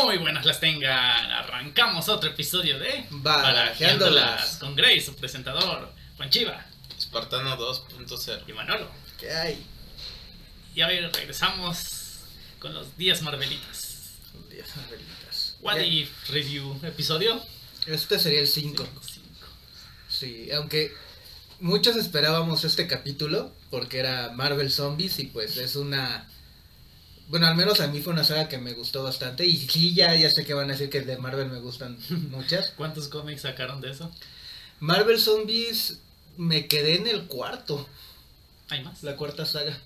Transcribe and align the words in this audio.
Muy 0.00 0.16
buenas 0.18 0.44
las 0.46 0.58
tengan. 0.58 1.30
Arrancamos 1.30 2.08
otro 2.08 2.30
episodio 2.30 2.78
de 2.78 3.04
Barajeándolas. 3.10 4.56
con 4.58 4.74
Grey, 4.74 5.00
su 5.00 5.14
presentador, 5.14 5.92
Juan 6.16 6.30
Chiva 6.30 6.64
Espartano 6.98 7.56
2.0. 7.58 8.42
y 8.48 8.52
Manolo. 8.52 8.90
¿Qué 9.18 9.30
hay? 9.30 9.62
Y 10.74 10.82
hoy 10.82 11.00
regresamos 11.00 12.20
con 12.58 12.72
los 12.74 12.96
10 12.96 13.22
Marvelitas. 13.22 14.14
Diez 14.50 14.76
Marvelitas. 14.76 15.56
What 15.60 15.78
if 15.80 16.08
review 16.30 16.80
episodio 16.82 17.42
Este 17.86 18.18
sería 18.18 18.40
el 18.40 18.48
5. 18.48 18.84
Cinco. 19.02 19.46
Sí, 20.08 20.50
aunque 20.52 20.92
muchos 21.60 21.96
esperábamos 21.96 22.64
este 22.64 22.86
capítulo 22.86 23.54
porque 23.70 23.98
era 23.98 24.32
Marvel 24.32 24.70
Zombies 24.70 25.18
y 25.18 25.24
pues 25.26 25.56
es 25.58 25.76
una... 25.76 26.28
Bueno, 27.28 27.46
al 27.46 27.56
menos 27.56 27.80
a 27.80 27.86
mí 27.86 28.00
fue 28.00 28.12
una 28.12 28.24
saga 28.24 28.48
que 28.48 28.58
me 28.58 28.74
gustó 28.74 29.02
bastante 29.02 29.46
y 29.46 29.56
sí, 29.56 29.94
ya, 29.94 30.14
ya 30.16 30.30
sé 30.30 30.44
que 30.44 30.54
van 30.54 30.68
a 30.68 30.72
decir 30.72 30.90
que 30.90 31.00
de 31.00 31.16
Marvel 31.16 31.48
me 31.48 31.60
gustan 31.60 31.96
muchas. 32.30 32.72
¿Cuántos 32.76 33.08
cómics 33.08 33.42
sacaron 33.42 33.80
de 33.80 33.90
eso? 33.90 34.10
Marvel 34.80 35.18
Zombies 35.18 35.98
me 36.36 36.66
quedé 36.66 36.96
en 36.96 37.06
el 37.06 37.24
cuarto, 37.26 37.88
¿Hay 38.68 38.82
más? 38.82 39.02
la 39.02 39.16
cuarta 39.16 39.46
saga. 39.46 39.78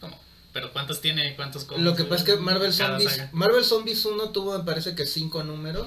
¿Cómo? 0.00 0.18
¿Pero 0.52 0.72
cuántos 0.72 1.00
tiene? 1.00 1.36
¿Cuántos 1.36 1.64
cómics? 1.64 1.84
Lo 1.84 1.94
que 1.94 2.04
pasa 2.04 2.24
es 2.24 2.30
que 2.30 2.36
Marvel 2.36 2.72
Zombies, 2.72 3.12
saga? 3.12 3.30
Marvel 3.32 3.64
Zombies 3.64 4.04
1 4.04 4.30
tuvo 4.30 4.58
me 4.58 4.64
parece 4.64 4.94
que 4.94 5.06
5 5.06 5.44
números. 5.44 5.86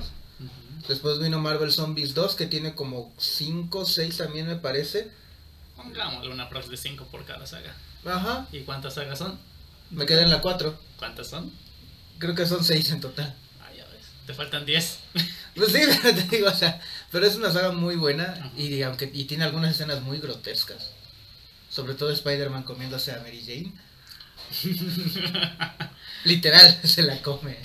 Después 0.88 1.20
vino 1.20 1.40
Marvel 1.40 1.72
Zombies 1.72 2.14
2 2.16 2.36
que 2.36 2.48
tiene 2.48 2.74
como 2.74 3.14
5, 3.18 3.86
6 3.86 4.18
también 4.18 4.48
me 4.48 4.56
parece. 4.56 5.12
Pongámosle 5.76 6.32
una 6.32 6.50
prox 6.50 6.70
de 6.70 6.78
5 6.78 7.06
por 7.12 7.26
cada 7.26 7.46
saga. 7.46 7.76
Ajá, 8.06 8.48
¿Y 8.52 8.62
cuántas 8.62 8.96
sagas 8.96 9.20
son? 9.20 9.38
Me 9.92 10.06
quedé 10.06 10.24
en 10.24 10.30
la 10.30 10.42
4. 10.42 10.78
¿Cuántas 10.98 11.28
son? 11.28 11.52
Creo 12.18 12.36
que 12.36 12.46
son 12.46 12.64
6 12.64 12.92
en 12.92 13.02
total. 13.02 13.36
Ah, 13.62 13.70
ya 13.76 13.86
ves. 13.86 14.06
Te 14.26 14.34
faltan 14.34 14.66
10. 14.66 15.00
Pues 15.54 15.74
sí, 15.74 15.80
pero 16.02 16.16
te 16.16 16.38
digo, 16.38 16.48
o 16.48 16.54
sea, 16.54 16.80
pero 17.12 17.28
es 17.28 17.36
una 17.36 17.52
saga 17.52 17.74
muy 17.74 17.98
buena 17.98 18.24
Ajá. 18.24 18.52
y 18.56 18.82
aunque 18.84 19.12
y 19.14 19.26
tiene 19.26 19.44
algunas 19.44 19.72
escenas 19.72 20.02
muy 20.02 20.20
grotescas. 20.20 20.92
Sobre 21.70 21.94
todo 21.94 22.10
Spider-Man 22.12 22.64
comiéndose 22.64 23.12
a 23.12 23.20
Mary 23.20 23.44
Jane. 23.46 23.74
Literal, 26.24 26.80
se 26.84 27.02
la 27.04 27.22
come. 27.22 27.58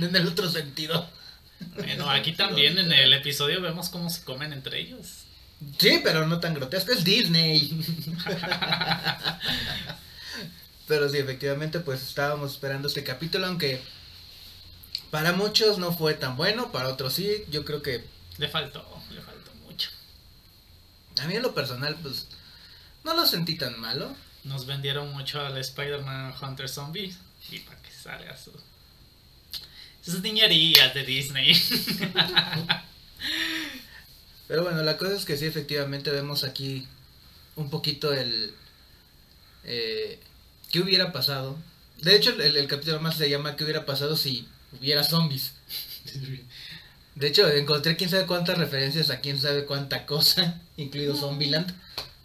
En 0.00 0.16
el 0.16 0.26
otro 0.26 0.50
sentido. 0.50 1.08
Bueno, 1.74 2.08
aquí 2.08 2.32
también 2.32 2.78
en 2.78 2.90
el 2.92 3.12
episodio 3.12 3.60
vemos 3.60 3.90
cómo 3.90 4.08
se 4.08 4.22
comen 4.22 4.52
entre 4.54 4.80
ellos. 4.80 5.24
Sí, 5.78 6.00
pero 6.02 6.26
no 6.26 6.38
tan 6.40 6.54
grotesco, 6.54 6.92
es 6.92 7.04
Disney. 7.04 7.78
Pero 10.86 11.08
sí, 11.08 11.18
efectivamente, 11.18 11.80
pues 11.80 12.02
estábamos 12.02 12.52
esperando 12.52 12.88
este 12.88 13.04
capítulo, 13.04 13.46
aunque 13.46 13.80
para 15.10 15.32
muchos 15.32 15.78
no 15.78 15.92
fue 15.92 16.14
tan 16.14 16.36
bueno, 16.36 16.72
para 16.72 16.88
otros 16.88 17.14
sí, 17.14 17.44
yo 17.50 17.64
creo 17.64 17.82
que 17.82 18.04
Le 18.38 18.48
faltó, 18.48 18.84
le 19.10 19.20
faltó 19.20 19.52
mucho. 19.64 19.90
a 21.20 21.26
mí 21.26 21.36
en 21.36 21.42
lo 21.42 21.54
personal, 21.54 21.96
pues 22.02 22.26
no 23.04 23.14
lo 23.14 23.26
sentí 23.26 23.56
tan 23.56 23.78
malo. 23.80 24.14
Nos 24.44 24.66
vendieron 24.66 25.12
mucho 25.12 25.40
al 25.40 25.56
Spider-Man 25.58 26.34
Hunter 26.40 26.68
Zombie 26.68 27.14
y 27.50 27.58
para 27.60 27.80
que 27.82 27.90
salga 27.90 28.36
su... 28.36 28.52
sus 30.02 30.20
niñerías 30.20 30.92
de 30.94 31.04
Disney. 31.04 31.52
Pero 34.48 34.62
bueno, 34.62 34.82
la 34.82 34.96
cosa 34.96 35.14
es 35.14 35.24
que 35.24 35.36
sí, 35.36 35.46
efectivamente 35.46 36.10
vemos 36.10 36.44
aquí 36.44 36.86
un 37.56 37.70
poquito 37.70 38.12
el... 38.12 38.54
Eh, 39.64 40.20
¿Qué 40.76 40.82
hubiera 40.82 41.10
pasado? 41.10 41.56
De 42.02 42.14
hecho, 42.14 42.38
el, 42.38 42.54
el 42.54 42.66
capítulo 42.66 43.00
más 43.00 43.16
se 43.16 43.30
llama 43.30 43.56
¿Qué 43.56 43.64
hubiera 43.64 43.86
pasado 43.86 44.14
si 44.14 44.46
hubiera 44.78 45.02
zombies? 45.04 45.54
De 47.14 47.28
hecho, 47.28 47.48
encontré 47.48 47.96
quién 47.96 48.10
sabe 48.10 48.26
cuántas 48.26 48.58
referencias 48.58 49.08
a 49.08 49.20
quién 49.20 49.40
sabe 49.40 49.64
cuánta 49.64 50.04
cosa, 50.04 50.60
incluido 50.76 51.16
Zombieland. 51.16 51.74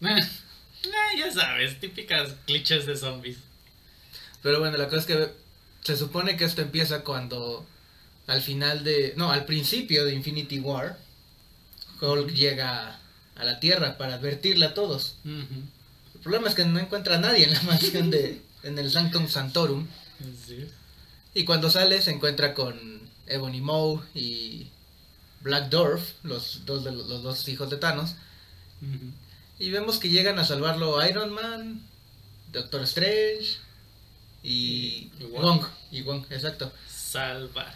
Eh, 0.84 1.18
ya 1.18 1.32
sabes, 1.32 1.80
típicas 1.80 2.34
clichés 2.46 2.86
de 2.88 2.98
zombies. 2.98 3.38
Pero 4.42 4.60
bueno, 4.60 4.78
la 4.78 4.90
cosa 4.90 4.98
es 4.98 5.06
que 5.06 5.30
se 5.84 5.96
supone 5.96 6.36
que 6.36 6.44
esto 6.44 6.62
empieza 6.62 7.04
cuando 7.04 7.66
al 8.26 8.42
final 8.42 8.84
de... 8.84 9.14
No, 9.16 9.32
al 9.32 9.46
principio 9.46 10.04
de 10.04 10.16
Infinity 10.16 10.60
War, 10.60 10.98
Hulk 12.02 12.34
llega 12.34 13.00
a 13.36 13.44
la 13.46 13.60
Tierra 13.60 13.98
para 13.98 14.16
advertirle 14.16 14.66
a 14.66 14.74
todos. 14.74 15.18
El 16.22 16.26
problema 16.26 16.50
es 16.50 16.56
que 16.56 16.66
no 16.66 16.80
encuentra 16.80 17.16
a 17.16 17.20
nadie 17.20 17.46
en 17.46 17.54
la 17.54 17.62
mansión 17.64 18.12
de... 18.12 18.42
en 18.64 18.78
el 18.78 18.92
Sanctum 18.92 19.28
Santorum. 19.28 19.88
Sí. 20.46 20.68
Y 21.34 21.46
cuando 21.46 21.70
sale 21.70 22.02
se 22.02 22.12
encuentra 22.12 22.54
con 22.54 23.02
Ebony 23.28 23.62
Maw 23.62 24.04
y 24.14 24.68
Black 25.42 25.70
Dwarf, 25.70 26.14
los 26.24 26.66
dos, 26.66 26.84
de 26.84 26.92
los, 26.92 27.08
los 27.08 27.24
dos 27.24 27.48
hijos 27.48 27.70
de 27.70 27.78
Thanos. 27.78 28.16
Y 29.60 29.70
vemos 29.70 30.00
que 30.00 30.10
llegan 30.10 30.40
a 30.40 30.46
salvarlo 30.46 31.06
Iron 31.06 31.32
Man, 31.34 31.82
Doctor 32.52 32.82
Strange 32.84 33.58
y, 34.44 35.12
Y 35.20 35.24
Wong. 35.32 35.44
Wong. 35.44 35.66
Y 35.92 36.02
Wong, 36.02 36.26
exacto. 36.30 36.72
Salvar. 36.88 37.74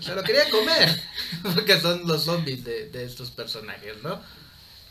Se 0.00 0.14
lo 0.14 0.22
quería 0.22 0.48
comer. 0.50 1.02
Porque 1.54 1.80
son 1.80 2.06
los 2.06 2.24
zombies 2.24 2.64
de, 2.64 2.90
de 2.90 3.04
estos 3.04 3.30
personajes, 3.30 4.02
¿no? 4.02 4.20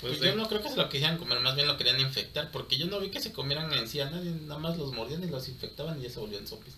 Pues 0.09 0.17
Pues 0.19 0.29
yo 0.31 0.35
no 0.35 0.47
creo 0.47 0.61
que 0.61 0.69
se 0.69 0.75
lo 0.77 0.89
quisieran 0.89 1.17
comer, 1.17 1.39
más 1.39 1.55
bien 1.55 1.67
lo 1.67 1.77
querían 1.77 1.99
infectar, 1.99 2.51
porque 2.51 2.77
yo 2.77 2.85
no 2.87 2.99
vi 2.99 3.09
que 3.09 3.19
se 3.21 3.31
comieran 3.31 3.71
en 3.73 3.87
sí 3.87 3.99
a 4.01 4.09
nadie, 4.09 4.31
nada 4.31 4.59
más 4.59 4.77
los 4.77 4.93
mordían 4.93 5.23
y 5.23 5.27
los 5.27 5.47
infectaban 5.47 5.99
y 5.99 6.03
ya 6.03 6.09
se 6.09 6.19
volvían 6.19 6.47
zombies. 6.47 6.75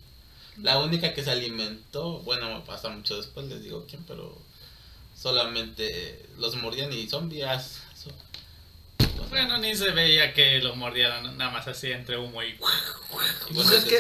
La 0.62 0.80
única 0.80 1.14
que 1.14 1.24
se 1.24 1.30
alimentó, 1.32 2.20
bueno, 2.20 2.64
pasa 2.66 2.90
mucho 2.90 3.18
después, 3.18 3.46
les 3.48 3.62
digo 3.64 3.86
quién, 3.88 4.04
pero 4.08 4.36
solamente 5.22 6.26
los 6.38 6.56
mordían 6.56 6.92
y 6.94 7.08
zombies. 7.08 7.80
so- 7.96 8.12
Bueno, 9.30 9.58
ni 9.58 9.76
se 9.76 9.92
veía 9.92 10.34
que 10.34 10.60
lo 10.62 10.76
mordieran 10.76 11.38
nada 11.38 11.52
más 11.52 11.68
así 11.68 11.92
entre 11.92 12.18
humo 12.18 12.42
y... 12.44 12.54
Pues 12.54 12.74
bueno, 13.52 13.72
es, 13.72 13.86
que, 13.86 13.98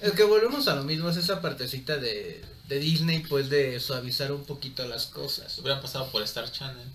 es 0.00 0.12
que 0.12 0.24
volvemos 0.24 0.66
a 0.68 0.74
lo 0.74 0.82
mismo, 0.84 1.08
es 1.10 1.16
esa 1.16 1.40
partecita 1.40 1.96
de, 1.96 2.42
de 2.68 2.78
Disney, 2.78 3.20
pues 3.20 3.50
de 3.50 3.78
suavizar 3.80 4.32
un 4.32 4.44
poquito 4.44 4.86
las 4.86 5.06
cosas. 5.06 5.58
Hubiera 5.58 5.80
pasado 5.80 6.08
por 6.10 6.22
Star 6.22 6.50
Channel, 6.50 6.86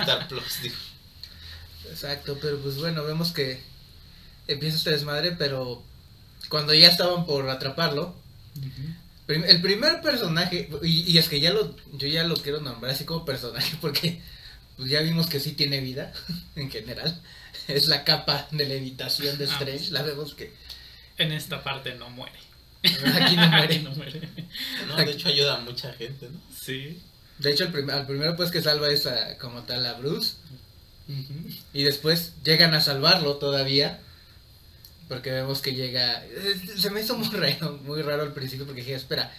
Star 0.00 0.28
Plus, 0.28 0.62
digo. 0.62 0.74
Exacto, 1.90 2.38
pero 2.40 2.58
pues 2.58 2.76
bueno, 2.76 3.02
vemos 3.04 3.32
que 3.32 3.60
empieza 4.48 4.76
este 4.76 4.90
desmadre, 4.90 5.32
pero 5.32 5.82
cuando 6.48 6.72
ya 6.74 6.88
estaban 6.88 7.26
por 7.26 7.48
atraparlo, 7.48 8.14
prim- 9.26 9.44
el 9.46 9.60
primer 9.60 10.00
personaje, 10.00 10.68
y, 10.82 11.10
y 11.12 11.18
es 11.18 11.28
que 11.28 11.40
ya 11.40 11.52
lo, 11.52 11.74
yo 11.94 12.08
ya 12.08 12.24
lo 12.24 12.36
quiero 12.36 12.60
nombrar 12.60 12.92
así 12.92 13.04
como 13.04 13.24
personaje 13.24 13.76
porque 13.80 14.20
pues 14.76 14.88
ya 14.90 15.00
vimos 15.00 15.26
que 15.26 15.40
sí 15.40 15.52
tiene 15.52 15.80
vida 15.80 16.12
en 16.56 16.70
general, 16.70 17.20
es 17.68 17.86
la 17.88 18.04
capa 18.04 18.48
de 18.50 18.66
levitación 18.66 19.36
de 19.38 19.44
Ah. 19.44 19.52
Strange, 19.52 19.90
la 19.90 20.02
vemos 20.02 20.34
que 20.34 20.52
En 21.18 21.32
esta 21.32 21.62
parte 21.62 21.94
no 21.94 22.08
muere. 22.10 22.38
aquí 22.82 23.36
no 23.36 23.48
muere. 23.48 23.78
no 23.80 23.90
muere. 23.90 24.28
No, 24.88 24.96
de 24.96 25.10
hecho 25.10 25.28
ayuda 25.28 25.56
a 25.56 25.60
mucha 25.60 25.92
gente, 25.92 26.28
¿no? 26.30 26.40
Sí. 26.58 26.98
De 27.38 27.50
hecho, 27.52 27.64
el 27.64 27.72
prim- 27.72 27.90
al 27.90 28.06
primero 28.06 28.36
pues 28.36 28.50
que 28.50 28.62
salva 28.62 28.88
es 28.90 29.06
a, 29.06 29.36
como 29.38 29.62
tal 29.64 29.84
a 29.86 29.94
Bruce. 29.94 30.34
Y 31.72 31.82
después 31.82 32.32
llegan 32.44 32.74
a 32.74 32.80
salvarlo 32.80 33.36
todavía. 33.36 34.00
Porque 35.08 35.30
vemos 35.32 35.60
que 35.60 35.74
llega. 35.74 36.24
eh, 36.24 36.60
Se 36.78 36.90
me 36.90 37.00
hizo 37.00 37.16
muy 37.16 37.28
raro, 37.28 37.78
muy 37.84 38.00
raro 38.02 38.22
al 38.22 38.32
principio 38.32 38.64
porque 38.66 38.82
dije, 38.82 38.94
espera, 38.94 39.32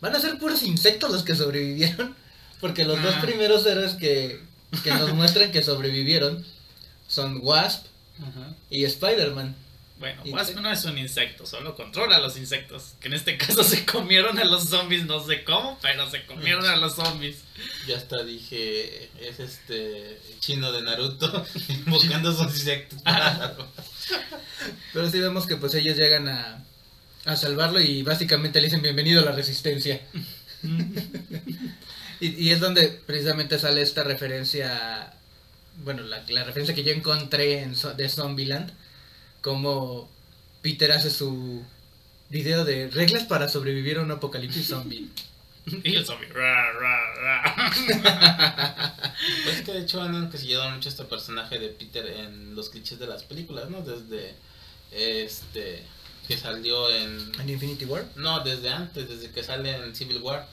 ¿van 0.00 0.14
a 0.14 0.20
ser 0.20 0.38
puros 0.38 0.62
insectos 0.62 1.10
los 1.10 1.22
que 1.22 1.34
sobrevivieron? 1.34 2.14
Porque 2.60 2.84
los 2.84 3.02
dos 3.02 3.14
Ah. 3.16 3.20
primeros 3.20 3.66
héroes 3.66 3.92
que, 3.94 4.40
que 4.82 4.90
nos 4.94 5.12
muestran 5.12 5.52
que 5.52 5.62
sobrevivieron 5.62 6.44
son 7.08 7.40
Wasp 7.42 7.84
y 8.70 8.84
Spider-Man. 8.84 9.54
Bueno, 9.98 10.22
Y- 10.24 10.30
Wasp 10.30 10.56
no 10.56 10.70
es 10.72 10.84
un 10.86 10.98
insecto, 10.98 11.46
solo 11.46 11.76
controla 11.76 12.16
a 12.16 12.20
los 12.20 12.36
insectos. 12.36 12.94
Que 13.00 13.08
en 13.08 13.14
este 13.14 13.36
caso 13.38 13.62
se 13.64 13.84
comieron 13.86 14.38
a 14.38 14.44
los 14.44 14.64
zombies, 14.68 15.04
no 15.06 15.24
sé 15.24 15.44
cómo, 15.44 15.78
pero 15.80 16.10
se 16.10 16.24
comieron 16.26 16.66
a 16.66 16.76
los 16.76 16.96
zombies. 16.96 17.36
Yo 17.86 17.96
hasta 17.96 18.22
dije, 18.24 19.08
es 19.20 19.38
este 19.40 20.18
chino 20.40 20.72
de 20.72 20.82
Naruto 20.82 21.46
invocando 21.68 22.32
sus 22.32 22.52
insectos. 22.54 22.98
Pero 24.92 25.10
sí 25.10 25.18
vemos 25.20 25.46
que 25.46 25.56
pues 25.56 25.74
ellos 25.74 25.96
llegan 25.96 26.28
a, 26.28 26.62
a 27.24 27.36
salvarlo 27.36 27.80
y 27.80 28.02
básicamente 28.02 28.60
le 28.60 28.66
dicen 28.68 28.82
bienvenido 28.82 29.20
a 29.22 29.24
la 29.24 29.32
resistencia. 29.32 30.00
y, 32.20 32.28
y 32.44 32.50
es 32.50 32.60
donde 32.60 32.88
precisamente 32.88 33.58
sale 33.58 33.82
esta 33.82 34.04
referencia, 34.04 35.12
bueno, 35.82 36.02
la, 36.02 36.22
la 36.28 36.44
referencia 36.44 36.74
que 36.74 36.84
yo 36.84 36.92
encontré 36.92 37.62
en, 37.62 37.74
de 37.96 38.08
Zombieland, 38.08 38.72
como 39.44 40.08
Peter 40.62 40.90
hace 40.90 41.10
su 41.10 41.62
video 42.30 42.64
de 42.64 42.88
reglas 42.88 43.24
para 43.24 43.46
sobrevivir 43.50 43.98
a 43.98 44.02
un 44.02 44.10
apocalipsis 44.10 44.68
zombie. 44.68 45.08
Y 45.82 45.96
el 45.96 46.04
zombie. 46.04 46.28
ra, 46.28 46.72
ra, 46.72 47.14
ra. 47.14 47.72
Pues 49.44 49.62
que 49.62 49.72
de 49.72 49.80
hecho 49.80 50.02
han 50.02 50.14
encasillado 50.14 50.68
mucho 50.70 50.88
este 50.88 51.04
personaje 51.04 51.58
de 51.58 51.68
Peter 51.68 52.06
en 52.06 52.54
los 52.54 52.68
clichés 52.70 52.98
de 52.98 53.06
las 53.06 53.22
películas, 53.22 53.70
¿no? 53.70 53.80
Desde 53.82 54.34
este 54.90 55.82
que 56.26 56.36
salió 56.38 56.90
en... 56.90 57.32
¿En 57.38 57.48
Infinity 57.48 57.84
War? 57.84 58.06
No, 58.16 58.40
desde 58.40 58.70
antes, 58.70 59.08
desde 59.08 59.30
que 59.30 59.42
sale 59.42 59.76
en 59.76 59.94
Civil 59.94 60.18
War. 60.22 60.46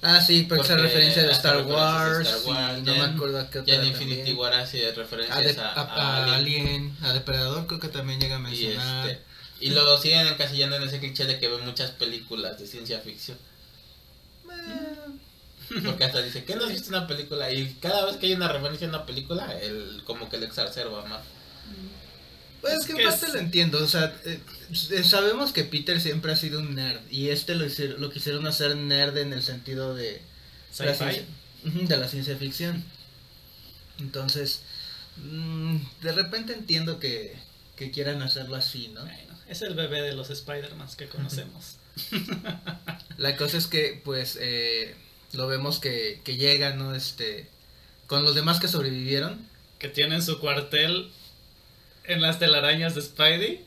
Ah, 0.00 0.20
sí, 0.20 0.44
porque 0.48 0.62
esa 0.64 0.74
Porque 0.74 0.82
referencia 0.88 1.22
de 1.22 1.28
hace 1.30 1.36
Star 1.38 1.66
Wars. 1.66 2.28
Star 2.28 2.40
Wars, 2.54 2.82
no 2.84 2.94
me 2.94 3.00
acuerdo 3.02 3.40
a 3.40 3.50
qué 3.50 3.58
otra 3.58 3.74
Ya 3.74 3.80
en 3.82 3.88
Infinity 3.88 4.16
también. 4.18 4.38
War 4.38 4.54
hace 4.54 4.92
referencias 4.92 5.56
de- 5.56 5.60
a, 5.60 5.72
a- 5.72 5.82
a 5.82 6.24
a 6.24 6.34
Alien. 6.36 6.96
A 7.02 7.12
Depredador 7.12 7.66
creo 7.66 7.80
que 7.80 7.88
también 7.88 8.20
llega 8.20 8.36
a 8.36 8.38
Y, 8.38 8.42
mencionar. 8.42 9.08
este, 9.08 9.22
y 9.60 9.70
lo 9.70 9.98
siguen 9.98 10.26
encasillando 10.28 10.76
en 10.76 10.84
ese 10.84 11.00
cliché 11.00 11.24
de 11.24 11.40
que 11.40 11.48
ve 11.48 11.58
muchas 11.58 11.90
películas 11.90 12.58
de 12.60 12.66
ciencia 12.68 13.00
ficción. 13.00 13.36
Porque 15.84 16.04
hasta 16.04 16.22
dice, 16.22 16.44
¿qué 16.44 16.54
no 16.56 16.64
has 16.64 16.70
visto 16.72 16.88
una 16.90 17.06
película? 17.06 17.50
Y 17.52 17.74
cada 17.80 18.06
vez 18.06 18.16
que 18.16 18.26
hay 18.26 18.32
una 18.34 18.48
referencia 18.48 18.86
a 18.86 18.90
una 18.90 19.04
película, 19.06 19.52
él 19.60 20.02
como 20.04 20.28
que 20.30 20.38
le 20.38 20.46
exacerba 20.46 21.04
más. 21.06 21.20
Pues 22.60 22.74
Es 22.74 22.86
que 22.86 22.92
en 22.92 23.00
es- 23.00 23.06
parte 23.06 23.32
lo 23.32 23.38
entiendo, 23.38 23.82
o 23.82 23.86
sea, 23.88 24.14
eh, 24.24 24.40
eh, 24.90 25.04
sabemos 25.04 25.52
que 25.52 25.64
Peter 25.64 26.00
siempre 26.00 26.32
ha 26.32 26.36
sido 26.36 26.60
un 26.60 26.74
nerd 26.74 27.00
y 27.10 27.28
este 27.28 27.54
lo, 27.54 27.64
hicieron, 27.64 28.00
lo 28.00 28.10
quisieron 28.10 28.46
hacer 28.46 28.76
nerd 28.76 29.16
en 29.18 29.32
el 29.32 29.42
sentido 29.42 29.94
de 29.94 30.20
la, 30.80 30.94
ciencia, 30.94 31.24
de 31.64 31.96
la 31.96 32.08
ciencia 32.08 32.36
ficción. 32.36 32.84
Entonces, 34.00 34.62
mm, 35.16 35.76
de 36.02 36.12
repente 36.12 36.52
entiendo 36.52 36.98
que, 36.98 37.36
que 37.76 37.90
quieran 37.90 38.22
hacerlo 38.22 38.56
así, 38.56 38.88
¿no? 38.88 39.02
Bueno, 39.04 39.34
es 39.48 39.62
el 39.62 39.74
bebé 39.74 40.02
de 40.02 40.14
los 40.14 40.30
Spider-Man 40.30 40.88
que 40.96 41.08
conocemos. 41.08 41.76
La 43.16 43.36
cosa 43.36 43.56
es 43.58 43.66
que, 43.66 44.00
pues, 44.04 44.38
eh, 44.40 44.94
lo 45.32 45.46
vemos 45.48 45.80
que, 45.80 46.20
que 46.24 46.36
llega, 46.36 46.74
¿no? 46.76 46.94
Este, 46.94 47.48
con 48.06 48.22
los 48.24 48.34
demás 48.34 48.60
que 48.60 48.68
sobrevivieron. 48.68 49.38
que 49.78 49.88
tienen 49.88 50.22
su 50.22 50.38
cuartel 50.38 51.10
en 52.08 52.20
las 52.22 52.38
telarañas 52.38 52.94
de 52.94 53.02
Spidey. 53.02 53.64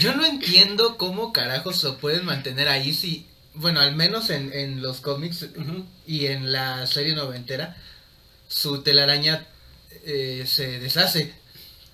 Yo 0.00 0.14
no 0.14 0.24
entiendo 0.24 0.96
cómo 0.96 1.32
carajos 1.32 1.82
lo 1.84 1.98
pueden 1.98 2.24
mantener 2.24 2.68
ahí 2.68 2.94
si, 2.94 3.26
bueno, 3.54 3.80
al 3.80 3.94
menos 3.94 4.30
en, 4.30 4.52
en 4.52 4.80
los 4.82 5.00
cómics 5.00 5.46
y 6.06 6.26
en 6.26 6.52
la 6.52 6.86
serie 6.86 7.14
noventera, 7.14 7.76
su 8.48 8.82
telaraña 8.82 9.46
eh, 10.06 10.44
se 10.46 10.78
deshace, 10.80 11.34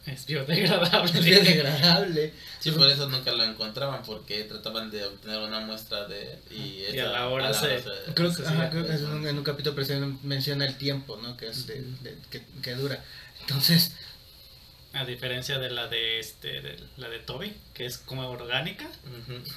Es 0.07 0.27
biodegradable. 0.27 1.19
es 1.19 1.25
biodegradable. 1.25 2.33
Sí, 2.59 2.73
por 2.73 2.89
eso 2.89 3.09
nunca 3.09 3.33
lo 3.33 3.43
encontraban, 3.45 4.03
porque 4.03 4.45
trataban 4.45 4.91
de 4.91 5.05
obtener 5.05 5.39
una 5.41 5.61
muestra 5.61 6.07
de... 6.09 6.39
Y, 6.51 6.85
Y 6.95 6.99
a 6.99 7.07
la 7.07 7.29
hora 7.29 7.55
se- 7.55 7.83
Creo 8.15 8.29
que, 8.31 8.37
sí, 8.37 8.43
ajá, 8.45 8.65
sí. 8.65 8.71
creo 8.71 8.87
que 8.87 8.95
es 8.95 9.01
un- 9.01 9.27
en 9.27 9.39
un 9.39 9.45
capítulo 9.45 9.75
menciona 10.23 10.67
el 10.67 10.77
tiempo, 10.77 11.17
¿no? 11.23 11.39
Que 11.39 11.49
es 11.49 11.67
de, 11.67 11.81
de- 12.03 12.19
que, 12.31 12.43
que 12.63 12.75
dura. 12.75 13.03
Entonces, 13.41 13.93
A 14.93 15.05
diferencia 15.05 15.59
de 15.61 15.71
la 15.71 15.87
de 15.87 16.19
este, 16.19 16.61
de 16.63 16.77
la 16.97 17.09
de 17.09 17.21
Toby, 17.21 17.55
que 17.75 17.87
es 17.87 17.99
como 17.99 18.29
orgánica. 18.29 18.89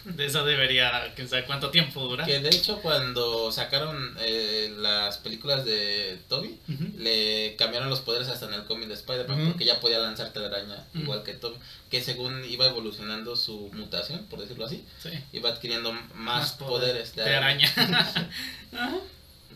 De 0.05 0.25
esa 0.27 0.43
debería, 0.43 1.11
quién 1.15 1.27
sabe 1.27 1.45
cuánto 1.45 1.71
tiempo 1.71 2.01
dura. 2.07 2.23
Que 2.23 2.39
de 2.39 2.49
hecho 2.49 2.79
cuando 2.83 3.51
sacaron 3.51 4.15
eh, 4.19 4.71
las 4.77 5.17
películas 5.17 5.65
de 5.65 6.19
Toby, 6.29 6.59
le 6.99 7.55
cambiaron 7.57 7.89
los 7.89 8.01
poderes 8.01 8.27
hasta 8.27 8.45
en 8.45 8.53
el 8.53 8.65
cómic 8.65 8.87
de 8.89 8.93
Spider-Man 8.93 9.47
porque 9.49 9.65
ya 9.65 9.79
podía 9.79 9.97
lanzar 9.97 10.31
telaraña 10.33 10.85
igual 10.93 11.23
que 11.23 11.33
Toby, 11.33 11.57
que 11.89 12.03
según 12.03 12.45
iba 12.45 12.67
evolucionando 12.67 13.35
su 13.35 13.71
mutación, 13.73 14.25
por 14.29 14.39
decirlo 14.39 14.65
así, 14.67 14.85
Sí. 15.01 15.09
iba 15.31 15.49
adquiriendo 15.49 15.91
más, 15.93 16.11
Más 16.13 16.51
poderes 16.53 17.15
de 17.15 17.23
araña. 17.35 17.71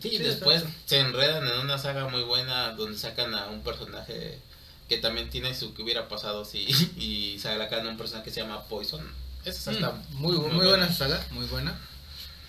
Sí, 0.00 0.08
y 0.12 0.16
Sí, 0.18 0.22
después 0.22 0.62
se 0.86 1.00
enredan 1.00 1.44
en 1.46 1.58
una 1.58 1.76
saga 1.76 2.06
muy 2.06 2.22
buena 2.22 2.70
donde 2.74 2.96
sacan 2.96 3.34
a 3.34 3.46
un 3.48 3.62
personaje 3.64 4.38
que 4.88 4.96
también 4.98 5.28
tiene 5.30 5.54
su 5.54 5.74
que 5.74 5.82
hubiera 5.82 6.08
pasado 6.08 6.44
si 6.44 6.60
y 6.96 7.38
sacan 7.38 7.86
a 7.86 7.90
un 7.90 7.96
personaje 7.96 8.24
que 8.26 8.30
se 8.32 8.40
llama 8.40 8.64
Poison. 8.64 9.06
Esa, 9.44 9.72
está 9.72 9.92
muy, 10.12 10.36
bu- 10.36 10.50
muy 10.52 10.66
buena 10.66 10.92
saga, 10.92 11.24
muy 11.30 11.46
buena, 11.46 11.78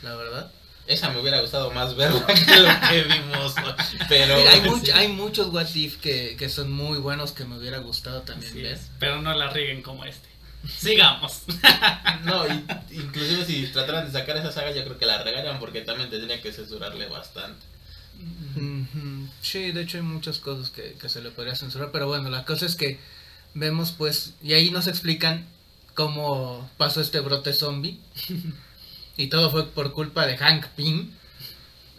la 0.01 0.15
verdad. 0.15 0.51
esa 0.87 1.09
me 1.11 1.19
hubiera 1.21 1.39
gustado 1.41 1.69
más 1.71 1.95
verla 1.97 2.25
que 2.25 2.55
lo 2.59 2.89
que 2.89 3.03
vimos, 3.03 3.53
pero 4.09 4.37
Mira, 4.37 4.51
hay, 4.51 4.61
much- 4.61 4.91
hay 4.93 5.07
muchos 5.09 5.47
What 5.53 5.67
If 5.75 5.97
que, 6.01 6.35
que 6.37 6.49
son 6.49 6.71
muy 6.71 6.97
buenos 6.97 7.31
que 7.31 7.45
me 7.45 7.57
hubiera 7.57 7.77
gustado 7.77 8.23
también 8.23 8.53
ver. 8.55 8.65
es, 8.73 8.89
pero 8.99 9.21
no 9.21 9.33
la 9.33 9.49
rieguen 9.49 9.81
como 9.83 10.03
este. 10.03 10.27
Sigamos. 10.77 11.43
no, 12.25 12.45
y- 12.47 12.65
inclusive 12.91 13.45
si 13.45 13.67
trataran 13.67 14.05
de 14.07 14.11
sacar 14.11 14.35
esa 14.37 14.51
saga 14.51 14.71
yo 14.71 14.83
creo 14.83 14.97
que 14.97 15.05
la 15.05 15.21
regalan 15.23 15.59
porque 15.59 15.81
también 15.81 16.09
tendría 16.09 16.41
que 16.41 16.51
censurarle 16.51 17.05
bastante. 17.07 17.65
Ujú. 18.55 19.18
Sí, 19.51 19.71
de 19.71 19.81
hecho 19.81 19.97
hay 19.97 20.03
muchas 20.03 20.39
cosas 20.39 20.69
que, 20.69 20.93
que 20.93 21.09
se 21.09 21.21
le 21.21 21.31
podría 21.31 21.55
censurar, 21.55 21.91
pero 21.91 22.07
bueno, 22.07 22.29
la 22.29 22.45
cosa 22.45 22.65
es 22.65 22.75
que 22.75 22.99
vemos 23.53 23.91
pues, 23.91 24.33
y 24.43 24.53
ahí 24.53 24.69
nos 24.69 24.87
explican 24.87 25.47
cómo 25.95 26.69
pasó 26.77 27.01
este 27.01 27.19
brote 27.19 27.53
zombie. 27.53 27.99
y 29.17 29.27
todo 29.27 29.49
fue 29.51 29.67
por 29.67 29.93
culpa 29.93 30.25
de 30.25 30.37
Hank 30.37 30.67
Pym. 30.75 31.11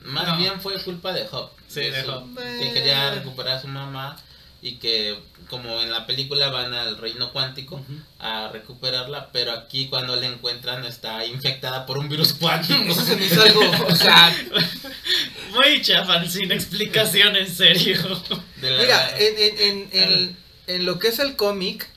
Más 0.05 0.27
No. 0.29 0.37
bien 0.39 0.61
fue 0.61 0.83
culpa 0.83 1.13
de 1.13 1.27
Hop. 1.33 1.51
Sí, 1.69 1.81
de 1.81 2.05
su- 2.05 2.11
Hop. 2.11 2.39
Que 2.39 2.73
quería 2.73 3.11
recuperar 3.15 3.59
a 3.59 3.61
su 3.61 3.69
mamá 3.69 4.17
y 4.63 4.77
que 4.77 5.19
como 5.51 5.83
en 5.83 5.91
la 5.91 6.07
película 6.07 6.49
van 6.49 6.73
al 6.73 6.97
reino 6.97 7.33
cuántico 7.33 7.85
a 8.21 8.49
recuperarla, 8.53 9.31
pero 9.33 9.51
aquí 9.53 9.89
cuando 9.89 10.15
la 10.17 10.27
encuentran 10.29 10.85
está 10.85 11.27
infectada 11.27 11.85
por 11.87 11.99
un 11.99 12.09
virus 12.09 12.33
cuántico. 12.35 12.83
Eso 12.93 13.05
se 13.05 13.17
me 13.17 13.27
hizo 13.27 13.43
algo, 13.43 13.61
o 13.89 13.95
sea, 13.97 14.33
Muy 15.55 15.83
chafan, 15.83 16.31
sin 16.31 16.53
explicación, 16.53 17.35
en 17.37 17.51
serio. 17.53 18.01
De 18.61 18.71
la- 18.71 18.83
Mira, 18.83 19.19
en, 19.19 19.35
en, 19.39 19.61
en, 19.61 19.89
en- 19.93 20.37
en 20.69 20.87
lo 20.87 20.99
que 21.01 21.09
es 21.09 21.19
el 21.19 21.35
cómic, 21.35 21.89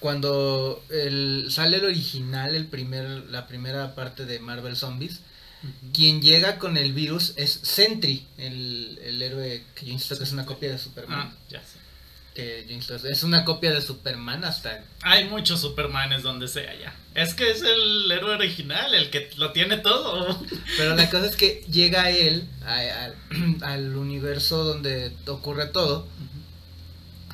cuando 0.00 0.82
el, 0.90 1.46
sale 1.50 1.76
el 1.76 1.84
original, 1.84 2.54
el 2.56 2.66
primer, 2.66 3.06
la 3.30 3.46
primera 3.46 3.94
parte 3.94 4.24
de 4.26 4.40
Marvel 4.40 4.76
Zombies, 4.76 5.20
quien 5.92 6.22
llega 6.22 6.58
con 6.58 6.76
el 6.78 6.92
virus 6.94 7.34
es 7.36 7.60
Sentry, 7.62 8.26
el, 8.38 8.98
el 9.04 9.20
héroe 9.22 9.62
que 9.74 9.86
yo 9.86 9.92
insisto 9.92 10.16
que 10.16 10.24
es 10.24 10.32
una 10.32 10.46
copia 10.46 10.70
de 10.70 10.78
Superman. 10.78 11.30
Ah, 11.32 11.36
ya 11.50 11.60
sé. 11.60 11.76
Insisto, 12.68 12.94
es 13.08 13.22
una 13.22 13.44
copia 13.44 13.72
de 13.72 13.82
Superman 13.82 14.44
hasta... 14.44 14.84
Hay 15.02 15.24
muchos 15.24 15.60
Supermanes 15.60 16.22
donde 16.22 16.48
sea 16.48 16.72
ya. 16.78 16.94
Es 17.14 17.34
que 17.34 17.50
es 17.50 17.62
el 17.62 18.10
héroe 18.10 18.34
original, 18.36 18.94
el 18.94 19.10
que 19.10 19.30
lo 19.36 19.52
tiene 19.52 19.76
todo. 19.78 20.40
Pero 20.76 20.94
la 20.96 21.10
cosa 21.10 21.26
es 21.26 21.36
que 21.36 21.64
llega 21.70 22.10
él 22.10 22.48
a- 22.64 22.78
a- 22.80 23.14
al 23.72 23.96
universo 23.96 24.64
donde 24.64 25.12
ocurre 25.26 25.66
todo 25.66 26.06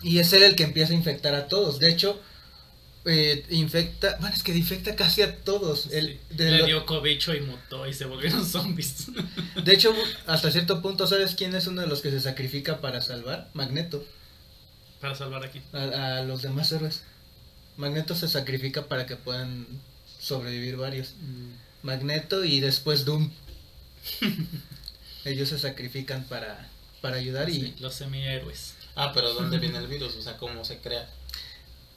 y 0.03 0.19
es 0.19 0.33
él 0.33 0.43
el 0.45 0.57
que 0.57 0.63
empieza 0.65 0.93
a 0.93 0.97
infectar 0.97 1.35
a 1.35 1.49
todos. 1.49 1.79
De 1.79 1.91
hecho, 1.91 2.21
eh, 3.05 3.45
infecta, 3.51 4.17
bueno, 4.21 4.35
es 4.35 4.43
que 4.43 4.55
infecta 4.57 4.97
casi 4.97 5.23
a 5.23 5.37
todos. 5.37 5.89
El- 5.93 6.19
de, 6.31 6.51
Le 6.51 6.59
lo- 6.59 6.67
dio 6.67 6.87
cobicho 6.87 7.35
y 7.35 7.41
mutó 7.41 7.87
y 7.87 7.93
se 7.95 8.05
volvieron 8.07 8.45
zombies. 8.49 9.07
de 9.63 9.73
hecho, 9.75 9.95
hasta 10.27 10.51
cierto 10.51 10.81
punto, 10.83 11.07
¿sabes 11.07 11.35
quién 11.35 11.55
es 11.55 11.67
uno 11.67 11.83
de 11.83 11.87
los 11.87 12.01
que 12.01 12.11
se 12.11 12.21
sacrifica 12.21 12.81
para 12.81 13.01
salvar? 13.01 13.51
Magneto, 13.55 14.05
Para 15.01 15.15
salvar 15.15 15.45
aquí. 15.45 15.61
a, 15.73 16.19
a 16.19 16.23
los 16.23 16.43
demás 16.43 16.71
héroes. 16.73 17.03
Magneto 17.77 18.15
se 18.15 18.29
sacrifica 18.29 18.87
para 18.87 19.07
que 19.07 19.17
puedan 19.17 19.67
sobrevivir 20.19 20.77
varios. 20.77 21.15
Magneto 21.83 22.45
y 22.45 22.61
después 22.61 23.05
Doom. 23.05 23.31
Ellos 25.25 25.49
se 25.49 25.59
sacrifican 25.59 26.25
para, 26.25 26.69
para 27.01 27.17
ayudar 27.17 27.51
y 27.51 27.75
los 27.81 27.95
semihéroes. 27.95 28.75
Ah, 28.95 29.13
pero 29.13 29.35
¿dónde 29.35 29.59
viene 29.59 29.79
el 29.79 29.89
virus? 29.89 30.15
O 30.17 30.23
sea, 30.23 30.37
¿cómo 30.37 30.65
se 30.65 30.79
crea? 30.79 31.09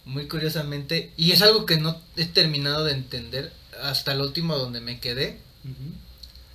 muy 0.06 0.28
curiosamente, 0.28 1.12
y 1.18 1.34
es 1.34 1.42
algo 1.44 1.68
que 1.68 1.78
no 1.78 2.02
he 2.16 2.26
terminado 2.26 2.84
de 2.86 2.94
entender 2.94 3.54
hasta 3.84 4.14
el 4.14 4.22
último 4.22 4.58
donde 4.58 4.82
me 4.82 5.00
quedé, 5.00 5.38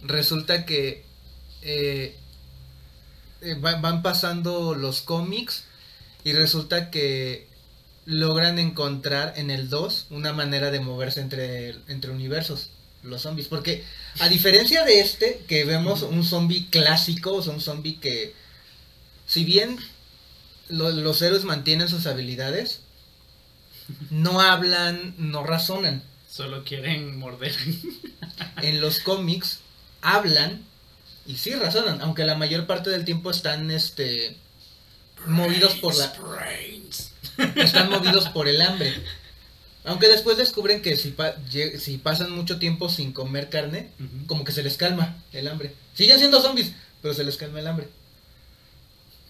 resulta 0.03 0.65
que 0.67 1.05
eh, 1.63 2.17
eh, 3.43 3.55
va- 3.55 3.77
van 3.77 4.03
pasando 4.03 4.75
los 4.75 5.03
cómics 5.03 5.65
y 6.25 6.33
resulta 6.33 6.91
que 6.91 7.47
logran 8.07 8.59
encontrar 8.59 9.35
en 9.37 9.51
el 9.51 9.69
2 9.69 10.07
una 10.11 10.33
manera 10.33 10.71
de 10.71 10.81
moverse 10.81 11.21
entre, 11.21 11.77
entre 11.89 12.11
universos, 12.11 12.71
los 13.03 13.23
zombies. 13.23 13.49
Porque 13.49 13.85
a 14.21 14.29
diferencia 14.29 14.85
de 14.85 15.01
este, 15.01 15.43
que 15.47 15.65
vemos 15.65 16.03
un 16.03 16.25
zombie 16.25 16.67
clásico, 16.71 17.35
o 17.35 17.43
sea, 17.43 17.53
un 17.53 17.61
zombie 17.61 17.97
que, 18.01 18.35
si 19.27 19.45
bien 19.45 19.79
lo- 20.69 20.91
los 20.91 21.21
héroes 21.23 21.45
mantienen 21.45 21.89
sus 21.89 22.07
habilidades, 22.07 22.81
no 24.11 24.41
hablan, 24.41 25.15
no 25.19 25.45
razonan. 25.45 26.03
Solo 26.31 26.65
quieren 26.65 27.19
morder. 27.19 27.55
En 28.63 28.81
los 28.81 28.99
cómics 29.01 29.59
hablan 30.01 30.63
y 31.27 31.37
sí 31.37 31.51
razonan, 31.55 32.01
aunque 32.01 32.25
la 32.25 32.35
mayor 32.35 32.67
parte 32.67 32.91
del 32.91 33.05
tiempo 33.05 33.31
están 33.31 33.71
este 33.71 34.37
movidos 35.27 35.75
por 35.77 35.95
la 35.97 36.13
están 37.57 37.91
movidos 37.91 38.29
por 38.29 38.49
el 38.49 38.61
hambre. 38.63 38.93
Aunque 39.85 40.09
después 40.09 40.37
descubren 40.39 40.81
que 40.81 40.97
si, 40.97 41.11
pa- 41.11 41.37
lle- 41.51 41.79
si 41.79 41.99
pasan 41.99 42.31
mucho 42.31 42.59
tiempo 42.59 42.89
sin 42.89 43.13
comer 43.13 43.51
carne, 43.51 43.91
como 44.27 44.45
que 44.45 44.53
se 44.53 44.63
les 44.63 44.77
calma 44.77 45.17
el 45.33 45.47
hambre. 45.49 45.75
Siguen 45.95 46.19
siendo 46.19 46.41
zombies, 46.41 46.73
pero 47.03 47.13
se 47.13 47.23
les 47.25 47.37
calma 47.37 47.61
el 47.61 47.67
hambre. 47.67 47.89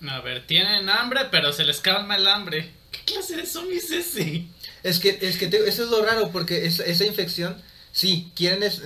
A 0.07 0.21
ver, 0.21 0.47
tienen 0.47 0.89
hambre, 0.89 1.23
pero 1.31 1.53
se 1.53 1.65
les 1.65 1.81
calma 1.81 2.17
el 2.17 2.27
hambre. 2.29 2.71
¿Qué 2.93 3.01
clase 3.15 3.37
de 3.37 3.47
zombie 3.47 3.79
es 3.79 3.91
ese? 3.91 4.45
Es 4.83 5.01
que, 5.01 5.19
es 5.23 5.39
que 5.39 5.49
te- 5.49 5.69
eso 5.69 5.85
es 5.85 5.91
lo 5.91 6.05
raro, 6.05 6.31
porque 6.31 6.67
esa, 6.67 6.85
esa 6.85 7.05
infección, 7.05 7.57
sí, 7.91 8.31
quieren, 8.37 8.63
es- 8.63 8.83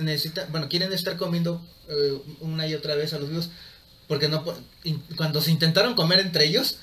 bueno, 0.49 0.69
quieren 0.69 0.91
estar 0.93 1.17
comiendo 1.17 1.61
eh, 1.89 2.17
una 2.39 2.67
y 2.67 2.73
otra 2.73 2.95
vez 2.95 3.13
a 3.13 3.19
los 3.19 3.29
vivos, 3.29 3.49
porque 4.07 4.27
no, 4.27 4.43
cuando 5.17 5.41
se 5.41 5.51
intentaron 5.51 5.93
comer 5.93 6.19
entre 6.19 6.45
ellos, 6.45 6.77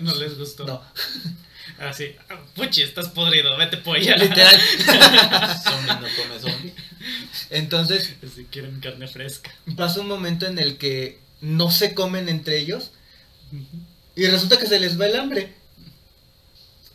No 0.00 0.14
les 0.14 0.38
gustó. 0.38 0.64
no, 0.66 0.82
Así, 1.78 2.14
ah, 2.28 2.38
puchi, 2.54 2.82
estás 2.82 3.08
podrido, 3.08 3.56
vete 3.56 3.78
polla. 3.78 4.16
literal. 4.16 4.60
Zombie 5.64 5.86
no 5.88 6.06
come 6.16 6.38
zombie. 6.40 6.74
Entonces, 7.50 8.14
Si 8.34 8.44
quieren 8.44 8.80
carne 8.80 9.08
fresca. 9.08 9.50
pasa 9.76 10.00
un 10.00 10.08
momento 10.08 10.46
en 10.46 10.58
el 10.58 10.76
que 10.76 11.18
no 11.40 11.70
se 11.70 11.94
comen 11.94 12.28
entre 12.28 12.58
ellos, 12.58 12.90
y 14.14 14.26
resulta 14.26 14.58
que 14.58 14.66
se 14.66 14.78
les 14.78 15.00
va 15.00 15.06
el 15.06 15.18
hambre. 15.18 15.54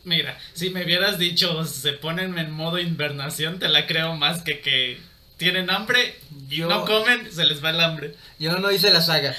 Mira, 0.04 0.38
si 0.54 0.70
me 0.70 0.84
hubieras 0.84 1.18
dicho 1.18 1.64
se 1.64 1.92
ponen 1.92 2.38
en 2.38 2.52
modo 2.52 2.78
invernación, 2.78 3.58
te 3.58 3.68
la 3.68 3.86
creo 3.86 4.14
más 4.14 4.42
que 4.42 4.60
que 4.60 5.00
tienen 5.36 5.68
hambre 5.68 6.14
Yo- 6.48 6.68
no 6.68 6.84
comen, 6.84 7.28
se 7.32 7.44
les 7.44 7.62
va 7.64 7.70
el 7.70 7.80
hambre. 7.80 8.14
Yo 8.38 8.56
no 8.58 8.70
hice 8.70 8.90
la 8.92 9.02
saga. 9.02 9.34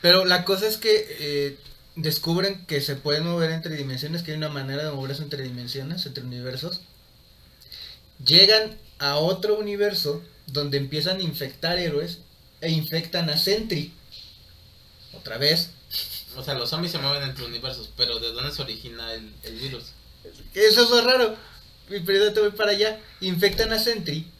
Pero 0.00 0.24
la 0.24 0.44
cosa 0.44 0.68
es 0.68 0.76
que 0.76 1.06
eh, 1.20 1.56
descubren 2.02 2.64
que 2.66 2.80
se 2.80 2.94
pueden 2.94 3.24
mover 3.24 3.50
entre 3.50 3.76
dimensiones, 3.76 4.22
que 4.22 4.30
hay 4.30 4.36
una 4.36 4.48
manera 4.48 4.84
de 4.84 4.92
moverse 4.92 5.22
entre 5.22 5.42
dimensiones, 5.42 6.06
entre 6.06 6.24
universos. 6.24 6.80
Llegan 8.24 8.78
a 8.98 9.16
otro 9.16 9.58
universo 9.58 10.22
donde 10.46 10.78
empiezan 10.78 11.18
a 11.18 11.22
infectar 11.22 11.78
héroes 11.78 12.20
e 12.60 12.70
infectan 12.70 13.30
a 13.30 13.36
Sentry. 13.36 13.92
Otra 15.12 15.38
vez. 15.38 15.70
O 16.36 16.44
sea, 16.44 16.54
los 16.54 16.70
zombies 16.70 16.92
se 16.92 16.98
mueven 16.98 17.22
entre 17.22 17.44
universos, 17.44 17.90
pero 17.96 18.20
¿de 18.20 18.32
dónde 18.32 18.52
se 18.52 18.62
origina 18.62 19.12
el, 19.14 19.32
el 19.42 19.58
virus? 19.58 19.92
Eso 20.54 20.84
es 20.84 20.90
lo 20.90 21.00
raro. 21.02 21.36
Mi 21.88 22.00
periodo 22.00 22.32
te 22.32 22.40
voy 22.40 22.50
para 22.52 22.72
allá. 22.72 23.00
Infectan 23.20 23.72
a 23.72 23.78
Sentry. 23.78 24.30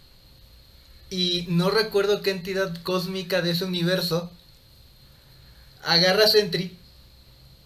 Y 1.10 1.46
no 1.48 1.70
recuerdo 1.70 2.22
qué 2.22 2.30
entidad 2.30 2.82
cósmica 2.82 3.42
de 3.42 3.50
ese 3.52 3.64
universo 3.64 4.30
agarra 5.82 6.24
a 6.24 6.28
Sentry, 6.28 6.76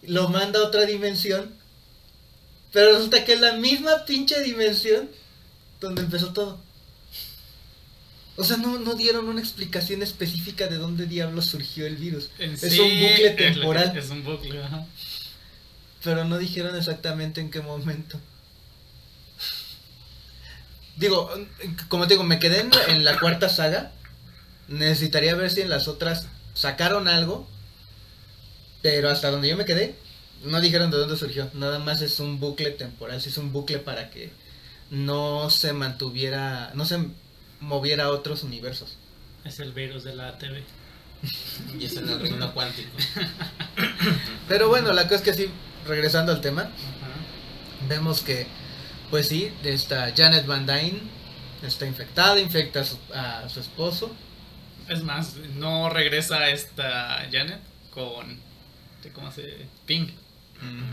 lo 0.07 0.29
manda 0.29 0.59
a 0.59 0.63
otra 0.63 0.85
dimensión. 0.85 1.53
Pero 2.71 2.93
resulta 2.93 3.23
que 3.23 3.33
es 3.33 3.39
la 3.39 3.53
misma 3.53 4.05
pinche 4.05 4.41
dimensión 4.41 5.09
donde 5.79 6.01
empezó 6.01 6.33
todo. 6.33 6.59
O 8.35 8.43
sea, 8.43 8.57
no, 8.57 8.79
no 8.79 8.95
dieron 8.95 9.29
una 9.29 9.41
explicación 9.41 10.01
específica 10.01 10.67
de 10.67 10.77
dónde 10.77 11.05
diablos 11.05 11.45
surgió 11.45 11.85
el 11.85 11.97
virus. 11.97 12.31
En 12.39 12.53
es 12.53 12.61
sí, 12.61 12.79
un 12.79 12.99
bucle 12.99 13.29
temporal. 13.31 13.95
Es 13.95 14.09
un 14.09 14.23
bucle, 14.23 14.63
ajá. 14.63 14.87
Pero 16.03 16.25
no 16.25 16.39
dijeron 16.39 16.75
exactamente 16.75 17.41
en 17.41 17.51
qué 17.51 17.61
momento. 17.61 18.19
Digo, 20.95 21.31
como 21.89 22.07
te 22.07 22.15
digo, 22.15 22.23
me 22.23 22.39
quedé 22.39 22.61
en 22.61 22.71
la, 22.71 22.85
en 22.85 23.05
la 23.05 23.19
cuarta 23.19 23.49
saga. 23.49 23.91
Necesitaría 24.67 25.35
ver 25.35 25.51
si 25.51 25.61
en 25.61 25.69
las 25.69 25.87
otras 25.87 26.27
sacaron 26.55 27.07
algo. 27.07 27.47
Pero 28.83 29.09
hasta 29.09 29.31
donde 29.31 29.49
yo 29.49 29.57
me 29.57 29.65
quedé, 29.65 29.95
no 30.43 30.61
dijeron 30.61 30.91
de 30.91 30.97
dónde 30.97 31.17
surgió. 31.17 31.49
Nada 31.53 31.79
más 31.79 32.03
es 32.03 32.19
un 32.19 32.39
bucle 32.39 32.69
temporal. 32.69 33.19
Sí, 33.19 33.29
es 33.29 33.37
un 33.39 33.51
bucle 33.51 33.79
para 33.79 34.11
que 34.11 34.31
no 34.91 35.49
se 35.49 35.73
mantuviera, 35.73 36.71
no 36.75 36.85
se 36.85 36.99
moviera 37.59 38.05
a 38.05 38.09
otros 38.09 38.43
universos. 38.43 38.97
Es 39.45 39.59
el 39.59 39.73
virus 39.73 40.03
de 40.03 40.15
la 40.15 40.37
TV. 40.37 40.63
Y 41.79 41.85
es 41.85 41.95
el 41.95 42.19
reino 42.19 42.53
cuántico. 42.53 42.89
Pero 44.47 44.67
bueno, 44.67 44.91
la 44.93 45.03
cosa 45.03 45.15
es 45.15 45.21
que 45.21 45.33
sí, 45.33 45.49
regresando 45.87 46.31
al 46.33 46.41
tema, 46.41 46.69
vemos 47.87 48.21
que, 48.21 48.45
pues 49.09 49.29
sí, 49.29 49.51
esta 49.63 50.13
Janet 50.15 50.45
Van 50.45 50.65
Dyne 50.65 50.99
está 51.63 51.85
infectada, 51.85 52.39
infecta 52.39 52.81
a 52.81 52.83
su, 52.83 52.97
a 53.13 53.49
su 53.49 53.61
esposo. 53.61 54.11
Es 54.89 55.01
más, 55.03 55.37
no 55.55 55.89
regresa 55.89 56.49
esta 56.49 57.25
Janet 57.31 57.61
con. 57.93 58.37
¿Cómo 59.11 59.31
se.? 59.31 59.55
Ping. 59.85 60.07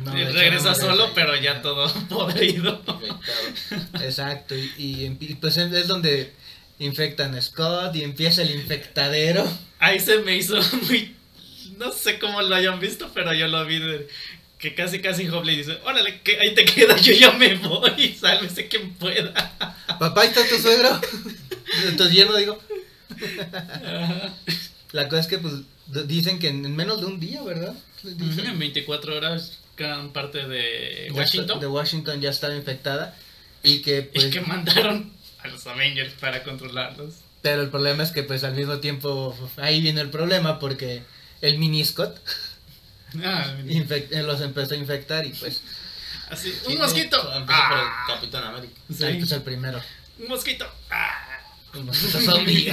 No, 0.04 0.12
Y 0.16 0.20
de 0.20 0.24
hecho, 0.30 0.32
regresa 0.38 0.70
no 0.70 0.74
solo, 0.74 1.10
pero 1.14 1.36
ya 1.36 1.62
todo 1.62 1.92
podrido. 2.08 2.82
Infectado. 2.86 4.04
Exacto, 4.04 4.54
y, 4.56 5.36
pues 5.40 5.56
es 5.58 5.86
donde 5.86 6.32
infectan 6.78 7.34
a 7.34 7.42
Scott 7.42 7.94
y 7.94 8.02
empieza 8.02 8.42
el 8.42 8.50
infectadero. 8.50 9.46
Ahí 9.78 10.00
se 10.00 10.18
me 10.18 10.36
hizo 10.36 10.58
muy. 10.88 11.14
No 11.78 11.92
sé 11.92 12.18
cómo 12.18 12.42
lo 12.42 12.54
hayan 12.54 12.80
visto, 12.80 13.10
pero 13.14 13.32
yo 13.32 13.46
lo 13.48 13.64
vi 13.64 13.78
de- 13.78 14.08
que 14.58 14.74
casi 14.74 15.00
casi 15.00 15.26
Hobley 15.28 15.56
dice, 15.56 15.78
órale, 15.84 16.20
que 16.20 16.38
ahí 16.38 16.54
te 16.54 16.66
quedas, 16.66 17.00
yo 17.02 17.14
ya 17.14 17.30
me 17.32 17.54
voy, 17.54 18.14
sálvese 18.20 18.68
quien 18.68 18.92
pueda. 18.94 19.32
Papá, 19.98 20.20
¿ahí 20.22 20.28
está 20.28 20.46
tu 20.46 20.58
suegro? 20.58 21.00
Entonces 21.86 22.14
yerno 22.14 22.36
digo. 22.36 22.58
La 24.92 25.08
cosa 25.08 25.20
es 25.20 25.26
que 25.28 25.38
pues 25.38 25.54
dicen 26.06 26.38
que 26.38 26.48
en 26.48 26.64
en 26.64 26.74
menos 26.76 27.00
de 27.00 27.06
un 27.06 27.20
día, 27.20 27.42
¿verdad? 27.42 27.74
Dicen. 28.02 28.46
En 28.46 28.58
24 28.58 29.16
horas, 29.16 29.58
gran 29.76 30.12
parte 30.12 30.46
de 30.46 31.10
Washington. 31.12 31.50
está- 31.56 31.60
de 31.60 31.66
Washington 31.66 32.20
ya 32.20 32.30
estaba 32.30 32.54
infectada 32.54 33.16
y 33.62 33.80
que 33.82 34.02
pues 34.14 34.26
y 34.26 34.30
que 34.30 34.40
mandaron 34.40 35.12
a 35.42 35.48
los 35.48 35.66
Avengers 35.66 36.12
para 36.20 36.42
controlarlos. 36.42 37.14
pero 37.42 37.62
el 37.62 37.68
problema 37.70 38.02
es 38.02 38.10
que 38.10 38.22
pues 38.22 38.44
al 38.44 38.54
mismo 38.54 38.78
tiempo 38.78 39.34
ahí 39.56 39.80
viene 39.80 40.00
el 40.02 40.10
problema 40.10 40.58
porque 40.58 41.02
el 41.40 41.58
mini 41.58 41.84
Scott 41.84 42.18
Ah, 43.24 43.56
eh, 43.66 44.22
los 44.24 44.40
empezó 44.40 44.74
a 44.74 44.76
infectar 44.76 45.26
y 45.26 45.30
pues 45.30 45.62
así, 46.30 46.52
Sí, 46.52 46.72
un 46.74 46.78
mosquito. 46.78 47.16
Empezó 47.34 47.58
por 47.68 47.78
el 47.78 47.84
Ah, 47.84 48.04
Capitán 48.06 48.44
América. 48.44 48.74
sí, 48.96 49.02
ahí, 49.04 49.18
pues, 49.18 49.32
el 49.32 49.42
primero. 49.42 49.80
un 50.20 50.28
mosquito. 50.28 50.64
Ah. 50.90 51.26
Un 51.74 51.86
mosquito 51.86 52.20
zombie. 52.20 52.72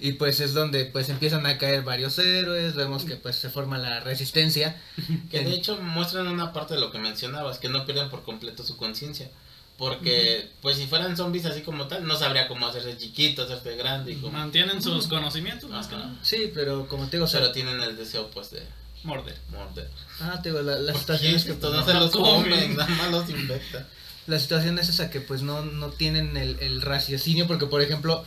y 0.00 0.12
pues 0.12 0.40
es 0.40 0.54
donde 0.54 0.84
pues 0.86 1.08
empiezan 1.08 1.44
a 1.46 1.58
caer 1.58 1.82
varios 1.82 2.18
héroes, 2.18 2.74
vemos 2.74 3.04
que 3.04 3.16
pues 3.16 3.36
se 3.36 3.50
forma 3.50 3.78
la 3.78 4.00
resistencia. 4.00 4.76
Que 5.30 5.40
de 5.44 5.52
hecho 5.52 5.76
muestran 5.80 6.26
una 6.28 6.52
parte 6.52 6.74
de 6.74 6.80
lo 6.80 6.90
que 6.90 6.98
mencionabas, 6.98 7.58
que 7.58 7.68
no 7.68 7.84
pierden 7.84 8.08
por 8.10 8.22
completo 8.22 8.62
su 8.62 8.76
conciencia. 8.76 9.28
Porque, 9.76 10.50
pues 10.60 10.76
si 10.76 10.88
fueran 10.88 11.16
zombies 11.16 11.46
así 11.46 11.60
como 11.62 11.86
tal, 11.86 12.04
no 12.04 12.16
sabría 12.16 12.48
cómo 12.48 12.66
hacerse 12.66 12.96
chiquito, 12.96 13.44
hacerse 13.44 13.76
grande 13.76 14.10
y 14.10 14.16
como... 14.16 14.36
Mantienen 14.36 14.82
sus 14.82 15.06
conocimientos 15.06 15.70
más 15.70 15.86
que 15.86 15.94
nada. 15.94 16.16
Sí, 16.22 16.50
pero 16.52 16.88
como 16.88 17.04
te 17.06 17.12
digo, 17.16 17.26
o 17.26 17.28
sea, 17.28 17.38
Pero 17.40 17.52
tienen 17.52 17.80
el 17.80 17.96
deseo 17.96 18.28
pues 18.32 18.50
de 18.50 18.62
Morder. 19.04 19.36
morder. 19.52 19.88
ah, 20.20 20.40
te 20.42 20.48
digo, 20.48 20.62
la, 20.62 20.80
la 20.80 20.90
¿Por 20.92 21.00
situación 21.00 21.30
qué? 21.30 21.36
es 21.36 21.44
que 21.44 21.54
pues, 21.54 21.72
no 21.72 21.84
se 21.86 21.94
los 21.94 22.10
comen. 22.10 22.42
comen, 22.50 22.76
nada 22.76 22.88
más 22.96 23.10
los 23.12 23.30
infecta. 23.30 23.86
la 24.26 24.40
situación 24.40 24.80
es 24.80 24.88
esa 24.88 25.10
que 25.10 25.20
pues 25.20 25.42
no, 25.42 25.62
no 25.64 25.90
tienen 25.90 26.36
el, 26.36 26.58
el 26.58 26.82
raciocinio 26.82 27.46
porque 27.46 27.66
por 27.66 27.80
ejemplo 27.80 28.24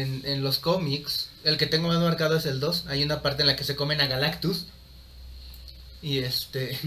en, 0.00 0.22
en 0.24 0.42
los 0.42 0.58
cómics 0.58 1.28
el 1.44 1.56
que 1.56 1.66
tengo 1.66 1.88
más 1.88 1.98
marcado 1.98 2.36
es 2.36 2.46
el 2.46 2.60
2 2.60 2.84
hay 2.88 3.02
una 3.02 3.20
parte 3.22 3.42
en 3.42 3.48
la 3.48 3.56
que 3.56 3.64
se 3.64 3.76
comen 3.76 4.00
a 4.00 4.06
Galactus. 4.06 4.66
Y 6.00 6.18
este 6.18 6.78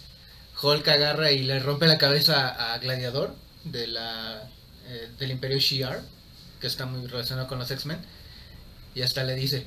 Hulk 0.62 0.86
agarra 0.88 1.32
y 1.32 1.42
le 1.42 1.58
rompe 1.60 1.86
la 1.86 1.98
cabeza 1.98 2.72
a 2.72 2.78
Gladiador 2.78 3.34
de 3.64 3.86
la 3.86 4.48
eh, 4.88 5.10
del 5.18 5.32
Imperio 5.32 5.58
Shi'ar 5.58 6.02
que 6.60 6.66
está 6.66 6.86
muy 6.86 7.06
relacionado 7.06 7.48
con 7.48 7.58
los 7.58 7.70
X-Men. 7.70 7.98
Y 8.94 9.02
hasta 9.02 9.24
le 9.24 9.34
dice 9.34 9.66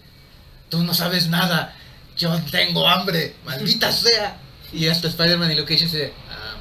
tú 0.70 0.84
no 0.84 0.94
sabes 0.94 1.28
nada. 1.28 1.76
Yo 2.18 2.38
tengo 2.52 2.88
hambre. 2.88 3.36
Maldita 3.46 3.92
sea 3.92 4.38
y 4.72 4.88
hasta 4.88 5.08
Spider-Man 5.08 5.52
y 5.52 5.56
Luke 5.56 5.74
Cage 5.74 5.86
dice 5.86 6.14
ah, 6.30 6.56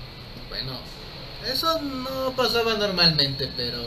bueno 0.48 0.78
eso 1.46 1.80
no 1.80 2.34
pasaba 2.36 2.74
normalmente, 2.74 3.50
pero 3.56 3.86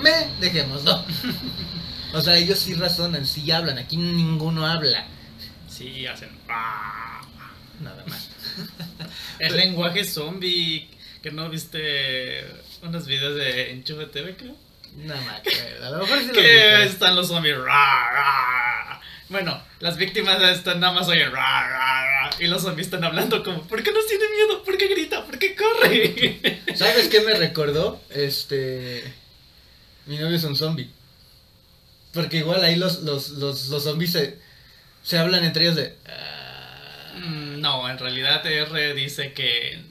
me 0.00 0.28
dejémoslo. 0.40 1.04
o 2.12 2.20
sea, 2.20 2.36
ellos 2.36 2.58
sí 2.58 2.74
razonan, 2.74 3.26
sí 3.26 3.50
hablan, 3.50 3.78
aquí 3.78 3.96
ninguno 3.96 4.66
habla. 4.66 5.04
Sí, 5.68 6.06
hacen. 6.06 6.30
ah. 6.48 7.20
Nada 7.80 8.04
más. 8.06 8.28
El 9.38 9.56
lenguaje 9.56 10.04
zombie. 10.04 10.88
Que 11.22 11.30
no 11.30 11.50
viste 11.50 12.44
unos 12.82 13.06
videos 13.06 13.36
de 13.36 13.72
Enchufe 13.72 14.06
TV, 14.06 14.36
creo. 14.36 14.56
Nada 14.96 15.20
más. 15.22 15.40
que 15.42 15.84
A 15.84 15.90
lo 15.90 15.98
mejor 15.98 16.18
sí 16.20 16.26
lo 16.28 16.32
Que 16.32 16.84
están 16.84 17.14
los 17.14 17.28
zombies. 17.28 17.56
ra, 17.58 18.10
ra. 18.10 19.00
Bueno, 19.28 19.62
las 19.80 19.96
víctimas 19.96 20.42
están 20.42 20.80
nada 20.80 20.92
más 20.94 21.08
oyen. 21.08 21.30
ra, 21.30 21.68
ra, 21.68 22.30
y 22.38 22.46
los 22.48 22.62
zombies 22.62 22.86
están 22.86 23.04
hablando 23.04 23.42
como: 23.44 23.62
¿Por 23.62 23.82
qué 23.82 23.92
no 23.92 23.98
tiene 24.08 24.24
miedo? 24.34 24.62
¿Por 24.64 24.76
qué 24.76 24.88
grita? 24.88 25.24
¿Por 25.24 25.38
qué 25.38 25.54
corre? 25.54 26.62
¿Sabes 26.74 27.08
qué 27.08 27.20
me 27.20 27.34
recordó? 27.34 28.02
Este. 28.10 29.04
Mi 30.06 30.16
novio 30.18 30.36
es 30.36 30.44
un 30.44 30.56
zombie. 30.56 30.90
Porque 32.12 32.38
igual 32.38 32.64
ahí 32.64 32.76
los, 32.76 33.02
los, 33.02 33.30
los, 33.30 33.68
los 33.68 33.84
zombies 33.84 34.12
se, 34.12 34.38
se 35.02 35.18
hablan 35.18 35.44
entre 35.44 35.64
ellos 35.64 35.76
de. 35.76 35.96
Mm, 37.16 37.60
no, 37.60 37.88
en 37.88 37.98
realidad 37.98 38.44
R 38.44 38.94
dice 38.94 39.32
que 39.32 39.82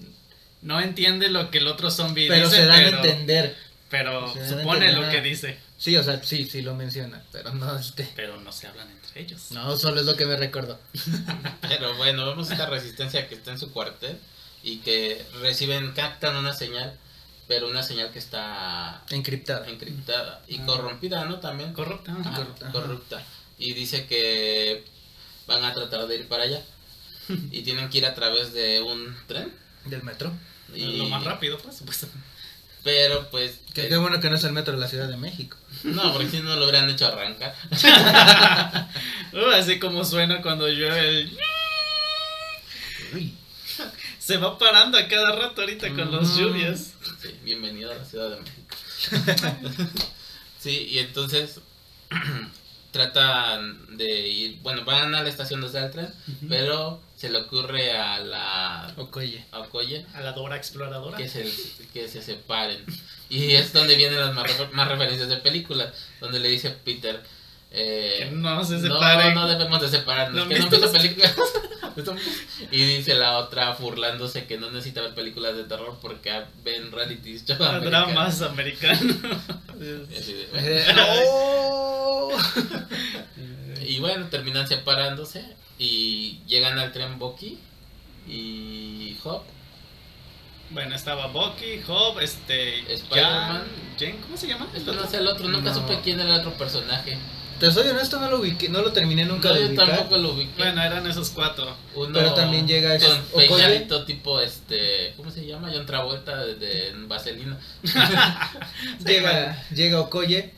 no 0.61 0.79
entiende 0.81 1.29
lo 1.29 1.51
que 1.51 1.59
el 1.59 1.67
otro 1.67 1.91
zombie 1.91 2.27
pero 2.27 2.49
dice. 2.49 2.61
se 2.61 2.65
dan 2.65 2.83
pero, 2.83 2.97
a 2.97 3.05
entender. 3.05 3.55
pero 3.89 4.33
dan 4.33 4.49
supone 4.49 4.85
entender, 4.87 4.97
lo 4.97 5.09
que 5.09 5.21
dice. 5.21 5.57
Sí, 5.77 5.95
o 5.95 6.03
sea, 6.03 6.21
sí, 6.23 6.45
sí 6.45 6.61
lo 6.61 6.75
menciona. 6.75 7.23
Pero 7.31 7.53
no, 7.53 7.77
este. 7.77 8.09
Pero 8.15 8.39
no 8.41 8.51
se 8.51 8.67
hablan 8.67 8.89
entre 8.89 9.21
ellos. 9.21 9.51
No, 9.51 9.77
solo 9.77 10.01
es 10.01 10.05
lo 10.05 10.15
que 10.15 10.25
me 10.25 10.35
recordó. 10.35 10.77
Pero 11.61 11.95
bueno, 11.95 12.25
vemos 12.25 12.51
esta 12.51 12.65
resistencia 12.65 13.27
que 13.29 13.35
está 13.35 13.51
en 13.51 13.59
su 13.59 13.71
cuartel. 13.71 14.17
y 14.61 14.77
que 14.79 15.25
reciben, 15.41 15.93
captan 15.93 16.35
una 16.35 16.53
señal, 16.53 16.93
pero 17.49 17.67
una 17.67 17.83
señal 17.83 18.11
que 18.11 18.19
está 18.19 19.03
Encriptada. 19.09 19.67
encriptada 19.67 20.41
y 20.47 20.59
Ah. 20.59 20.65
corrompida, 20.67 21.25
¿no? 21.25 21.39
También. 21.39 21.73
Corrupta. 21.73 22.13
Ajá, 22.17 22.35
corrupta, 22.35 22.71
corrupta. 22.71 23.23
Y 23.57 23.73
dice 23.73 24.05
que 24.05 24.85
van 25.47 25.63
a 25.65 25.73
tratar 25.73 26.07
de 26.07 26.15
ir 26.15 26.27
para 26.29 26.43
allá 26.43 26.61
y 27.51 27.61
tienen 27.63 27.89
que 27.89 27.97
ir 27.97 28.05
a 28.05 28.13
través 28.15 28.53
de 28.53 28.81
un 28.81 29.13
tren. 29.27 29.51
Del 29.85 30.03
metro. 30.03 30.31
Y, 30.75 30.97
Lo 30.97 31.05
más 31.07 31.23
rápido, 31.23 31.57
pues, 31.57 31.75
supuestamente. 31.77 32.23
Pero 32.83 33.27
pues... 33.31 33.59
Que 33.73 33.85
eh, 33.87 33.89
qué 33.89 33.97
bueno 33.97 34.19
que 34.21 34.29
no 34.29 34.35
es 34.37 34.43
el 34.45 34.53
metro 34.53 34.73
de 34.75 34.79
la 34.79 34.87
Ciudad 34.87 35.07
de 35.09 35.17
México. 35.17 35.57
no, 35.83 36.13
porque 36.13 36.29
si 36.29 36.39
no 36.41 36.55
lo 36.55 36.63
hubieran 36.65 36.89
hecho 36.89 37.07
arrancar. 37.07 37.53
Uh, 39.31 39.51
así 39.53 39.77
como 39.79 40.03
suena 40.05 40.41
cuando 40.41 40.67
llueve 40.67 41.07
el... 41.19 41.37
Se 44.17 44.37
va 44.37 44.57
parando 44.57 44.97
a 44.97 45.07
cada 45.07 45.35
rato 45.35 45.61
ahorita 45.61 45.89
con 45.89 46.11
las 46.11 46.29
Mm. 46.29 46.39
lluvias. 46.39 46.93
Sí, 47.21 47.35
bienvenido 47.43 47.91
a 47.91 47.95
la 47.95 48.05
Ciudad 48.05 48.29
de 48.29 48.37
México. 48.39 48.77
sí, 50.59 50.87
y 50.89 50.99
entonces 50.99 51.59
tratan 52.91 53.97
de 53.97 54.27
ir, 54.27 54.59
bueno, 54.61 54.85
van 54.85 55.13
a 55.13 55.23
la 55.23 55.29
estación 55.29 55.61
el 55.61 55.91
tren, 55.91 56.13
pero 56.47 57.01
se 57.17 57.29
le 57.29 57.39
ocurre 57.39 57.91
a 57.91 58.19
la 58.19 58.93
Okoye. 58.95 59.43
a 59.51 59.59
Okoye 59.59 60.05
A 60.13 60.21
la 60.21 60.31
Dora 60.31 60.55
Exploradora. 60.55 61.17
que 61.17 61.27
se, 61.27 61.51
que 61.93 62.07
se 62.07 62.21
separen. 62.21 62.85
Y 63.29 63.51
es 63.55 63.73
donde 63.73 63.97
vienen 63.97 64.19
las 64.19 64.33
más, 64.33 64.49
más 64.71 64.87
referencias 64.87 65.27
de 65.27 65.37
películas, 65.37 65.93
donde 66.21 66.39
le 66.39 66.47
dice 66.47 66.69
Peter, 66.69 67.21
eh, 67.71 68.29
no 68.33 68.63
se 68.65 68.75
no, 68.75 68.81
separen. 68.81 69.33
no 69.35 69.47
debemos 69.47 69.81
de 69.81 69.89
separarnos, 69.89 70.43
¿No 70.43 70.49
que 70.49 70.59
no 70.59 70.69
visto 70.69 70.91
películas. 70.91 71.35
y 72.71 72.83
dice 72.83 73.13
la 73.15 73.37
otra 73.37 73.71
burlándose 73.73 74.45
que 74.45 74.57
no 74.57 74.71
necesita 74.71 75.01
ver 75.01 75.13
películas 75.13 75.55
de 75.55 75.65
terror 75.65 75.97
porque 76.01 76.43
ven 76.63 76.91
reality 76.91 77.37
show 77.39 77.61
A 77.63 77.75
americanos. 77.77 77.91
dramas 78.39 78.41
americanos. 78.41 79.15
Y 83.81 83.99
bueno, 83.99 84.27
terminan 84.29 84.67
separándose 84.67 85.43
y 85.79 86.39
llegan 86.45 86.77
al 86.77 86.91
tren 86.91 87.17
Bucky 87.17 87.57
y 88.27 89.17
Hop. 89.23 89.41
Bueno, 90.69 90.93
estaba 90.95 91.27
Bucky, 91.27 91.81
Hope, 91.87 92.23
este. 92.23 92.81
Spider-Man. 92.93 93.63
¿cómo 94.21 94.37
se 94.37 94.47
llama? 94.47 94.67
Esto 94.75 94.93
no 94.93 95.03
es 95.03 95.13
el 95.13 95.27
otro, 95.27 95.47
nunca 95.47 95.69
No. 95.69 95.75
supe 95.75 95.99
quién 96.03 96.19
era 96.19 96.35
el 96.35 96.39
otro 96.41 96.53
personaje. 96.53 97.17
Te 97.59 97.69
soy 97.71 97.87
honesto, 97.89 98.19
no 98.19 98.29
lo 98.31 98.39
ubiqué, 98.39 98.69
no 98.69 98.81
lo 98.81 98.93
terminé 98.93 99.25
nunca 99.25 99.49
No, 99.49 99.55
de 99.55 99.61
yo 99.61 99.67
ubicar. 99.69 99.87
tampoco 99.89 100.17
lo 100.17 100.31
ubiqué. 100.33 100.51
Bueno, 100.57 100.81
eran 100.81 101.05
esos 101.07 101.29
cuatro. 101.31 101.75
Uno 101.95 102.13
Pero 102.13 102.33
también 102.33 102.67
llega 102.67 102.95
ese- 102.95 103.07
con 103.07 103.21
peinadito 103.35 104.05
tipo 104.05 104.39
este, 104.39 105.13
¿cómo 105.17 105.29
se 105.29 105.45
llama? 105.45 105.69
John 105.73 105.85
Travolta 105.85 106.37
de, 106.45 106.55
de 106.55 106.93
Vaselina. 107.07 107.57
Llega, 109.05 109.63
llega 109.73 109.99
Okoye, 110.01 110.53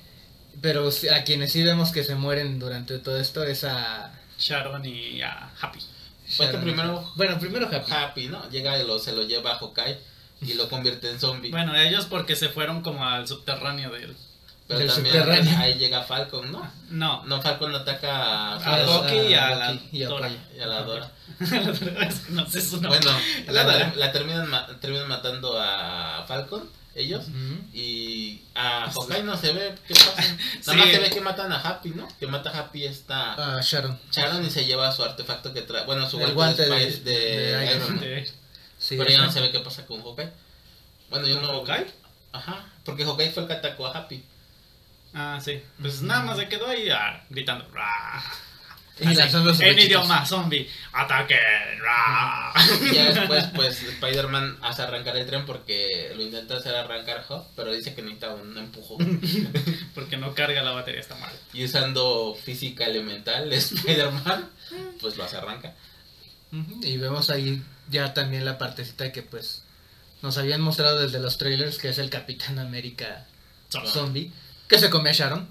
pero 0.62 0.90
a 1.14 1.24
quienes 1.24 1.52
sí 1.52 1.64
vemos 1.64 1.92
que 1.92 2.04
se 2.04 2.16
mueren 2.16 2.60
durante 2.60 2.98
todo 3.00 3.18
esto 3.20 3.44
es 3.44 3.64
a... 3.64 4.12
Sharon 4.40 4.86
y 4.86 5.22
a 5.22 5.50
Happy. 5.60 5.80
Sharon. 6.28 6.62
primero 6.62 7.12
Bueno, 7.16 7.40
primero 7.40 7.68
Happy. 7.68 7.92
Happy, 7.92 8.28
¿no? 8.28 8.50
Llega 8.50 8.78
y 8.82 8.86
lo, 8.86 9.00
se 9.00 9.12
lo 9.14 9.24
lleva 9.24 9.54
a 9.54 9.56
Hawkeye 9.60 9.98
y 10.42 10.54
lo 10.54 10.70
convierte 10.70 11.10
en 11.10 11.20
zombie. 11.20 11.52
Bueno, 11.52 11.76
ellos 11.76 12.06
porque 12.06 12.36
se 12.36 12.50
fueron 12.50 12.82
como 12.82 13.06
al 13.08 13.28
subterráneo 13.28 13.90
de 13.92 14.04
él. 14.06 14.16
Pero 14.78 14.94
también 14.94 15.48
ahí 15.58 15.74
llega 15.76 16.02
Falcon, 16.04 16.52
¿no? 16.52 16.72
No. 16.90 17.24
No, 17.26 17.42
Falcon 17.42 17.74
ataca 17.76 18.56
a, 18.56 18.56
A 18.56 18.80
y 18.82 19.34
a 19.34 19.56
la 19.56 19.72
Bucky 19.72 19.98
y 19.98 20.04
a 20.04 20.08
Dora. 20.08 20.28
Okoye. 20.28 20.40
y 20.58 20.60
a 20.62 20.66
la 20.68 20.82
Dora. 20.84 21.12
Es 21.40 22.20
que 22.20 22.32
no 22.32 22.46
sé 22.50 22.62
su 22.62 22.80
nombre. 22.82 23.00
Bueno, 23.02 23.18
La 23.48 23.64
la, 23.64 23.74
Dora. 23.74 23.94
la 23.96 24.12
terminan, 24.12 24.48
ma- 24.50 24.68
terminan 24.80 25.08
matando 25.08 25.60
a 25.60 26.24
Falcon, 26.28 26.70
ellos. 26.96 27.26
Y 27.74 28.42
a 28.56 28.90
Hawkeye 28.92 29.24
no 29.24 29.38
se 29.38 29.54
ve 29.54 29.76
qué 29.88 29.94
pasa. 29.94 30.22
Nada 30.68 30.78
más 30.80 30.90
se 30.90 31.00
ve 31.00 31.10
que 31.10 31.22
matan 31.22 31.52
a 31.52 31.60
Happy, 31.60 31.90
¿no? 31.92 32.08
Que 32.20 32.28
mata 32.28 32.50
a 32.52 32.60
Happy 32.60 32.86
esta 32.86 33.60
Sharon. 33.62 33.98
Sharon 34.12 34.46
y 34.46 34.50
se 34.50 34.66
lleva 34.66 34.92
su 34.92 35.04
artefacto 35.04 35.54
que 35.54 35.62
trae. 35.62 35.86
Bueno, 35.86 36.10
su 36.10 36.20
El 36.20 36.34
guante, 36.34 36.64
de, 36.70 36.92
de- 37.00 37.72
Iron 37.76 37.88
Man. 37.96 38.00
De- 38.00 38.32
Sí, 38.78 38.98
Pero 38.98 39.12
ya 39.12 39.22
no 39.22 39.32
se 39.32 39.40
ve 39.42 39.52
qué 39.52 39.60
pasa 39.60 39.86
con 39.86 40.02
Hawkeye. 40.02 40.32
Bueno, 41.12 41.28
yo 41.28 41.36
¿Con 41.40 41.44
no. 41.46 41.54
Hawkeye? 41.66 41.86
Ajá, 42.34 42.66
porque 42.84 43.06
Hawkeye 43.06 43.30
fue 43.32 43.44
el 43.44 43.48
que 43.48 43.54
atacó 43.56 43.86
a 43.86 43.92
Happy. 43.96 44.24
Ah, 45.14 45.40
sí. 45.44 45.62
Pues 45.82 46.02
nada 46.02 46.24
más 46.24 46.38
se 46.38 46.48
quedó 46.48 46.68
ahí 46.68 46.90
ah, 46.90 47.24
gritando. 47.30 47.68
"Ra". 47.74 48.24
Y 49.00 49.16
lanzando 49.16 49.52
sus 49.52 49.64
en 49.64 49.80
idioma 49.80 50.24
zombie. 50.26 50.70
¡Ataque! 50.94 51.40
ra". 51.80 52.54
Y 52.84 52.94
ya 52.94 53.12
después, 53.14 53.46
pues, 53.56 53.82
Spider-Man 53.82 54.60
hace 54.62 54.84
arrancar 54.84 55.18
el 55.18 55.26
tren 55.26 55.46
porque 55.46 56.12
lo 56.16 56.22
intenta 56.22 56.58
hacer 56.58 56.76
arrancar 56.76 57.26
Hawk, 57.28 57.48
pero 57.56 57.74
dice 57.74 57.96
que 57.96 58.04
necesita 58.04 58.30
un 58.36 58.58
empujón. 58.58 59.20
Porque 59.96 60.18
no 60.18 60.34
carga 60.36 60.62
la 60.62 60.72
batería, 60.72 61.02
está 61.02 61.16
mal. 61.16 61.32
Y 61.52 61.66
usando 61.66 62.38
física 62.44 62.86
elemental, 62.86 63.52
Spider-Man, 63.54 64.50
pues 65.02 65.18
lo 65.18 65.24
hace 65.24 65.38
arrancar. 65.38 65.74
Ujú, 66.52 66.82
Y 66.84 66.98
vemos 66.98 67.30
ahí 67.32 67.62
ya 67.90 68.14
también 68.14 68.46
la 68.46 68.58
partecita 68.58 69.12
que 69.12 69.24
pues 69.24 69.64
nos 70.22 70.38
habían 70.38 70.62
mostrado 70.62 71.00
desde 71.02 71.20
los 71.20 71.38
trailers, 71.40 71.78
que 71.80 71.90
es 71.90 71.98
el 71.98 72.10
Capitán 72.12 72.60
América 72.60 73.26
Zombie. 73.70 73.90
zombie, 73.92 74.32
que 74.72 74.80
se 74.80 74.90
come 74.90 75.12
a 75.12 75.14
Sharon. 75.14 75.48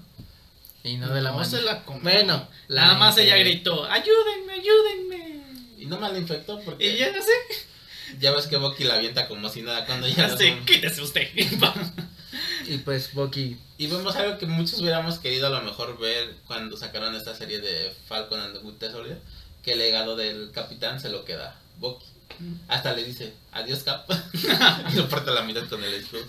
Y 0.83 0.97
no 0.97 1.07
de 1.13 1.21
la 1.21 1.29
No 1.29 1.37
mano. 1.37 1.49
se 1.49 1.61
la 1.61 1.83
comió. 1.83 2.01
Bueno, 2.03 2.47
la 2.67 2.81
Nada 2.85 2.97
más 2.97 3.17
ella 3.17 3.37
infectó. 3.37 3.83
gritó: 3.83 3.91
¡Ayúdenme, 3.91 4.53
ayúdenme! 4.53 5.41
Y 5.77 5.85
no 5.85 5.99
mal 5.99 6.17
infectó 6.17 6.59
porque 6.59 6.85
Y 6.93 6.97
ya 6.97 7.11
no 7.11 7.21
sé. 7.21 7.31
ya 8.19 8.31
ves 8.31 8.47
que 8.47 8.57
Bucky 8.57 8.83
la 8.83 8.95
avienta 8.95 9.27
como 9.27 9.47
si 9.47 9.61
nada 9.61 9.85
cuando 9.85 10.07
ya 10.07 10.25
Así, 10.25 10.49
son- 10.49 10.65
quítese 10.65 11.01
usted. 11.01 11.29
Y 12.67 12.77
pues 12.77 13.13
Bucky 13.13 13.57
Y 13.77 13.87
vemos 13.87 14.15
algo 14.15 14.37
que 14.37 14.45
muchos 14.45 14.79
hubiéramos 14.79 15.19
querido 15.19 15.47
a 15.47 15.49
lo 15.49 15.61
mejor 15.63 15.99
ver 15.99 16.35
cuando 16.47 16.77
sacaron 16.77 17.13
esta 17.15 17.35
serie 17.35 17.59
de 17.59 17.93
Falcon 18.07 18.39
and 18.39 18.53
the 18.53 18.59
Winter 18.65 18.91
Soldier, 18.91 19.19
que 19.63 19.73
el 19.73 19.79
legado 19.79 20.15
del 20.15 20.51
capitán 20.51 20.99
se 21.01 21.09
lo 21.09 21.25
queda 21.25 21.55
Bucky. 21.79 22.05
Hasta 22.69 22.93
le 22.93 23.03
dice, 23.03 23.33
adiós 23.51 23.79
Cap. 23.83 24.09
y 24.93 24.95
lo 24.95 25.09
parte 25.09 25.29
a 25.31 25.33
la 25.33 25.41
mitad 25.43 25.67
con 25.67 25.83
el 25.83 25.93
escudo. 25.95 26.23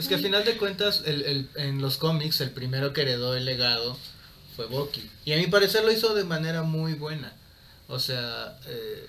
Es 0.00 0.08
que 0.08 0.14
al 0.14 0.22
final 0.22 0.44
de 0.44 0.56
cuentas, 0.56 1.02
el, 1.06 1.22
el- 1.22 1.48
en 1.56 1.80
los 1.82 1.96
cómics, 1.98 2.40
el 2.40 2.50
primero 2.50 2.92
que 2.92 3.02
heredó 3.02 3.36
el 3.36 3.44
legado 3.44 3.96
fue 4.56 4.66
Bucky. 4.66 5.08
Y 5.24 5.32
a 5.32 5.36
mi 5.36 5.46
parecer 5.46 5.84
lo 5.84 5.92
hizo 5.92 6.14
de 6.14 6.24
manera 6.24 6.62
muy 6.62 6.94
buena. 6.94 7.32
O 7.88 7.98
sea, 7.98 8.58
eh, 8.66 9.06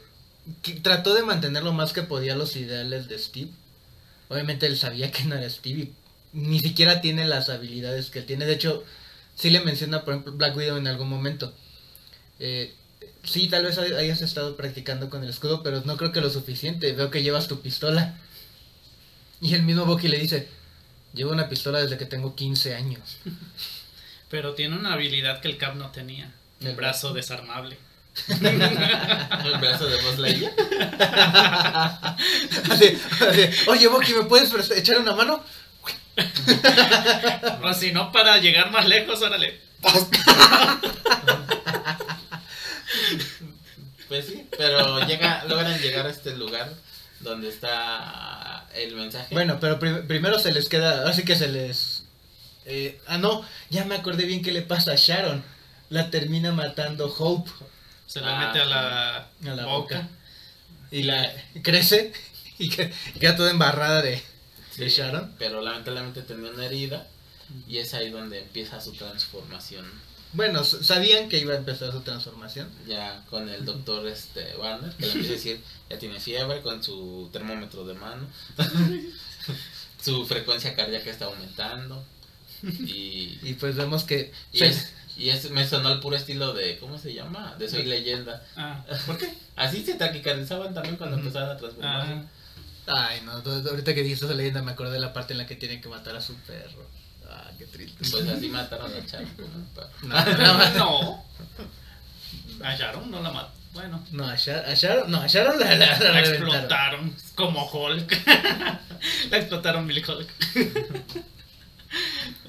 trató 0.81 1.13
de 1.13 1.23
mantener 1.23 1.63
lo 1.63 1.73
más 1.73 1.93
que 1.93 2.03
podía 2.03 2.35
los 2.35 2.55
ideales 2.55 3.07
de 3.07 3.17
Steve. 3.19 3.51
Obviamente 4.29 4.65
él 4.65 4.77
sabía 4.77 5.11
que 5.11 5.23
no 5.25 5.35
era 5.35 5.49
Steve 5.49 5.79
y 5.81 5.93
ni 6.33 6.59
siquiera 6.59 7.01
tiene 7.01 7.25
las 7.25 7.49
habilidades 7.49 8.09
que 8.09 8.19
él 8.19 8.25
tiene. 8.25 8.45
De 8.45 8.53
hecho, 8.53 8.83
sí 9.35 9.49
le 9.49 9.61
menciona, 9.61 10.03
por 10.03 10.13
ejemplo, 10.13 10.33
Black 10.33 10.55
Widow 10.57 10.77
en 10.77 10.87
algún 10.87 11.09
momento. 11.09 11.53
Eh, 12.39 12.73
sí, 13.23 13.47
tal 13.47 13.65
vez 13.65 13.77
hay- 13.77 13.93
hayas 13.93 14.21
estado 14.21 14.57
practicando 14.57 15.09
con 15.09 15.23
el 15.23 15.29
escudo, 15.29 15.63
pero 15.63 15.81
no 15.85 15.97
creo 15.97 16.11
que 16.11 16.21
lo 16.21 16.29
suficiente. 16.29 16.91
Veo 16.93 17.11
que 17.11 17.23
llevas 17.23 17.47
tu 17.47 17.61
pistola. 17.61 18.17
Y 19.41 19.55
el 19.55 19.63
mismo 19.63 19.85
Bucky 19.85 20.07
le 20.07 20.19
dice, 20.19 20.47
llevo 21.13 21.31
una 21.31 21.49
pistola 21.49 21.79
desde 21.79 21.97
que 21.97 22.05
tengo 22.05 22.35
15 22.35 22.75
años. 22.75 23.17
Pero 24.29 24.53
tiene 24.53 24.77
una 24.77 24.93
habilidad 24.93 25.41
que 25.41 25.49
el 25.49 25.57
Cap 25.57 25.75
no 25.75 25.91
tenía: 25.91 26.31
un 26.61 26.67
El 26.67 26.75
brazo 26.75 27.13
desarmable. 27.13 27.77
El 28.27 29.57
brazo 29.59 29.87
de 29.87 30.01
Buzz 30.01 30.17
Lightyear. 30.19 30.53
Así, 32.69 32.99
así, 33.21 33.49
Oye, 33.67 33.87
Bucky, 33.87 34.13
¿me 34.13 34.23
puedes 34.23 34.51
echar 34.71 34.99
una 34.99 35.15
mano? 35.15 35.43
O 37.63 37.73
si 37.73 37.91
no, 37.93 38.11
para 38.11 38.37
llegar 38.37 38.69
más 38.69 38.85
lejos, 38.87 39.21
órale. 39.21 39.61
Pues 44.07 44.25
sí, 44.25 44.45
pero 44.57 45.05
llega, 45.07 45.45
logran 45.45 45.79
llegar 45.79 46.05
a 46.05 46.09
este 46.09 46.35
lugar 46.35 46.69
donde 47.21 47.47
está 47.49 48.40
el 48.75 48.95
mensaje. 48.95 49.33
Bueno, 49.33 49.59
pero 49.59 49.79
prim- 49.79 50.07
primero 50.07 50.39
se 50.39 50.51
les 50.51 50.69
queda, 50.69 51.07
así 51.09 51.23
que 51.23 51.35
se 51.35 51.47
les... 51.47 52.03
eh, 52.65 52.99
ah, 53.07 53.17
no, 53.17 53.45
ya 53.69 53.85
me 53.85 53.95
acordé 53.95 54.25
bien 54.25 54.41
qué 54.43 54.51
le 54.51 54.61
pasa 54.61 54.91
a 54.93 54.95
Sharon. 54.95 55.43
La 55.89 56.09
termina 56.09 56.51
matando 56.53 57.13
Hope 57.17 57.51
Se 58.07 58.21
le 58.21 58.27
Ah, 58.27 58.47
mete 58.47 58.61
a 58.61 58.65
la, 58.65 59.17
a 59.17 59.55
la 59.55 59.65
boca. 59.65 59.95
boca. 60.01 60.09
Y 60.91 61.03
la 61.03 61.31
crece 61.63 62.13
y, 62.59 62.69
que- 62.69 62.93
y 63.15 63.19
queda 63.19 63.35
toda 63.35 63.51
embarrada 63.51 64.01
de, 64.01 64.21
de 64.77 64.89
Sharon. 64.89 65.35
Pero 65.39 65.61
lamentablemente 65.61 66.21
tenía 66.21 66.49
una 66.51 66.65
herida 66.65 67.07
y 67.67 67.77
es 67.79 67.93
ahí 67.93 68.09
donde 68.09 68.39
empieza 68.39 68.79
su 68.79 68.93
transformación. 68.93 69.85
Bueno, 70.33 70.63
sabían 70.63 71.27
que 71.27 71.39
iba 71.39 71.53
a 71.53 71.57
empezar 71.57 71.91
su 71.91 72.01
transformación. 72.01 72.69
Ya 72.87 73.23
con 73.29 73.49
el 73.49 73.65
doctor 73.65 74.07
este 74.07 74.55
Warner, 74.57 74.91
que 74.95 75.05
le 75.05 75.11
empieza 75.11 75.29
a 75.31 75.35
decir, 75.35 75.61
ya 75.89 75.99
tiene 75.99 76.19
fiebre 76.19 76.61
con 76.61 76.81
su 76.83 77.29
termómetro 77.33 77.85
de 77.85 77.93
mano. 77.95 78.27
su 80.01 80.25
frecuencia 80.25 80.75
cardíaca 80.75 81.09
está 81.09 81.25
aumentando. 81.25 82.03
Y, 82.63 83.39
Y 83.43 83.53
pues 83.59 83.75
vemos 83.75 84.03
que... 84.03 84.31
y, 84.51 84.59
se- 84.59 84.67
es- 84.67 84.93
Y 85.17 85.29
es, 85.29 85.49
me 85.51 85.67
sonó 85.67 85.89
al 85.89 85.99
puro 85.99 86.15
estilo 86.15 86.53
de, 86.53 86.77
¿cómo 86.79 86.97
se 86.97 87.13
llama? 87.13 87.55
De 87.59 87.69
Soy 87.69 87.83
Leyenda. 87.83 88.41
Ah, 88.55 88.83
¿Por 89.05 89.17
qué? 89.17 89.33
Así 89.57 89.83
se 89.83 89.95
taquicarizaban 89.95 90.73
también 90.73 90.95
cuando 90.95 91.17
empezaban 91.17 91.49
a 91.51 91.57
transformarse. 91.57 92.13
ah, 92.13 92.25
Ay, 92.87 93.21
no, 93.25 93.33
ahorita 93.33 93.93
que 93.93 94.01
dijiste 94.03 94.25
esa 94.25 94.33
leyenda 94.33 94.61
me 94.63 94.71
acordé 94.71 94.93
de 94.93 94.99
la 94.99 95.13
parte 95.13 95.33
en 95.33 95.37
la 95.39 95.45
que 95.45 95.55
tienen 95.55 95.81
que 95.81 95.89
matar 95.89 96.15
a 96.15 96.21
su 96.21 96.33
perro. 96.35 96.87
Ah, 97.31 97.49
qué 97.57 97.65
triste. 97.65 97.97
Pues 98.11 98.27
así 98.27 98.49
mataron 98.49 98.91
a 98.91 98.95
perro. 98.95 99.89
No, 100.03 100.75
no. 100.77 101.25
A 102.63 102.75
Sharon 102.75 103.09
no 103.09 103.21
la 103.21 103.31
mató. 103.31 103.51
Bueno, 103.73 104.03
no, 104.11 104.27
a 104.27 104.35
Sharon, 104.35 104.73
Sharon, 104.75 105.11
no, 105.11 105.21
a 105.21 105.27
Sharon 105.27 105.57
la, 105.59 105.75
la, 105.75 105.97
la 105.97 106.19
explotaron 106.19 107.15
como 107.35 107.65
Hulk. 107.71 108.27
la 109.31 109.37
explotaron 109.37 109.87
Billy 109.87 110.03
Hulk. 110.03 110.29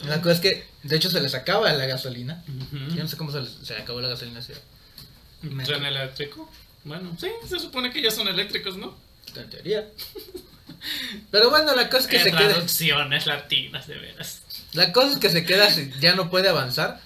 La 0.05 0.21
cosa 0.21 0.33
es 0.33 0.41
que, 0.41 0.67
de 0.83 0.97
hecho, 0.97 1.11
se 1.11 1.21
les 1.21 1.35
acaba 1.35 1.73
la 1.73 1.87
gasolina. 1.87 2.43
Yo 2.95 3.03
no 3.03 3.09
sé 3.09 3.17
cómo 3.17 3.31
se 3.31 3.41
les 3.41 3.51
se 3.63 3.75
acabó 3.75 4.01
la 4.01 4.09
gasolina 4.09 4.41
así. 4.41 4.53
¿Tren 5.65 5.85
eléctrico? 5.85 6.51
Bueno, 6.85 7.17
sí, 7.21 7.29
se 7.49 7.59
supone 7.59 7.93
que 7.93 8.03
ya 8.03 8.11
son 8.11 8.29
eléctricos, 8.29 8.77
¿no? 8.77 8.97
En 9.37 9.51
teoría. 9.51 9.89
Pero 11.31 11.51
bueno, 11.51 11.75
la 11.75 11.89
cosa 11.89 12.03
es 12.03 12.07
que 12.09 12.19
se 12.21 12.31
queda. 12.31 12.51
traducciones 12.51 13.27
latinas, 13.27 13.87
de 13.87 13.99
veras. 13.99 14.42
La 14.73 14.93
cosa 14.93 15.13
es 15.13 15.19
que 15.19 15.29
se 15.31 15.45
queda, 15.45 15.69
ya 16.01 16.15
no 16.15 16.31
puede 16.31 16.49
avanzar, 16.49 17.01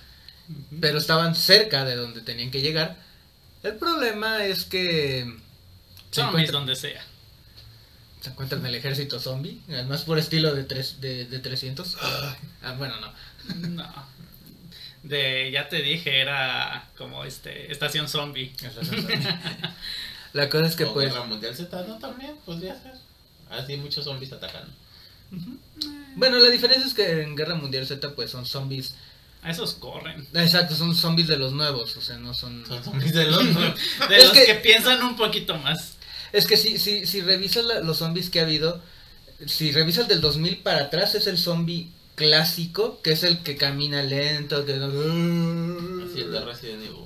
pero 0.81 0.99
estaban 0.99 1.35
cerca 1.35 1.85
de 1.85 1.97
donde 1.97 2.21
tenían 2.21 2.51
que 2.51 2.61
llegar. 2.61 2.97
El 3.63 3.75
problema 3.75 4.45
es 4.45 4.65
que 4.65 5.25
se, 6.11 6.21
Zombies 6.21 6.51
encuentra- 6.51 6.53
donde 6.53 6.77
sea. 6.77 7.03
se 8.21 8.31
encuentran 8.31 8.65
el 8.67 8.75
ejército 8.77 9.19
zombie, 9.19 9.61
además 9.69 10.03
por 10.03 10.19
estilo 10.19 10.55
de, 10.55 10.63
tres, 10.65 11.01
de, 11.01 11.25
de 11.27 11.39
300. 11.41 11.97
Ah, 12.63 12.73
bueno, 12.79 12.95
no. 13.01 13.13
No. 13.69 13.93
De, 15.03 15.51
ya 15.53 15.69
te 15.69 15.83
dije, 15.83 16.21
era 16.21 16.89
como 16.99 17.25
este, 17.25 17.71
estación 17.73 18.09
zombie. 18.09 18.53
La 20.33 20.49
cosa 20.49 20.67
es 20.67 20.77
que 20.77 20.85
O 20.85 20.93
pues... 20.95 21.13
Guerra 21.13 21.25
Mundial 21.27 21.55
Z, 21.57 21.85
¿no? 21.87 21.99
También 21.99 22.37
podría 22.45 22.75
ser. 22.81 22.93
Así 23.51 23.77
muchos 23.77 24.05
zombies 24.05 24.33
atacando. 24.33 24.73
Bueno, 26.15 26.39
la 26.39 26.51
diferencia 26.51 26.87
es 26.87 26.95
que 26.95 27.23
en 27.23 27.37
Guerra 27.37 27.55
Mundial 27.55 27.87
Z 27.87 28.15
pues 28.15 28.31
son 28.31 28.47
zombies... 28.47 28.95
A 29.43 29.51
esos 29.51 29.75
corren. 29.75 30.27
Exacto, 30.35 30.75
son 30.75 30.95
zombies 30.95 31.29
de 31.29 31.37
los 31.37 31.53
nuevos, 31.53 31.97
o 31.97 32.01
sea, 32.01 32.17
no 32.19 32.35
son... 32.35 32.65
Son 32.67 32.83
zombies 32.83 33.13
de 33.13 33.27
los 33.31 33.45
De 34.09 34.17
Es 34.17 34.25
los 34.25 34.33
que- 34.33 34.47
que... 34.47 34.55
piensan 34.57 35.03
un 35.03 35.17
poquito 35.17 35.57
más. 35.59 35.95
Es 36.33 36.47
que 36.47 36.57
si, 36.57 36.79
si, 36.79 37.07
si 37.07 37.21
revisas 37.21 37.65
la- 37.65 37.81
los 37.81 37.99
zombies 37.99 38.31
que 38.31 38.41
ha 38.41 38.43
habido, 38.45 38.83
si 39.47 39.71
revisas 39.73 40.09
del 40.09 40.21
2000 40.21 40.59
para 40.59 40.83
atrás 40.85 41.15
es 41.15 41.27
el 41.27 41.39
zombie 41.39 41.91
clásico, 42.17 43.01
que 43.03 43.13
es 43.13 43.23
el 43.23 43.39
que 43.43 43.57
camina 43.57 44.03
lento, 44.03 44.65
que... 44.65 44.73
Así 44.73 46.21
el 46.23 46.33
de 46.33 46.41
Resident 46.45 46.83
Evil. 46.83 47.05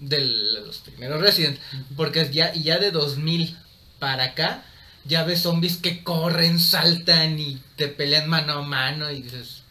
de 0.00 0.20
los 0.64 0.78
primeros 0.78 1.20
Resident, 1.20 1.58
porque 1.96 2.30
ya, 2.32 2.52
ya 2.54 2.78
de 2.78 2.90
2000 2.90 3.56
para 3.98 4.24
acá, 4.24 4.64
ya 5.04 5.24
ves 5.24 5.42
zombies 5.42 5.76
que 5.78 6.02
corren, 6.02 6.58
saltan 6.58 7.38
y 7.38 7.60
te 7.76 7.88
pelean 7.88 8.28
mano 8.28 8.54
a 8.54 8.62
mano 8.62 9.10
y 9.10 9.22
dices, 9.22 9.62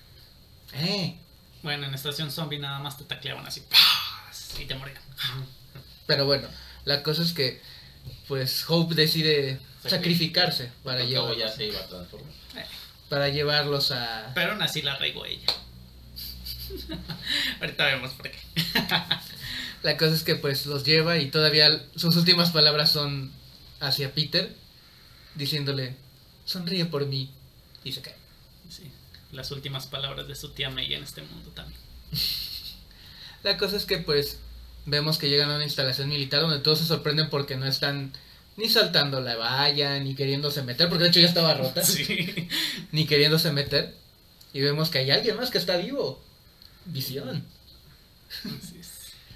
eh, 0.74 1.15
Bueno, 1.62 1.88
en 1.88 1.93
estación 1.93 2.32
zombie 2.32 2.60
nada 2.60 2.80
más 2.80 2.98
te 2.98 3.04
tacleaban 3.06 3.46
así. 3.46 3.62
Y 4.60 4.65
te 4.65 4.76
morían. 4.76 4.98
pero 6.06 6.26
bueno, 6.26 6.48
la 6.86 7.02
cosa 7.04 7.24
es 7.24 7.34
que 7.34 7.62
pues 8.28 8.65
Hope 8.67 8.93
decide 8.96 9.60
Sacri- 9.84 9.89
sacrificarse 9.89 10.72
para, 10.84 11.02
Al 11.02 11.12
cabo 11.13 11.34
llevar, 11.34 11.50
ya 11.50 11.56
se 11.56 11.65
iba 11.67 11.80
a 11.80 11.88
transformar. 11.88 12.32
para 13.10 13.30
llevarlos 13.30 13.91
a... 13.91 14.32
Pero 14.36 14.52
aún 14.54 14.62
así 14.62 14.82
la 14.82 14.93
arraigó 14.93 15.26
ella. 15.26 15.46
Ahorita 17.62 17.86
vemos 17.86 18.13
por 18.13 18.30
qué. 18.30 18.38
La 19.84 19.98
cosa 19.98 20.15
es 20.15 20.24
que 20.24 20.36
pues 20.36 20.65
los 20.65 20.84
lleva 20.86 21.17
y 21.17 21.30
todavía 21.30 21.67
sus 21.96 22.15
últimas 22.15 22.52
palabras 22.52 22.91
son 22.91 23.32
hacia 23.82 24.13
Peter, 24.13 24.56
diciéndole, 25.36 25.96
sonríe 26.46 26.86
por 26.86 27.06
mí, 27.06 27.32
y 27.84 27.91
se 27.91 28.02
cae. 28.02 28.15
Sí. 28.69 28.91
Las 29.32 29.52
últimas 29.52 29.88
palabras 29.88 30.28
de 30.28 30.36
su 30.36 30.50
tía 30.50 30.69
May 30.69 30.93
en 30.93 31.04
este 31.04 31.22
mundo 31.22 31.52
también. 31.52 31.80
La 33.43 33.58
cosa 33.58 33.76
es 33.76 33.86
que 33.86 33.98
pues 33.98 34.38
vemos 34.86 35.17
que 35.17 35.30
llegan 35.30 35.50
a 35.52 35.56
una 35.56 35.63
instalación 35.63 36.10
militar 36.10 36.41
donde 36.41 36.60
todos 36.60 36.80
se 36.80 36.86
sorprenden 36.86 37.30
porque 37.30 37.58
no 37.58 37.65
están 37.65 38.13
ni 38.56 38.69
saltando 38.69 39.19
la 39.22 39.36
valla, 39.36 40.00
ni 40.00 40.15
queriéndose 40.15 40.62
meter, 40.62 40.88
porque 40.88 41.04
de 41.06 41.10
hecho 41.10 41.19
ya 41.19 41.28
estaba 41.28 41.54
rota, 41.54 41.84
Sí. 41.84 42.48
ni 42.91 43.06
queriéndose 43.06 43.52
meter. 43.52 43.96
Y 44.54 44.62
vemos 44.62 44.89
que 44.89 45.00
hay 45.00 45.12
alguien 45.12 45.36
más 45.36 45.50
que 45.50 45.58
está 45.58 45.78
vivo. 45.78 46.24
Visión. 46.86 47.46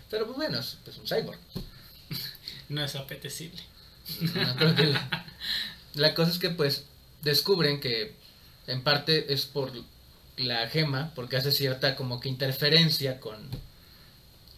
Pero 0.09 0.25
pues 0.25 0.37
bueno, 0.37 0.59
es 0.59 0.77
pues, 0.83 0.97
un 0.97 1.07
cyborg. 1.07 1.39
No 2.69 2.83
es 2.83 2.95
apetecible. 2.95 3.61
No 4.35 4.55
creo 4.55 4.75
que 4.75 4.85
la, 4.85 5.25
la 5.97 6.13
cosa 6.15 6.31
es 6.31 6.39
que 6.39 6.49
pues 6.49 6.85
descubren 7.21 7.79
que 7.79 8.13
en 8.67 8.83
parte 8.83 9.33
es 9.33 9.45
por 9.45 9.71
la 10.37 10.67
gema, 10.69 11.11
porque 11.15 11.37
hace 11.37 11.51
cierta 11.51 11.95
como 11.95 12.19
que 12.19 12.29
interferencia 12.29 13.19
con, 13.19 13.37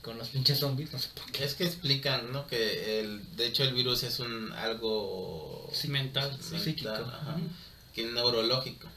con 0.02 0.18
los 0.18 0.30
pinches 0.30 0.60
zombies, 0.60 0.92
no 0.92 1.00
sé 1.00 1.10
por 1.16 1.32
qué. 1.32 1.44
Es 1.44 1.54
que 1.54 1.66
explican, 1.66 2.32
¿no? 2.34 2.48
Que 2.48 3.00
el, 3.00 3.22
de 3.38 3.48
hecho 3.48 3.64
el 3.64 3.74
virus 3.74 4.04
es 4.04 4.20
un 4.20 4.52
algo 4.54 5.70
Sí, 5.74 5.88
mental. 5.88 6.32
mental, 6.32 6.60
psíquico. 6.60 6.90
ajá, 6.90 7.36
Ujú. 7.36 7.48
que 7.94 8.06
es 8.06 8.12
neurológico, 8.12 8.88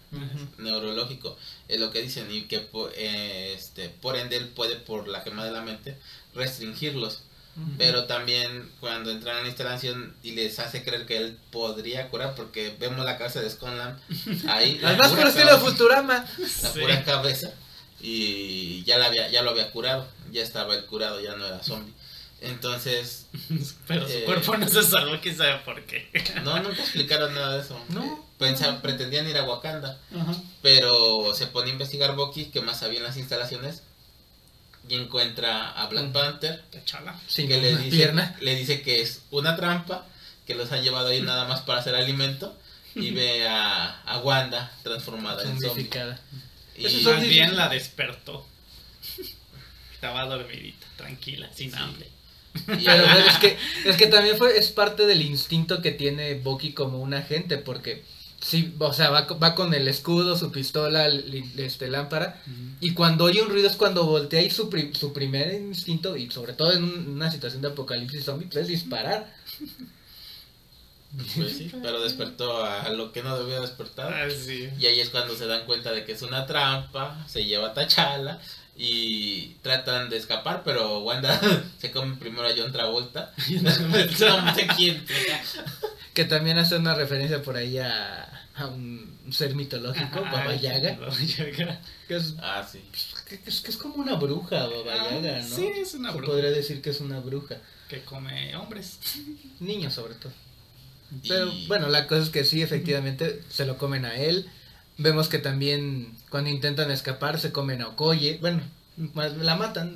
neurológico, 0.59 1.37
es 1.69 1.79
lo 1.81 1.91
que 1.91 2.03
dicen 2.03 2.31
y 2.31 2.43
que 2.43 2.69
eh, 2.97 3.55
este 3.57 3.89
por 3.89 4.17
ende 4.17 4.37
él 4.37 4.49
puede 4.49 4.77
por 4.77 5.09
la 5.09 5.21
gema 5.21 5.45
de 5.45 5.53
la 5.53 5.63
mente 5.63 5.97
restringirlos, 6.35 7.21
pero 7.79 8.05
también 8.05 8.71
cuando 8.81 9.11
entran 9.11 9.37
a 9.37 9.43
la 9.43 9.49
instalación 9.49 10.15
y 10.23 10.33
les 10.33 10.59
hace 10.59 10.83
creer 10.83 11.05
que 11.07 11.19
él 11.19 11.37
podría 11.51 12.09
curar 12.09 12.35
porque 12.35 12.75
vemos 12.81 13.05
la 13.05 13.19
cabeza 13.19 13.41
de 13.41 13.51
Sconlan 13.51 13.99
ahí, 14.49 14.81
Además 14.83 15.09
por 15.13 15.27
estilo 15.27 15.59
Futurama. 15.59 16.25
la 16.39 16.47
Sí. 16.49 16.81
pura 16.81 17.05
cabeza 17.05 17.53
y 18.01 18.83
ya 18.85 18.99
la 18.99 19.07
había 19.07 19.29
ya 19.31 19.43
lo 19.43 19.51
había 19.51 19.71
curado, 19.71 20.07
ya 20.31 20.43
estaba 20.43 20.75
el 20.75 20.87
curado, 20.87 21.21
ya 21.21 21.37
no 21.37 21.47
era 21.47 21.63
zombie. 21.63 21.93
Entonces, 22.41 23.27
Pero 23.87 24.07
su 24.09 24.15
Eh. 24.19 24.23
cuerpo 24.25 24.57
no 24.57 24.67
se 24.69 24.83
salvó, 24.83 25.17
quién 25.23 25.37
sabe 25.37 25.59
por 25.65 25.81
qué. 25.85 26.09
no 26.43 26.59
nunca 26.61 26.81
explicaron 26.83 27.35
nada 27.35 27.55
de 27.57 27.61
eso. 27.63 27.79
No. 27.91 28.03
Eh, 28.05 28.17
pensa- 28.39 28.83
pretendían 28.83 29.29
ir 29.29 29.37
a 29.39 29.45
Wakanda, 29.45 30.01
pero 30.61 31.33
se 31.35 31.47
pone 31.47 31.71
a 31.71 31.73
investigar 31.75 32.17
Bucky, 32.17 32.47
que 32.47 32.61
más 32.61 32.81
sabía 32.81 32.99
en 32.99 33.05
las 33.05 33.17
instalaciones, 33.17 33.83
y 34.89 34.95
encuentra 34.97 35.71
a 35.73 35.87
Black 35.87 36.07
Mm. 36.07 36.13
Panther, 36.13 36.65
Cachala. 36.73 37.19
Sin 37.29 37.49
que 37.49 37.61
le 37.61 37.77
dice, 37.77 37.97
pierna. 37.97 38.37
le 38.41 38.55
dice 38.57 38.83
que 38.83 39.01
es 39.01 39.23
una 39.31 39.57
trampa, 39.57 40.07
que 40.47 40.55
los 40.55 40.71
han 40.73 40.83
llevado 40.83 41.09
ahí 41.09 41.21
nada 41.23 41.47
más 41.47 41.61
para 41.63 41.79
hacer 41.81 41.95
alimento, 41.95 42.57
y 42.95 43.11
ve 43.13 43.47
a, 43.49 44.01
a 44.03 44.19
Wanda 44.19 44.71
transformada 44.83 45.43
en 45.45 45.59
zombie. 45.61 45.89
Y, 46.77 47.29
bien 47.29 47.57
la 47.57 47.69
despertó. 47.69 48.47
Estaba 49.95 50.25
dormidita, 50.27 50.87
tranquila, 50.97 51.49
sin 51.55 51.71
Sí. 51.71 51.77
hambre. 51.79 52.09
Pero 52.67 53.05
es 53.27 53.39
que, 53.39 53.57
es 53.87 53.97
que 53.97 54.09
también 54.09 54.37
fue, 54.37 54.59
es 54.59 54.69
parte 54.71 55.07
del 55.07 55.23
instinto 55.23 55.81
que 55.81 55.91
tiene 55.93 56.35
Bucky 56.35 56.73
como 56.75 56.99
un 57.01 57.15
agente, 57.15 57.57
porque 57.57 58.05
sí, 58.43 58.75
o 58.79 58.93
sea, 58.93 59.09
va, 59.11 59.23
va 59.23 59.55
con 59.55 59.73
el 59.73 59.89
escudo, 59.89 60.37
su 60.37 60.53
pistola, 60.53 61.09
li- 61.09 61.51
este, 61.57 61.89
lámpara, 61.89 62.43
y 62.81 62.93
cuando 62.93 63.25
oye 63.25 63.41
un 63.41 63.49
ruido 63.49 63.69
es 63.69 63.77
cuando 63.77 64.05
voltea 64.05 64.43
y 64.43 64.51
su, 64.51 64.69
pri- 64.69 64.93
su 64.95 65.13
primer 65.15 65.55
instinto, 65.55 66.17
y 66.17 66.31
sobre 66.31 66.53
todo 66.53 66.73
en 66.73 66.83
un- 66.85 67.09
una 67.15 67.31
situación 67.31 67.63
de 67.63 67.69
apocalipsis 67.69 68.25
zombie, 68.25 68.47
pues, 68.49 68.63
es 68.63 68.69
disparar. 68.69 69.33
pues 71.37 71.57
sí, 71.59 71.71
pero 71.83 72.01
despertó 72.03 72.65
a 72.65 72.89
lo 72.91 73.13
que 73.13 73.23
no 73.23 73.39
debía 73.39 73.61
despertar. 73.61 74.13
Ah, 74.15 74.29
sí. 74.31 74.69
Y 74.79 74.87
ahí 74.87 74.99
es 75.01 75.11
cuando 75.11 75.37
se 75.37 75.47
dan 75.47 75.67
cuenta 75.67 75.93
de 75.93 76.05
que 76.05 76.13
es 76.13 76.23
una 76.23 76.47
trampa, 76.47 77.25
se 77.29 77.45
lleva 77.45 77.69
a 77.69 77.75
T'Challa 77.75 78.41
y 78.77 79.49
tratan 79.61 80.09
de 80.09 80.17
escapar, 80.17 80.63
pero 80.65 81.01
Wanda 81.01 81.39
se 81.79 81.91
come 81.91 82.17
primero 82.17 82.47
a 82.49 82.53
John 82.57 82.73
Travolta. 82.73 83.35
no 83.61 84.55
sé 84.55 84.67
quién. 84.77 85.05
Que 86.15 86.25
también 86.25 86.59
hace 86.59 86.77
una 86.77 86.95
referencia 86.95 87.43
por 87.43 87.57
ahí 87.57 87.79
a, 87.79 88.25
a 88.55 88.67
un 88.67 89.17
ser 89.31 89.55
mitológico, 89.55 90.21
Baba 90.21 90.55
Yaga, 90.55 90.97
Baba 91.01 91.17
Yaga. 91.23 91.81
que 92.07 92.17
es, 92.17 92.35
Ah, 92.43 92.67
sí. 92.71 92.81
que 93.27 93.41
es, 93.47 93.61
que 93.63 93.71
es 93.71 93.77
como 93.79 93.95
una 93.95 94.15
bruja, 94.17 94.67
Baba 94.67 94.93
Ah, 94.93 95.11
Yaga, 95.15 95.41
¿no? 95.43 95.57
Sí, 95.57 95.67
es 95.77 95.95
una 95.95 96.11
Se 96.13 96.17
bruja 96.19 96.33
podría 96.33 96.51
decir 96.51 96.83
que 96.83 96.91
es 96.91 97.01
una 97.01 97.21
bruja. 97.21 97.57
que 97.89 98.03
come 98.05 98.55
hombres. 98.57 98.99
Niños 99.61 99.95
sobre 99.95 100.15
todo. 100.17 100.33
Y- 101.23 101.29
Pero 101.29 101.51
bueno, 101.69 101.89
la 101.89 102.07
cosa 102.07 102.23
es 102.23 102.31
que 102.31 102.45
sí, 102.45 102.61
efectivamente, 102.63 103.43
se 103.51 103.65
lo 103.65 103.79
comen 103.79 104.05
a 104.05 104.17
él. 104.17 104.51
Vemos 104.99 105.29
que 105.29 105.39
también 105.39 106.15
cuando 106.29 106.51
intentan 106.51 106.91
escapar 106.91 107.41
se 107.41 107.53
comen 107.53 107.81
a 107.81 107.89
Okoye. 107.89 108.39
Bueno, 108.41 108.61
la 109.41 109.57
matan. 109.57 109.95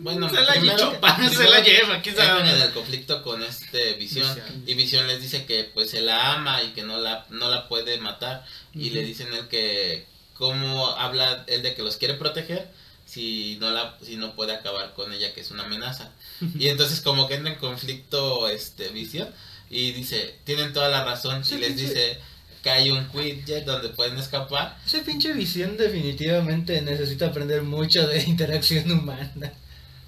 Bueno, 0.00 0.28
se 0.28 0.40
la 0.40 0.52
primero- 0.52 0.92
chupa, 0.94 1.28
se 1.30 1.48
la 1.48 1.60
lleva, 1.60 2.00
quién 2.02 2.14
entran 2.14 2.40
en 2.46 2.52
sabe. 2.52 2.62
el 2.64 2.70
conflicto 2.72 3.22
con 3.22 3.42
este 3.42 3.94
Visión, 3.94 4.26
Visión. 4.34 4.64
y 4.66 4.74
Visión 4.74 5.06
les 5.06 5.20
dice 5.20 5.44
que 5.44 5.64
pues 5.64 5.90
se 5.90 6.00
la 6.00 6.34
ama 6.34 6.62
y 6.62 6.68
que 6.72 6.82
no 6.82 6.98
la 6.98 7.26
no 7.30 7.48
la 7.50 7.68
puede 7.68 7.98
matar 7.98 8.44
y 8.74 8.90
le 8.90 9.02
dicen 9.02 9.28
él 9.32 9.48
que 9.48 10.06
cómo 10.34 10.88
habla 10.90 11.44
él 11.48 11.62
de 11.62 11.74
que 11.74 11.82
los 11.82 11.96
quiere 11.96 12.14
proteger 12.14 12.70
si 13.06 13.56
no 13.60 13.70
la 13.70 13.96
si 14.04 14.16
no 14.16 14.34
puede 14.36 14.52
acabar 14.54 14.92
con 14.94 15.12
ella 15.12 15.32
que 15.34 15.40
es 15.40 15.50
una 15.50 15.64
amenaza 15.64 16.10
y 16.58 16.68
entonces 16.68 17.00
como 17.00 17.26
que 17.26 17.34
entra 17.34 17.52
en 17.52 17.58
conflicto 17.58 18.48
este 18.48 18.88
visión 18.90 19.28
y 19.70 19.92
dice 19.92 20.36
tienen 20.44 20.72
toda 20.72 20.88
la 20.90 21.04
razón 21.04 21.44
Sí, 21.44 21.56
y 21.56 21.58
les 21.58 21.76
dice 21.76 22.18
que 22.62 22.70
hay 22.70 22.90
un 22.90 23.08
widget 23.14 23.64
donde 23.64 23.88
pueden 23.88 24.18
escapar 24.18 24.76
Ese 24.86 25.00
pinche 25.00 25.32
visión 25.32 25.76
definitivamente 25.76 26.80
necesita 26.82 27.26
aprender 27.26 27.62
mucho 27.62 28.06
de 28.06 28.22
interacción 28.26 28.90
humana. 28.92 29.52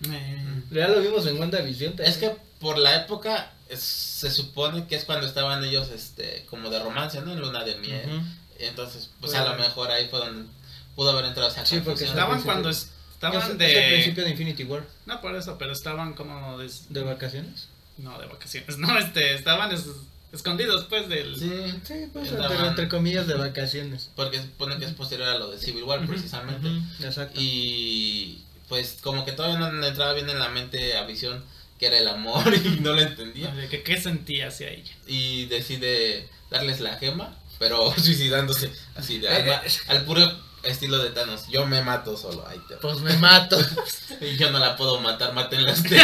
Eh, 0.08 0.62
Ya 0.70 0.88
lo 0.88 1.00
vimos 1.00 1.26
en 1.26 1.38
WandaVision. 1.38 1.94
es 1.98 2.16
que 2.16 2.34
por 2.58 2.78
la 2.78 2.96
época 2.96 3.52
es- 3.68 3.80
se 3.80 4.30
supone 4.30 4.86
que 4.86 4.96
es 4.96 5.04
cuando 5.04 5.26
estaban 5.26 5.64
ellos 5.64 5.88
este 5.90 6.46
como 6.50 6.70
de 6.70 6.78
romance 6.82 7.20
no 7.20 7.32
en 7.32 7.40
luna 7.40 7.64
de 7.64 7.76
miel 7.76 8.02
Ujú. 8.06 8.24
entonces 8.58 9.10
pues 9.20 9.34
a 9.34 9.40
lo 9.44 9.50
Bueno. 9.50 9.64
mejor 9.64 9.90
ahí 9.90 10.08
fue 10.08 10.18
donde 10.20 10.48
pudo 10.96 11.10
haber 11.10 11.26
entrado 11.26 11.48
esa 11.50 11.64
Sí, 11.66 11.80
porque 11.84 12.04
estaban 12.04 12.42
cuando 12.42 12.68
Es- 12.70 12.90
estaban 13.12 13.42
es 13.42 13.48
el 13.50 13.58
de... 13.58 13.88
principio 13.92 14.24
de 14.24 14.30
Infinity 14.30 14.64
War. 14.64 14.84
No 15.06 15.20
por 15.20 15.34
eso, 15.36 15.56
pero 15.58 15.72
estaban 15.72 16.14
como... 16.14 16.58
des- 16.58 16.86
¿De 16.88 17.02
vacaciones? 17.02 17.68
No, 17.98 18.18
de 18.18 18.26
vacaciones. 18.26 18.76
No, 18.78 18.98
este, 18.98 19.34
estaban 19.34 19.70
es- 19.72 19.86
escondidos 20.32 20.86
pues 20.88 21.08
del... 21.08 21.38
sí 21.38 21.50
Sí, 21.84 22.06
pues 22.12 22.28
Estaban- 22.30 22.48
pero 22.48 22.66
entre 22.68 22.88
comillas 22.88 23.26
de 23.26 23.34
vacaciones. 23.34 24.10
porque 24.16 24.38
se 24.38 24.44
supone 24.44 24.78
que 24.78 24.84
es 24.86 24.92
posterior 24.92 25.28
a 25.28 25.38
lo 25.38 25.50
de 25.50 25.58
Civil 25.58 25.84
War 25.84 26.04
precisamente 26.06 26.68
Ujú, 26.68 27.04
Exacto. 27.04 27.38
Y 27.40 28.42
pues 28.70 28.96
como 29.02 29.26
que 29.26 29.32
todavía 29.32 29.58
no 29.58 29.70
le 29.70 29.86
entraba 29.88 30.14
bien 30.14 30.30
en 30.30 30.38
la 30.38 30.48
mente 30.48 30.96
a 30.96 31.04
Visión 31.04 31.44
que 31.78 31.86
era 31.86 31.98
el 31.98 32.08
amor 32.08 32.42
y 32.64 32.80
no 32.80 32.92
lo 32.94 33.00
entendía. 33.02 33.48
de 33.54 33.68
que 33.68 33.82
qué 33.82 34.00
sentía 34.00 34.48
hacia 34.48 34.68
ella. 34.70 34.92
Y 35.06 35.44
decide 35.46 36.28
darles 36.50 36.80
la 36.80 36.96
gema, 36.96 37.36
pero 37.58 37.92
suicidándose 37.98 38.72
así 38.96 39.18
de 39.18 39.28
Eh, 39.28 39.52
al, 39.54 39.62
al 39.88 40.04
puro 40.04 40.22
estilo 40.62 40.98
de 40.98 41.08
Thanos. 41.10 41.46
Yo 41.48 41.66
me 41.66 41.80
mato 41.82 42.16
solo, 42.18 42.46
ahí 42.46 42.58
te. 42.68 42.76
Pues 42.76 42.98
me 43.00 43.14
mato. 43.16 43.58
Y 44.20 44.36
yo 44.36 44.50
no 44.50 44.58
la 44.58 44.76
puedo 44.76 45.00
matar, 45.00 45.32
matenla 45.32 45.72
ustedes. 45.72 46.02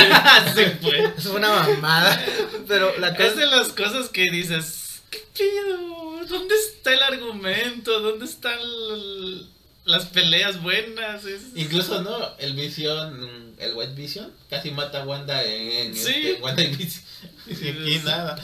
Se 0.55 0.71
fue. 0.77 1.13
es 1.19 1.27
una 1.27 1.51
mamada. 1.51 2.25
Pero 2.67 2.97
la 2.99 3.09
Es 3.09 3.17
cosa 3.19 3.35
de 3.41 3.47
las 3.47 3.69
cosas 3.69 4.09
que 4.09 4.25
dices, 4.33 5.03
¿qué 5.11 5.19
pido? 5.37 6.25
¿Dónde 6.27 6.55
está 6.55 6.95
el 6.95 7.03
argumento? 7.03 8.01
¿Dónde 8.01 8.25
están 8.25 8.59
l- 8.59 9.45
las 9.87 10.07
peleas 10.07 10.63
buenas? 10.63 11.25
Es- 11.25 11.43
Incluso 11.55 12.03
no, 12.03 12.37
el 12.39 12.55
Visión, 12.55 13.55
el 13.59 13.75
White 13.75 13.95
Vision, 13.95 14.33
casi 14.51 14.71
mata 14.71 15.03
a 15.03 15.07
Wanda 15.07 15.43
en, 15.45 15.89
en 15.89 15.97
Sí. 15.97 16.13
este, 16.15 16.43
Wanda 16.43 16.63
y 16.63 16.77
Vision. 16.77 17.05
Y 17.47 17.69
aquí 17.69 18.01
nada. 18.05 18.37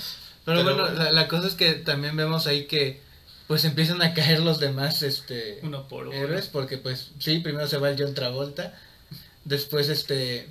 Pero, 0.44 0.62
Pero- 0.64 0.64
bueno, 0.64 0.88
la, 0.94 1.12
la 1.12 1.28
cosa 1.28 1.48
es 1.48 1.55
que 1.55 1.74
también 1.74 2.16
vemos 2.16 2.46
ahí 2.46 2.64
que 2.66 3.00
pues 3.48 3.64
empiezan 3.64 4.00
a 4.00 4.14
caer 4.14 4.40
los 4.40 4.61
demás 4.61 5.02
este 5.02 5.59
Uno 5.62 5.87
por 5.88 6.07
uno. 6.09 6.16
héroes 6.16 6.46
porque 6.46 6.78
pues 6.78 7.11
sí, 7.18 7.40
primero 7.40 7.66
se 7.68 7.76
va 7.76 7.90
el 7.90 7.96
John 8.02 8.14
Travolta, 8.14 8.72
después 9.44 9.88
este 9.88 10.48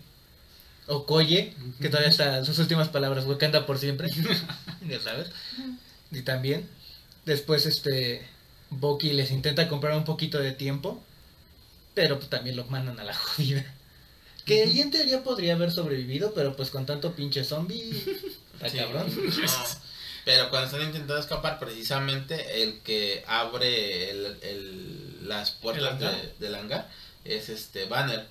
Okoye, 0.88 1.54
que 1.80 1.88
todavía 1.90 2.10
está 2.10 2.44
sus 2.44 2.60
últimas 2.60 2.90
palabras, 2.90 3.26
Wakanda 3.26 3.66
por 3.66 3.80
siempre. 3.80 4.08
ya 4.88 5.00
sabes. 5.00 5.28
Y 6.12 6.22
también 6.24 6.68
después 7.26 7.66
este 7.66 8.28
Bucky 8.72 9.14
les 9.14 9.32
intenta 9.32 9.68
comprar 9.68 9.96
un 9.96 10.04
poquito 10.04 10.40
de 10.40 10.52
tiempo, 10.52 11.02
pero 11.94 12.18
pues, 12.18 12.30
también 12.30 12.56
lo 12.56 12.66
mandan 12.66 13.00
a 13.00 13.04
la 13.04 13.14
jodida. 13.16 13.64
Que 14.46 14.64
ahí 14.64 14.82
en 14.82 14.90
teoría 14.92 15.24
podría 15.24 15.54
haber 15.54 15.72
sobrevivido, 15.72 16.34
pero 16.34 16.56
pues 16.56 16.72
con 16.72 16.86
tanto 16.88 17.14
pinche 17.14 17.44
zombie, 17.44 17.92
está 18.56 18.70
Sí, 18.70 18.78
cabrón. 18.78 19.08
no. 19.16 19.52
Pero 20.26 20.50
cuando 20.50 20.68
están 20.68 20.82
intentando 20.84 21.18
escapar, 21.18 21.60
precisamente 21.60 22.62
el 22.64 22.80
que 22.80 23.24
abre 23.28 24.10
el, 24.12 24.38
el- 24.42 25.28
las 25.28 25.52
puertas 25.52 25.84
¿El 25.84 25.90
hangar? 25.90 26.16
de- 26.22 26.34
del 26.46 26.56
hangar 26.56 26.90
es 27.26 27.50
este 27.50 27.86
Banner. 27.86 28.26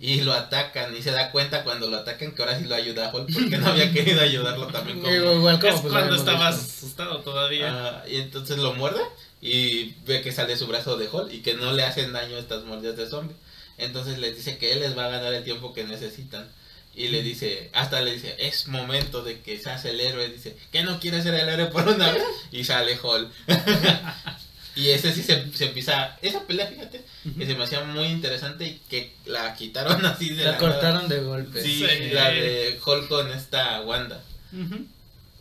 Y 0.00 0.20
lo 0.20 0.32
atacan 0.34 0.94
y 0.96 1.02
se 1.02 1.10
da 1.10 1.30
cuenta 1.30 1.64
cuando 1.64 1.88
lo 1.88 1.96
atacan 1.98 2.32
que 2.34 2.42
ahora 2.42 2.58
sí 2.58 2.64
lo 2.66 2.74
ayuda 2.74 3.08
a 3.08 3.14
Hulk 3.14 3.32
porque 3.32 3.56
no 3.58 3.66
había 3.68 3.90
querido 3.92 4.20
ayudarlo 4.20 4.66
también 4.68 5.00
como... 5.02 5.12
Igual 5.12 5.58
como 5.60 5.72
Es 5.74 5.80
pues, 5.80 5.92
cuando 5.92 6.16
estabas 6.16 6.56
visto. 6.62 6.72
asustado 6.86 7.20
todavía. 7.20 7.68
Ah, 7.72 8.04
y 8.08 8.16
entonces 8.16 8.58
lo 8.58 8.74
muerde 8.74 9.00
y 9.44 9.94
ve 10.06 10.22
que 10.22 10.32
sale 10.32 10.56
su 10.56 10.66
brazo 10.66 10.96
de 10.96 11.06
Hulk 11.06 11.30
y 11.30 11.40
que 11.42 11.52
no 11.52 11.72
le 11.72 11.84
hacen 11.84 12.14
daño 12.14 12.38
estas 12.38 12.64
mordidas 12.64 12.96
de 12.96 13.06
zombie. 13.06 13.36
Entonces 13.76 14.18
les 14.18 14.34
dice 14.34 14.56
que 14.56 14.72
él 14.72 14.80
les 14.80 14.96
va 14.96 15.04
a 15.04 15.10
ganar 15.10 15.34
el 15.34 15.44
tiempo 15.44 15.74
que 15.74 15.84
necesitan. 15.84 16.48
Y 16.96 17.08
le 17.08 17.22
dice, 17.22 17.70
hasta 17.74 18.00
le 18.00 18.12
dice, 18.12 18.36
es 18.38 18.68
momento 18.68 19.22
de 19.22 19.40
que 19.40 19.58
seas 19.58 19.84
el 19.84 20.00
héroe. 20.00 20.28
Dice, 20.30 20.56
que 20.72 20.82
no 20.82 20.98
quiere 20.98 21.22
ser 21.22 21.34
el 21.34 21.46
héroe 21.48 21.66
por 21.66 21.86
una 21.86 22.10
vez. 22.10 22.22
Y 22.52 22.64
sale 22.64 22.98
Hulk. 22.98 23.30
y 24.76 24.88
ese 24.90 25.12
sí 25.12 25.22
se, 25.22 25.52
se 25.52 25.66
empieza, 25.66 26.16
esa 26.22 26.46
pelea, 26.46 26.66
fíjate, 26.68 27.04
que 27.36 27.46
se 27.46 27.54
me 27.54 27.64
hacía 27.64 27.84
muy 27.84 28.06
interesante 28.06 28.64
y 28.66 28.80
que 28.88 29.12
la 29.26 29.54
quitaron 29.54 30.06
así 30.06 30.30
de 30.30 30.44
La 30.44 30.52
la, 30.52 30.58
cortaron 30.58 31.08
de 31.08 31.20
golpe. 31.20 31.62
Sí, 31.62 31.84
Sí. 31.86 32.10
la 32.10 32.30
de 32.30 32.80
Hulk 32.84 33.08
con 33.08 33.30
esta 33.30 33.82
Wanda. 33.82 34.22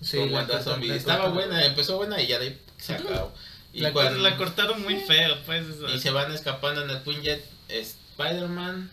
Sí, 0.01 0.17
con 0.17 0.33
Wanda 0.33 0.61
Zombie. 0.61 0.93
Estaba 0.93 1.29
buena, 1.29 1.63
empezó 1.65 1.97
buena 1.97 2.21
y 2.21 2.27
ya 2.27 2.39
de 2.39 2.47
ahí 2.47 2.59
se 2.77 2.95
acabó. 2.95 3.31
Y, 3.73 3.81
La- 3.81 3.91
cuando- 3.91 4.19
La 4.21 4.37
cortaron 4.37 4.81
muy 4.83 4.97
feo, 5.01 5.35
pues. 5.45 5.65
y 5.95 5.99
se 5.99 6.11
van 6.11 6.31
escapando 6.31 6.83
en 6.83 6.89
el 6.91 7.01
Quinjet 7.01 7.43
Spider-Man, 7.69 8.89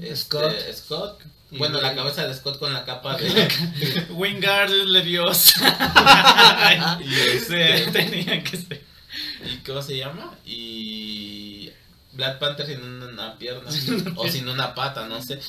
este, 0.00 0.16
Scott. 0.16 0.54
Scott. 0.74 1.20
Y- 1.50 1.58
Bueno, 1.58 1.80
la 1.80 1.94
cabeza 1.94 2.26
de 2.26 2.34
Scott 2.34 2.58
con 2.58 2.72
la 2.72 2.84
capa 2.84 3.16
de. 3.16 4.06
Wingard 4.10 4.70
Leviosa. 4.70 6.98
y, 7.04 7.14
este, 7.36 7.86
tenía 7.92 8.42
que 8.44 8.56
ser. 8.56 8.82
¿Y 9.44 9.56
cómo 9.58 9.82
se 9.82 9.96
llama? 9.96 10.34
Y. 10.46 11.70
Black 12.12 12.38
Panther 12.38 12.66
sin 12.66 12.80
una 12.80 13.36
pierna. 13.38 13.68
o 14.16 14.28
sin 14.28 14.48
una 14.48 14.74
pata, 14.74 15.06
no 15.08 15.20
sé. 15.20 15.40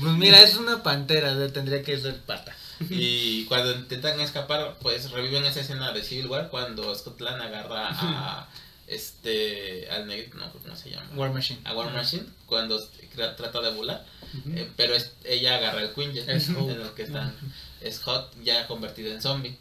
Pues 0.00 0.12
mira, 0.16 0.40
es 0.42 0.56
una 0.56 0.82
pantera, 0.82 1.34
tendría 1.52 1.82
que 1.82 1.98
ser 1.98 2.16
pata. 2.22 2.54
Y 2.90 3.44
cuando 3.46 3.72
intentan 3.72 4.20
escapar, 4.20 4.76
pues 4.80 5.10
reviven 5.10 5.44
esa 5.44 5.60
escena 5.60 5.92
de 5.92 6.02
Civil 6.02 6.26
War 6.26 6.48
cuando 6.48 6.94
Scott 6.94 7.20
Lang 7.20 7.40
agarra 7.40 7.88
a. 7.90 8.48
Este. 8.86 9.88
Al 9.90 10.06
negro, 10.06 10.38
no, 10.38 10.50
¿cómo 10.52 10.74
se 10.76 10.90
llama? 10.90 11.06
War 11.14 11.30
Machine. 11.32 11.60
A 11.64 11.74
War 11.74 11.92
Machine 11.92 12.24
cuando 12.46 12.78
tra- 13.14 13.36
trata 13.36 13.60
de 13.60 13.70
volar. 13.72 14.04
Ujú. 14.38 14.50
Eh, 14.56 14.68
pero 14.76 14.94
es- 14.94 15.12
ella 15.24 15.56
agarra 15.56 15.82
el 15.82 15.92
Quinjet 15.92 16.28
Es 16.28 16.48
en 16.48 16.56
el 16.70 16.90
que 16.96 17.02
están. 17.02 17.34
Es 17.80 18.00
Hot 18.00 18.32
ya 18.42 18.66
convertido 18.66 19.12
en 19.12 19.20
zombie. 19.22 19.56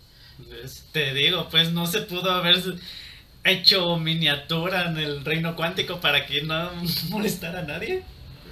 Pues, 0.48 0.86
Te 0.92 1.14
digo, 1.14 1.48
pues 1.50 1.72
no 1.72 1.88
se 1.88 2.02
pudo 2.02 2.32
haber 2.32 2.62
hecho 3.44 3.98
miniatura 3.98 4.88
en 4.90 4.98
el 4.98 5.26
reino 5.26 5.56
cuántico 5.56 6.00
para 6.00 6.26
que 6.26 6.42
no 6.44 6.72
molestara 7.10 7.60
a 7.60 7.64
nadie. 7.64 8.04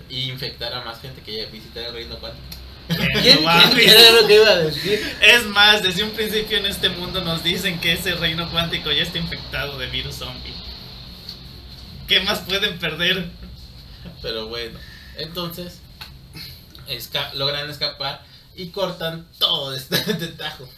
Y 0.10 0.30
infectar 0.30 0.74
a 0.74 0.82
más 0.84 1.02
gente 1.02 1.22
que 1.22 1.46
visita 1.48 1.86
el 1.88 1.94
reino 1.94 2.18
cuántico. 2.20 2.55
¿Quién, 2.88 3.40
quién 3.74 3.90
era 3.90 4.12
lo 4.22 4.28
que 4.28 4.36
iba 4.36 4.50
a 4.50 4.56
decir? 4.58 5.18
Es 5.22 5.44
más, 5.46 5.82
desde 5.82 6.04
un 6.04 6.12
principio 6.12 6.58
en 6.58 6.66
este 6.68 6.90
mundo 6.90 7.22
nos 7.24 7.44
dicen 7.44 7.80
que 7.80 7.94
ese 7.94 8.14
reino 8.16 8.50
cuántico 8.52 8.92
ya 8.92 9.04
está 9.04 9.18
infectado 9.18 9.78
de 9.78 9.88
virus 9.88 10.16
zombie. 10.16 10.54
¿Qué 12.08 12.20
más 12.22 12.40
pueden 12.40 12.78
perder? 12.78 13.30
Pero 14.22 14.48
bueno, 14.48 14.78
entonces 15.18 15.80
esca- 16.88 17.34
logran 17.34 17.70
escapar 17.70 18.24
y 18.56 18.68
cortan 18.68 19.26
todo 19.40 19.74
este 19.76 19.98
tajo. 20.38 20.70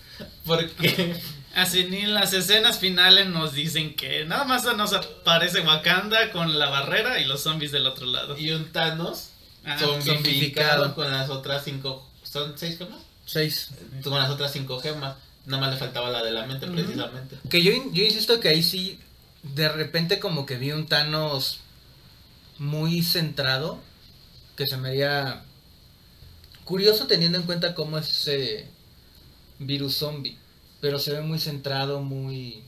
Porque 0.45 1.15
Así 1.55 1.85
ni 1.85 1.97
en 1.97 2.13
las 2.13 2.33
escenas 2.33 2.77
finales 2.79 3.27
nos 3.27 3.53
dicen 3.53 3.95
que 3.95 4.25
nada 4.25 4.43
más 4.43 4.63
nos 4.75 4.93
aparece 4.93 5.61
Wakanda 5.61 6.31
con 6.31 6.57
la 6.59 6.69
barrera 6.69 7.19
y 7.19 7.25
los 7.25 7.41
zombies 7.41 7.71
del 7.71 7.87
otro 7.87 8.05
lado. 8.05 8.37
y 8.37 8.51
un 8.51 8.71
Thanos 8.71 9.29
Ah, 9.67 9.77
zombificado 9.77 10.15
zombificado. 10.15 10.95
con 10.95 11.11
las 11.11 11.29
otras 11.29 11.63
cinco. 11.65 12.07
¿Son 12.23 12.57
seis 12.57 12.77
gemas? 12.77 13.01
Seis. 13.25 13.69
Con 14.01 14.17
las 14.17 14.29
otras 14.29 14.53
cinco 14.53 14.79
gemas. 14.79 15.17
Nada 15.45 15.61
más 15.61 15.73
le 15.73 15.77
faltaba 15.77 16.09
la 16.09 16.23
de 16.23 16.31
la 16.31 16.45
mente, 16.45 16.67
precisamente. 16.67 17.37
Que 17.49 17.61
yo, 17.61 17.71
yo 17.91 18.03
insisto 18.03 18.39
que 18.39 18.47
ahí 18.49 18.63
sí, 18.63 18.99
de 19.43 19.67
repente 19.69 20.19
como 20.19 20.45
que 20.45 20.57
vi 20.57 20.71
un 20.71 20.87
Thanos 20.87 21.59
muy 22.59 23.03
centrado, 23.03 23.79
que 24.55 24.65
se 24.65 24.77
me 24.77 24.89
haría 24.89 25.43
curioso 26.63 27.07
teniendo 27.07 27.37
en 27.37 27.45
cuenta 27.45 27.75
cómo 27.75 27.97
es 27.97 28.09
ese 28.09 28.67
virus 29.59 29.95
zombie. 29.97 30.37
Pero 30.79 30.97
se 30.99 31.11
ve 31.11 31.21
muy 31.21 31.39
centrado, 31.39 32.01
muy... 32.01 32.63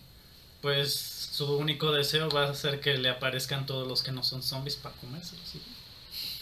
Pues 0.61 0.93
su 1.31 1.57
único 1.57 1.93
deseo 1.93 2.29
va 2.29 2.49
a 2.49 2.53
ser 2.53 2.81
que 2.81 2.97
le 2.97 3.09
aparezcan 3.09 3.65
todos 3.65 3.87
los 3.87 4.03
que 4.03 4.11
no 4.11 4.23
son 4.23 4.43
zombies 4.43 4.75
para 4.75 4.95
comérselos. 4.95 5.47
¿sí? 5.49 5.61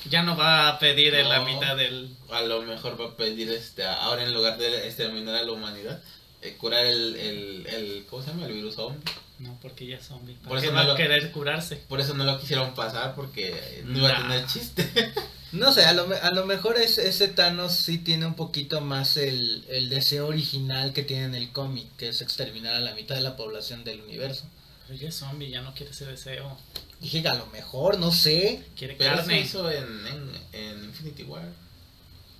Ya 0.09 0.23
no 0.23 0.35
va 0.37 0.69
a 0.69 0.79
pedir 0.79 1.13
en 1.15 1.27
la 1.29 1.39
No. 1.39 1.45
mitad 1.45 1.75
del... 1.75 2.09
A 2.31 2.41
lo 2.41 2.61
mejor 2.61 2.99
va 2.99 3.05
a 3.07 3.15
pedir 3.15 3.49
este 3.51 3.83
ahora 3.85 4.23
en 4.23 4.33
lugar 4.33 4.57
de 4.57 4.87
exterminar 4.87 5.35
a 5.35 5.43
la 5.43 5.51
humanidad, 5.51 6.01
eh, 6.41 6.55
curar 6.57 6.85
el, 6.85 7.15
el, 7.15 7.67
el. 7.67 8.05
¿Cómo 8.09 8.21
se 8.23 8.29
llama? 8.29 8.45
El 8.45 8.53
virus 8.53 8.75
zombie. 8.75 9.01
No, 9.39 9.57
porque 9.61 9.85
ya 9.87 9.97
es 9.97 10.05
zombie. 10.05 10.35
Por 10.35 10.49
¿Por 10.49 10.57
eso 10.59 10.67
no 10.67 10.73
va 10.73 10.81
a 10.81 10.83
lo- 10.85 10.95
querer 10.95 11.31
curarse? 11.31 11.75
Por 11.87 11.99
eso 11.99 12.13
no 12.13 12.23
lo 12.23 12.39
quisieron 12.39 12.73
pasar 12.73 13.15
porque 13.15 13.81
no 13.85 13.97
iba 13.99 14.09
a 14.09 14.19
Nah. 14.19 14.21
tener 14.27 14.45
chiste. 14.47 14.87
No 15.53 15.71
sé, 15.71 15.85
a 15.85 15.93
lo, 15.93 16.05
a 16.21 16.31
lo 16.31 16.45
mejor 16.45 16.75
es, 16.77 16.97
ese 16.97 17.29
Thanos 17.29 17.71
sí 17.71 17.99
tiene 17.99 18.25
un 18.25 18.33
poquito 18.33 18.81
más 18.81 19.15
el, 19.15 19.63
el 19.69 19.87
deseo 19.87 20.27
original 20.27 20.91
que 20.91 21.03
tiene 21.03 21.23
en 21.23 21.35
el 21.35 21.53
cómic, 21.53 21.87
que 21.95 22.09
es 22.09 22.21
exterminar 22.21 22.75
a 22.75 22.81
la 22.81 22.93
mitad 22.93 23.15
de 23.15 23.21
la 23.21 23.37
población 23.37 23.85
del 23.85 24.01
universo. 24.01 24.43
Pero 24.87 24.99
ya 24.99 25.09
es 25.09 25.15
zombie, 25.15 25.49
ya 25.51 25.61
no 25.61 25.73
quiere 25.75 25.91
ese 25.91 26.05
deseo. 26.05 26.57
dije 26.99 27.21
que 27.21 27.27
a 27.27 27.35
lo 27.35 27.45
mejor, 27.47 27.97
no 27.99 28.11
sé, 28.11 28.63
Quiere 28.75 28.95
Pero 28.97 29.15
eso 29.15 29.25
carne. 29.27 29.41
hizo 29.41 29.69
en, 29.71 30.07
en, 30.07 30.31
en 30.53 30.83
Infinity 30.85 31.23
War. 31.23 31.53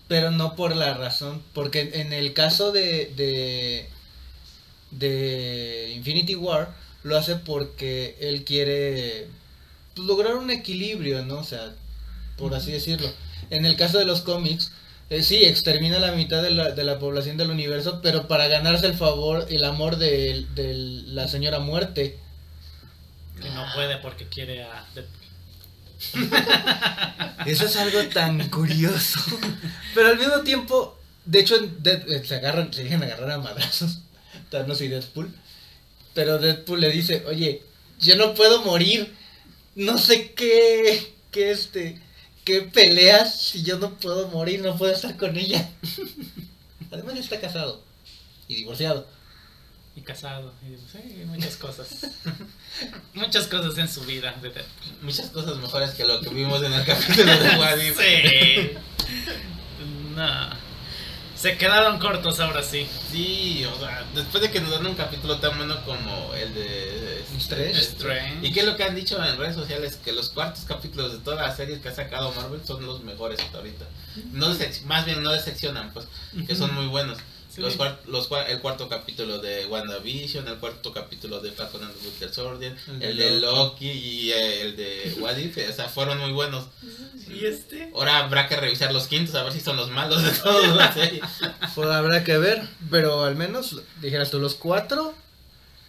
pero 0.08 0.32
no 0.32 0.56
por 0.56 0.76
la 0.76 0.94
razón, 0.94 1.44
porque 1.54 1.92
en 1.96 2.14
el 2.14 2.34
caso 2.34 2.72
de, 2.72 3.12
de, 3.16 3.90
de 4.92 5.94
Infinity 5.96 6.36
War, 6.36 6.76
lo 7.04 7.18
hace 7.18 7.36
porque 7.36 8.16
él 8.20 8.44
quiere 8.46 9.28
pues, 9.96 10.08
lograr 10.08 10.36
un 10.36 10.50
equilibrio, 10.52 11.26
¿no? 11.26 11.40
O 11.40 11.44
sea, 11.44 11.76
por 12.38 12.56
así 12.56 12.72
decirlo. 12.72 13.10
En 13.50 13.66
el 13.66 13.76
caso 13.78 13.98
de 14.00 14.06
los 14.06 14.22
cómics, 14.22 14.72
eh, 15.10 15.24
sí, 15.24 15.44
extermina 15.46 16.00
la 16.00 16.14
mitad 16.14 16.44
de 16.44 16.52
la, 16.52 16.72
de 16.72 16.84
la 16.84 17.00
población 17.00 17.38
del 17.38 17.52
universo, 17.52 18.02
pero 18.02 18.28
para 18.28 18.48
ganarse 18.48 18.88
el 18.88 18.96
favor, 18.96 19.46
el 19.50 19.64
amor 19.66 19.98
de, 19.98 20.46
de 20.56 20.74
la 20.76 21.28
señora 21.28 21.60
muerte. 21.60 22.20
Que 23.41 23.50
no 23.52 23.65
puede 23.73 23.97
porque 23.97 24.28
quiere 24.28 24.63
a 24.63 24.86
Deadpool. 24.95 25.28
Eso 27.45 27.65
es 27.65 27.76
algo 27.78 28.04
tan 28.10 28.50
curioso. 28.50 29.19
Pero 29.95 30.10
al 30.10 30.17
mismo 30.17 30.41
tiempo, 30.41 30.97
de 31.26 31.39
hecho, 31.39 31.58
Dead- 31.60 32.08
eh, 32.10 32.23
se 32.26 32.36
agarran, 32.36 32.73
se 32.73 32.84
dejan 32.84 33.04
agarrar 33.04 33.32
a 33.32 33.38
madrazos. 33.39 34.00
Thanos 34.50 34.82
y 34.82 34.88
Deadpool. 34.88 35.34
Pero 36.13 36.39
Deadpool 36.39 36.82
le 36.82 36.89
dice, 36.91 37.23
oye, 37.28 37.63
yo 38.00 38.15
no 38.15 38.34
puedo 38.34 38.63
morir. 38.63 39.13
No 39.76 39.97
sé 40.00 40.32
qué, 40.34 41.13
qué 41.32 41.52
este, 41.52 42.02
qué 42.43 42.62
peleas 42.62 43.39
si 43.39 43.62
yo 43.63 43.78
no 43.78 43.93
puedo 43.97 44.28
morir, 44.30 44.62
no 44.62 44.76
puedo 44.76 44.91
estar 44.91 45.15
con 45.17 45.38
ella. 45.38 45.69
Además 46.91 47.15
está 47.17 47.39
casado 47.39 47.84
y 48.47 48.56
divorciado. 48.56 49.08
Y 49.98 50.02
casado. 50.02 50.54
Y 50.62 50.78
sí, 50.92 51.24
muchas 51.26 51.56
cosas. 51.56 51.88
muchas 53.16 53.48
cosas 53.48 53.76
en 53.80 53.90
su 53.90 54.02
vida. 54.02 54.36
Muchas 55.02 55.32
cosas 55.32 55.58
mejores 55.58 55.90
que 55.96 56.06
lo 56.06 56.22
que 56.22 56.30
vimos 56.30 56.62
en 56.62 56.72
el 56.72 56.86
capítulo 56.86 57.36
de. 57.36 57.94
Sí. 57.96 58.78
no. 60.16 60.50
Se 61.36 61.58
quedaron 61.58 61.98
cortos 61.98 62.40
ahora 62.40 62.62
sí. 62.62 62.88
Sí, 63.12 63.66
o 63.66 63.80
sea, 63.80 64.06
después 64.14 64.44
de 64.44 64.52
que 64.52 64.62
nos 64.62 64.70
dan 64.70 64.86
un 64.86 64.94
capítulo 64.94 65.40
tan 65.40 65.58
bueno 65.58 65.84
como 65.84 66.32
el 66.36 66.54
de 66.54 67.24
Strange. 67.38 67.80
Strange. 67.80 68.48
¿Y 68.48 68.54
qué 68.54 68.60
es 68.60 68.66
lo 68.68 68.76
que 68.76 68.84
han 68.84 68.94
dicho 68.94 69.24
en 69.24 69.36
redes 69.38 69.56
sociales? 69.56 69.98
Que 70.04 70.12
los 70.12 70.30
cuartos 70.30 70.66
capítulos 70.66 71.12
de 71.12 71.18
todas 71.20 71.40
las 71.40 71.58
series 71.58 71.80
que 71.80 71.90
ha 71.90 71.96
sacado 71.96 72.32
Marvel 72.34 72.62
son 72.64 72.86
los 72.86 73.04
mejores 73.04 73.40
hasta 73.40 73.58
ahorita. 73.58 73.86
No 74.32 74.56
más 74.86 75.06
bien 75.06 75.24
no 75.24 75.32
decepcionan, 75.32 75.92
pues, 75.92 76.08
que 76.46 76.56
son 76.56 76.74
muy 76.76 76.86
buenos. 76.86 77.18
Sí. 77.58 77.62
Los 77.63 77.76
cuar- 77.76 77.98
los 78.06 78.30
cua- 78.30 78.46
el 78.48 78.60
cuarto 78.62 78.88
capítulo 78.88 79.39
de 79.39 79.65
WandaVision, 79.65 80.48
el 80.48 80.58
cuarto 80.58 80.93
capítulo 80.93 81.39
de 81.39 81.52
Falcon 81.52 81.84
and 81.84 81.91
the 81.96 82.08
Winter 82.08 82.32
Soldier, 82.32 82.76
El 82.88 83.02
el, 83.02 83.17
de 83.17 83.41
Loki 83.41 83.89
y 83.89 84.32
eh, 84.32 84.62
el 84.62 84.76
de 84.78 85.17
What 85.20 85.38
If, 85.38 85.58
o 85.67 85.74
sea, 85.74 85.89
fueron 85.89 86.20
muy 86.20 86.32
buenos. 86.34 86.65
¿Y 87.28 87.46
este? 87.46 87.89
Ahora 87.96 88.20
habrá 88.20 88.48
que 88.48 88.56
revisar 88.58 88.93
los 88.93 89.08
quintos 89.08 89.34
a 89.34 89.41
ver 89.43 89.54
si 89.54 89.60
son 89.60 89.76
los 89.76 89.89
malos 89.89 90.22
de 90.24 90.32
serie. 90.93 91.20
Pues 91.76 91.89
habrá 91.89 92.24
que 92.24 92.38
ver, 92.38 92.62
pero 92.91 93.24
al 93.24 93.36
menos, 93.36 93.82
dijeras 94.02 94.30
tú, 94.30 94.39
los 94.39 94.54
cuatro 94.54 95.15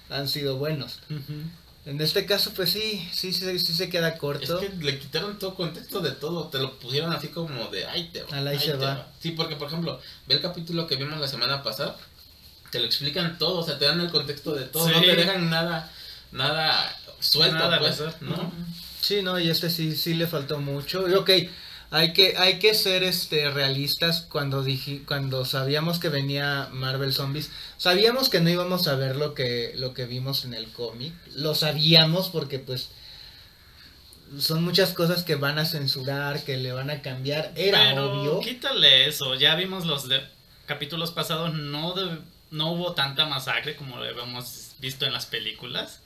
han 0.09 0.27
sido 0.27 0.57
buenos. 0.57 1.01
En 1.89 1.99
este 2.03 2.27
caso, 2.27 2.53
pues 2.55 2.71
sí, 2.71 3.09
sí, 3.15 3.33
sí, 3.33 3.59
sí 3.59 3.73
se 3.73 3.89
queda 3.89 4.11
Es 4.11 4.19
corto. 4.19 4.61
que 4.61 4.69
le 4.69 4.99
quitaron 4.99 5.39
todo 5.39 5.55
contexto 5.55 6.01
de 6.01 6.11
todo, 6.11 6.49
te 6.49 6.59
lo 6.59 6.79
pusieron 6.79 7.13
así 7.15 7.29
como 7.29 7.69
de 7.69 7.87
ahí 7.87 8.11
te 8.13 8.23
va. 8.25 8.37
Al 8.37 8.47
ahí 8.47 8.59
se 8.59 8.73
te 8.73 8.77
va. 8.77 9.09
Sí, 9.21 9.31
porque 9.31 9.57
por 9.57 9.69
ejemplo, 9.69 9.99
ve 10.27 10.35
el 10.35 10.43
capítulo 10.43 10.87
que 10.87 10.97
vimos 10.97 11.19
la 11.19 11.27
semana 11.29 11.63
pasada, 11.63 11.97
te 12.71 12.79
lo 12.79 12.85
explican 12.85 13.39
todo, 13.39 13.61
o 13.61 13.65
sea, 13.65 13.79
te 13.79 13.87
dan 13.87 14.01
el 14.03 14.11
contexto 14.11 14.55
de 14.55 14.67
todo, 14.67 14.87
Sí. 14.87 14.93
no 14.95 15.01
te 15.01 15.17
dejan 15.17 15.49
nada, 15.49 15.91
nada 16.31 16.95
suelto, 17.21 17.57
Nada, 17.57 17.79
pues. 17.79 17.99
¿no? 18.21 18.53
Sí, 19.01 19.23
no, 19.23 19.39
y 19.39 19.49
este 19.49 19.71
sí, 19.71 19.97
sí 19.97 20.13
le 20.13 20.27
faltó 20.27 20.59
mucho. 20.59 21.09
Y 21.09 21.15
ok, 21.15 21.31
hay 21.91 22.13
que, 22.13 22.37
hay 22.37 22.59
que 22.59 22.75
ser 22.75 23.03
este 23.03 23.51
realistas 23.51 24.23
cuando 24.31 24.63
dije, 24.63 25.03
cuando 25.07 25.45
sabíamos 25.45 25.99
que 25.99 26.09
venía 26.11 26.69
Marvel 26.73 27.13
Zombies, 27.13 27.51
sabíamos 27.79 28.29
que 28.29 28.41
no 28.41 28.51
íbamos 28.51 28.89
a 28.89 28.95
ver 28.97 29.17
lo 29.17 29.35
que, 29.35 29.73
lo 29.77 29.95
que 29.95 30.05
vimos 30.07 30.45
en 30.45 30.55
el 30.55 30.69
cómic. 30.71 31.15
Lo 31.35 31.55
sabíamos 31.55 32.29
porque 32.29 32.59
pues 32.59 32.91
son 34.39 34.63
muchas 34.63 34.93
cosas 34.93 35.23
que 35.23 35.37
van 35.37 35.59
a 35.59 35.65
censurar, 35.65 36.45
que 36.45 36.59
le 36.59 36.73
van 36.73 36.91
a 36.91 37.01
cambiar. 37.01 37.53
Era 37.57 37.91
Pero 37.91 38.21
obvio. 38.21 38.41
quítale 38.41 39.09
eso. 39.09 39.35
Ya 39.35 39.55
vimos 39.55 39.87
los 39.87 40.09
de 40.09 40.21
capítulos 40.67 41.11
pasados. 41.13 41.55
No, 41.55 41.95
de- 41.95 42.19
no 42.51 42.73
hubo 42.73 42.93
tanta 42.93 43.27
masacre 43.27 43.77
como 43.77 43.97
lo 43.97 44.05
habíamos 44.05 44.73
visto 44.81 45.07
en 45.07 45.15
las 45.15 45.25
películas. 45.27 46.01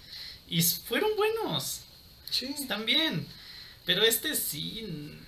Y 0.48 0.62
fueron 0.62 1.10
buenos. 1.16 1.80
Sí. 2.30 2.54
Están 2.58 2.86
bien. 2.86 3.26
Pero 3.84 4.02
este 4.02 4.36
sí. 4.36 5.18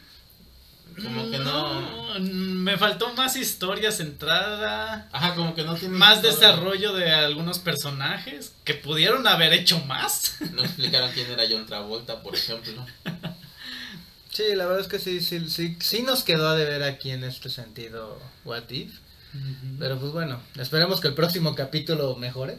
Como 1.02 1.30
que 1.30 1.38
no. 1.38 2.18
Me 2.20 2.78
faltó 2.78 3.12
más 3.14 3.36
historia 3.36 3.90
centrada. 3.90 5.08
Ajá, 5.12 5.34
como 5.34 5.54
que 5.54 5.64
no 5.64 5.74
tiene 5.74 5.96
Más 5.96 6.16
historia. 6.18 6.32
desarrollo 6.36 6.92
de 6.92 7.10
algunos 7.10 7.58
personajes 7.58 8.52
que 8.64 8.74
pudieron 8.74 9.26
haber 9.26 9.52
hecho 9.52 9.80
más. 9.86 10.36
No 10.52 10.62
explicaron 10.62 11.10
quién 11.12 11.30
era 11.30 11.44
John 11.50 11.66
Travolta, 11.66 12.22
por 12.22 12.34
ejemplo. 12.36 12.86
Sí, 14.30 14.44
la 14.54 14.66
verdad 14.66 14.80
es 14.82 14.88
que 14.88 14.98
sí, 14.98 15.20
sí, 15.20 15.48
sí, 15.48 15.76
sí 15.80 16.02
nos 16.02 16.22
quedó 16.24 16.48
a 16.48 16.56
deber 16.56 16.82
aquí 16.82 17.10
en 17.10 17.24
este 17.24 17.50
sentido 17.50 18.20
What 18.44 18.68
If. 18.70 18.92
Pero 19.80 19.98
pues 19.98 20.12
bueno, 20.12 20.40
esperemos 20.56 21.00
que 21.00 21.08
el 21.08 21.14
próximo 21.14 21.56
capítulo 21.56 22.14
mejore. 22.16 22.56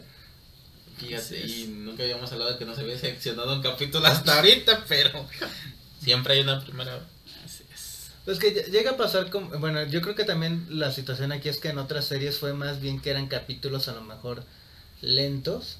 Fíjate, 0.98 1.46
y 1.46 1.68
nunca 1.68 2.02
habíamos 2.02 2.30
hablado 2.32 2.52
de 2.52 2.58
que 2.58 2.64
no 2.66 2.74
se 2.74 2.82
había 2.82 2.98
seleccionado 2.98 3.54
un 3.54 3.62
capítulo 3.62 4.06
hasta 4.06 4.36
ahorita, 4.36 4.84
pero 4.88 5.26
siempre 6.02 6.34
hay 6.34 6.40
una 6.40 6.60
primera. 6.60 7.00
Pues 8.26 8.38
que 8.38 8.54
ll- 8.54 8.70
llega 8.70 8.90
a 8.90 8.96
pasar 8.98 9.30
como, 9.30 9.58
bueno, 9.58 9.82
yo 9.84 10.02
creo 10.02 10.14
que 10.14 10.24
también 10.24 10.66
la 10.68 10.90
situación 10.92 11.32
aquí 11.32 11.48
es 11.48 11.58
que 11.58 11.68
en 11.68 11.78
otras 11.78 12.04
series 12.04 12.38
fue 12.38 12.52
más 12.52 12.80
bien 12.80 13.00
que 13.00 13.08
eran 13.10 13.28
capítulos 13.28 13.88
a 13.88 13.92
lo 13.92 14.02
mejor 14.02 14.44
lentos. 15.00 15.78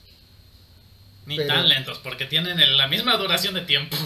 Ni 1.26 1.37
Pero- 1.37 1.48
tan 1.54 1.68
lentos, 1.68 1.98
porque 1.98 2.24
tienen 2.24 2.61
el- 2.61 2.76
la 2.76 2.87
misma 2.87 3.16
duración 3.16 3.54
de 3.54 3.62
tiempo. 3.62 3.96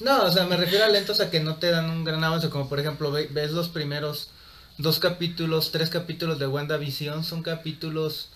No, 0.00 0.24
o 0.24 0.32
sea, 0.32 0.46
me 0.46 0.56
refiero 0.56 0.84
a 0.86 0.88
lentos 0.88 1.20
a 1.20 1.30
que 1.30 1.40
no 1.40 1.56
te 1.56 1.70
dan 1.70 1.90
un 1.90 2.04
gran 2.04 2.24
avance, 2.24 2.48
como 2.48 2.68
por 2.70 2.80
ejemplo, 2.80 3.12
ve- 3.12 3.28
ves 3.30 3.50
los 3.50 3.68
primeros 3.68 4.30
dos 4.78 4.98
capítulos, 4.98 5.70
tres 5.72 5.90
capítulos 5.90 6.38
de 6.38 6.46
WandaVision, 6.46 7.22
son 7.22 7.42
capítulos 7.42 8.30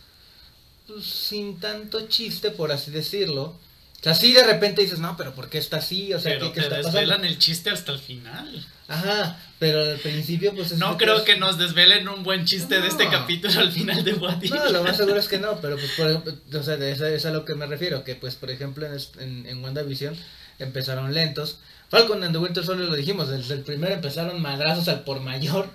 pues, 0.87 1.07
sin 1.07 1.59
tanto 1.59 2.07
chiste, 2.09 2.51
por 2.51 2.71
así 2.71 2.91
decirlo. 2.91 3.45
O 3.45 4.03
sea, 4.05 4.15
sí 4.15 4.35
de 4.35 4.45
repente 4.45 4.83
dices, 4.83 4.99
no, 4.99 5.17
pero 5.17 5.35
¿por 5.35 5.49
qué 5.49 5.57
está 5.57 5.79
así? 5.79 6.13
O 6.13 6.21
sea, 6.21 6.33
pero 6.35 6.49
¿qué, 6.49 6.53
qué 6.53 6.61
te 6.61 6.67
está 6.67 6.77
desvelan 6.77 7.09
pasando? 7.21 7.27
el 7.29 7.39
chiste 7.39 7.71
hasta 7.71 7.93
el 7.93 7.99
final. 7.99 8.67
Ajá, 8.87 9.39
pero 9.59 9.81
al 9.83 9.99
principio 9.99 10.55
pues... 10.55 10.73
es 10.73 10.79
No 10.79 10.99
creo 10.99 11.25
que 11.25 11.37
nos 11.37 11.57
desvelen 11.59 12.07
un 12.09 12.23
buen 12.23 12.45
chiste 12.45 12.81
de 12.81 12.89
este 12.89 13.09
capítulo 13.09 13.59
al 13.61 13.73
final 13.73 14.05
de 14.05 14.13
What. 14.15 14.43
No, 14.43 14.69
lo 14.71 14.83
más 14.85 14.97
seguro 14.99 15.19
es 15.19 15.27
que 15.29 15.39
no, 15.39 15.59
pero 15.61 15.77
pues 15.77 15.91
por 15.93 16.11
ejemplo, 16.11 16.35
o 16.59 16.63
sea, 16.63 16.75
eso 16.75 17.07
es 17.07 17.25
a 17.25 17.31
lo 17.31 17.45
que 17.47 17.55
me 17.55 17.67
refiero, 17.67 18.05
que 18.05 18.15
pues 18.15 18.35
por 18.35 18.51
ejemplo 18.51 18.87
en, 18.87 18.97
en, 19.21 19.47
en 19.47 19.65
WandaVision 19.65 20.15
empezaron 20.59 21.15
lentos. 21.15 21.59
Falcon 21.89 22.23
and 22.25 22.33
the 22.35 22.39
Winter 22.39 22.65
Soldier 22.65 22.89
lo 22.89 22.95
dijimos, 22.97 23.29
desde 23.29 23.55
el 23.55 23.61
primero 23.61 23.95
empezaron 23.95 24.41
madrazos 24.43 24.89
al 24.89 25.05
por 25.05 25.21
mayor. 25.21 25.69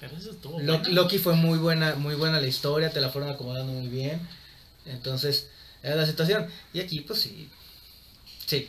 Pero 0.00 0.16
eso 0.16 0.30
estuvo 0.30 0.60
Lo- 0.60 0.78
bueno. 0.78 0.94
Loki 0.94 1.18
fue 1.18 1.34
muy 1.34 1.58
buena, 1.58 1.94
muy 1.94 2.14
buena 2.14 2.40
la 2.40 2.46
historia, 2.46 2.90
te 2.90 3.00
la 3.00 3.08
fueron 3.08 3.30
acomodando 3.30 3.72
muy 3.72 3.88
bien. 3.88 4.20
Entonces, 4.86 5.48
era 5.82 5.96
la 5.96 6.06
situación. 6.06 6.46
Y 6.72 6.80
aquí 6.80 7.00
pues 7.00 7.20
sí. 7.22 7.48
Sí. 8.46 8.68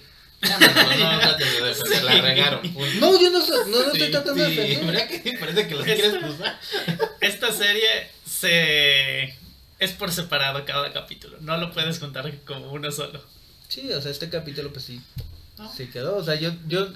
No, 0.49 1.21
no, 1.21 1.37
defender, 1.37 2.03
la 2.03 2.21
regaron. 2.21 2.61
No, 2.99 3.19
yo 3.19 3.29
no, 3.29 3.39
no, 3.39 3.65
no 3.65 3.91
Sí, 3.91 3.97
estoy 3.97 4.11
tratando 4.11 4.45
sí, 4.45 4.55
de 4.55 4.61
defender. 4.61 4.85
¿verdad 4.95 5.07
que 5.07 5.37
parece 5.39 5.67
que 5.67 5.75
los 5.75 5.83
quieres 5.85 6.23
juzgar. 6.23 6.59
Esta 7.21 7.51
serie 7.51 8.11
se... 8.25 9.35
Es 9.77 9.91
por 9.91 10.11
separado 10.11 10.63
cada 10.65 10.93
capítulo. 10.93 11.37
No 11.41 11.57
lo 11.57 11.71
puedes 11.73 11.99
contar 11.99 12.31
como 12.45 12.71
uno 12.71 12.91
solo. 12.91 13.21
Sí, 13.67 13.91
o 13.91 14.01
sea, 14.01 14.11
este 14.11 14.29
capítulo 14.29 14.71
pues 14.71 14.85
sí, 14.85 15.01
¿no? 15.57 15.71
sí 15.73 15.87
quedó. 15.87 16.15
O 16.17 16.23
sea, 16.23 16.35
yo, 16.35 16.53
yo 16.67 16.87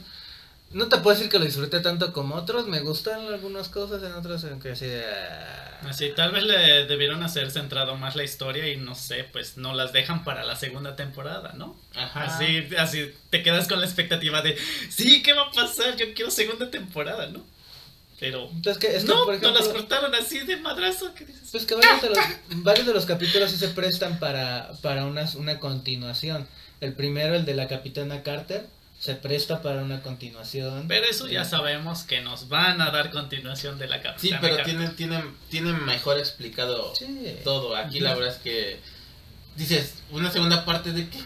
no 0.72 0.88
te 0.88 0.98
puedo 0.98 1.16
decir 1.16 1.32
que 1.32 1.40
lo 1.40 1.46
disfruté 1.46 1.80
tanto 1.80 2.14
como 2.14 2.36
otros. 2.36 2.68
Me 2.68 2.80
gustan 2.80 3.26
algunas 3.28 3.70
cosas, 3.70 4.04
en 4.04 4.14
otras 4.14 4.44
en 4.44 4.60
que 4.60 4.72
así 4.72 4.86
de... 4.86 5.04
ah. 5.04 5.66
Así, 5.88 6.12
tal 6.14 6.32
vez 6.32 6.44
le 6.44 6.86
debieron 6.86 7.24
hacer 7.24 7.50
centrado 7.52 7.96
más 7.96 8.16
la 8.16 8.24
historia 8.24 8.68
y 8.68 8.76
no 8.76 8.96
sé, 8.96 9.24
pues 9.24 9.56
no 9.56 9.74
las 9.74 9.94
dejan 9.94 10.26
para 10.26 10.44
la 10.44 10.58
segunda 10.58 10.98
temporada, 10.98 11.54
¿no? 11.56 11.80
Ajá. 11.96 12.26
Así, 12.26 12.68
así 12.78 13.12
te 13.30 13.44
quedas 13.44 13.68
con 13.70 13.80
la 13.80 13.86
expectativa 13.86 14.42
de, 14.42 14.58
sí, 14.90 15.24
¿qué 15.24 15.32
va 15.32 15.44
a 15.44 15.52
pasar? 15.52 15.96
Yo 15.96 16.14
quiero 16.14 16.32
segunda 16.32 16.70
temporada, 16.70 17.28
¿no? 17.28 17.46
Pero 18.20 18.50
Entonces, 18.54 18.78
que, 18.78 19.08
no, 19.08 19.24
por 19.24 19.36
ejemplo, 19.36 19.52
no 19.52 19.60
las 19.60 19.70
cortaron 19.70 20.14
así 20.14 20.40
de 20.40 20.58
madrazo. 20.58 21.14
¿qué 21.16 21.26
dices? 21.26 21.48
Pues 21.52 21.66
que 21.66 21.76
varios 21.76 22.02
de 22.02 22.10
los, 22.10 22.20
varios 22.64 22.86
de 22.86 22.94
los 22.94 23.06
capítulos 23.06 23.50
sí 23.50 23.58
se 23.58 23.70
prestan 23.70 24.20
para, 24.20 24.72
para 24.82 25.06
una, 25.06 25.26
una 25.36 25.60
continuación. 25.60 26.46
El 26.82 26.94
primero, 26.94 27.36
el 27.36 27.46
de 27.46 27.56
la 27.56 27.70
Capitana 27.70 28.22
Carter, 28.24 28.68
se 29.00 29.16
presta 29.16 29.62
para 29.62 29.82
una 29.82 30.02
continuación. 30.02 30.86
Pero 30.90 31.06
eso 31.06 31.28
ya 31.28 31.46
sabemos 31.46 32.04
que 32.04 32.22
nos 32.22 32.50
van 32.50 32.82
a 32.82 32.92
dar 32.92 33.12
continuación 33.12 33.80
de 33.80 33.88
la 33.88 33.98
Sí, 33.98 34.04
Capitana 34.04 34.42
pero 34.42 34.56
Carter. 34.58 34.66
tienen, 34.76 34.96
tienen, 34.98 35.36
tienen 35.50 35.86
mejor 35.86 36.18
explicado 36.20 36.94
Sí. 36.96 37.38
todo. 37.44 37.76
Aquí 37.76 38.02
la 38.02 38.14
verdad 38.14 38.34
es 38.36 38.40
que 38.42 38.80
dices, 39.56 39.96
una 40.12 40.30
segunda 40.32 40.66
parte 40.66 40.92
de 40.92 41.08
qué. 41.10 41.18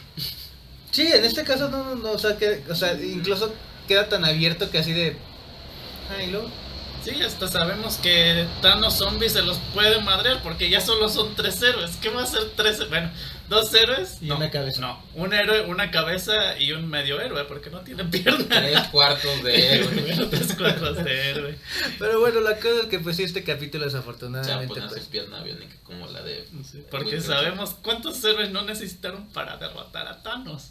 Sí, 0.91 1.07
en 1.07 1.25
este 1.25 1.43
caso 1.43 1.69
no, 1.69 1.83
no, 1.83 1.95
no, 1.95 2.11
o 2.11 2.19
sea, 2.19 2.37
que, 2.37 2.63
o 2.69 2.75
sea, 2.75 2.93
incluso 2.93 3.51
queda 3.87 4.07
tan 4.07 4.23
abierto 4.23 4.69
que 4.69 4.77
así 4.77 4.93
de... 4.93 5.17
Ay, 6.15 6.29
luego... 6.29 6.49
Sí, 7.03 7.21
hasta 7.21 7.49
sabemos 7.49 7.97
que 7.97 8.45
Thanos 8.61 8.93
zombies 8.93 9.33
se 9.33 9.41
los 9.41 9.57
puede 9.73 9.99
madrear 10.01 10.41
porque 10.41 10.69
ya 10.69 10.79
solo 10.79 11.09
son 11.09 11.35
tres 11.35 11.61
héroes. 11.61 11.97
¿Qué 12.01 12.09
va 12.09 12.23
a 12.23 12.25
ser 12.27 12.51
tres? 12.55 12.87
Bueno, 12.87 13.11
dos 13.49 13.73
héroes 13.73 14.17
Y 14.21 14.27
no, 14.27 14.37
una 14.37 14.49
cabeza. 14.49 14.81
No, 14.81 15.03
un 15.15 15.33
héroe, 15.33 15.61
una 15.65 15.91
cabeza 15.91 16.57
y 16.59 16.71
un 16.71 16.87
medio 16.89 17.19
héroe 17.21 17.43
porque 17.45 17.69
no 17.69 17.81
tiene 17.81 18.03
piernas. 18.05 18.47
Tres 18.47 18.79
cuartos 18.89 19.43
de 19.43 19.73
héroe. 19.75 20.27
Tres 20.29 20.55
cuadros 20.55 21.03
de 21.03 21.29
héroe. 21.29 21.59
Pero 21.99 22.19
bueno, 22.19 22.41
la 22.41 22.55
cosa 22.55 22.81
es 22.81 22.85
que 22.87 22.99
pues 22.99 23.15
sí, 23.17 23.23
este 23.23 23.43
capítulo 23.43 23.85
O 23.85 23.89
sea, 23.89 23.99
desafortunadamente 23.99 24.67
ponerse 24.67 24.95
pues... 24.95 25.07
pierna 25.07 25.41
biónica 25.43 25.75
como 25.83 26.07
la 26.07 26.21
de. 26.21 26.47
Sí, 26.69 26.83
porque 26.89 27.15
Winter 27.15 27.21
sabemos 27.23 27.71
cuántos 27.81 28.23
héroes 28.23 28.51
no 28.51 28.63
necesitaron 28.63 29.27
para 29.29 29.57
derrotar 29.57 30.07
a 30.07 30.21
Thanos. 30.23 30.69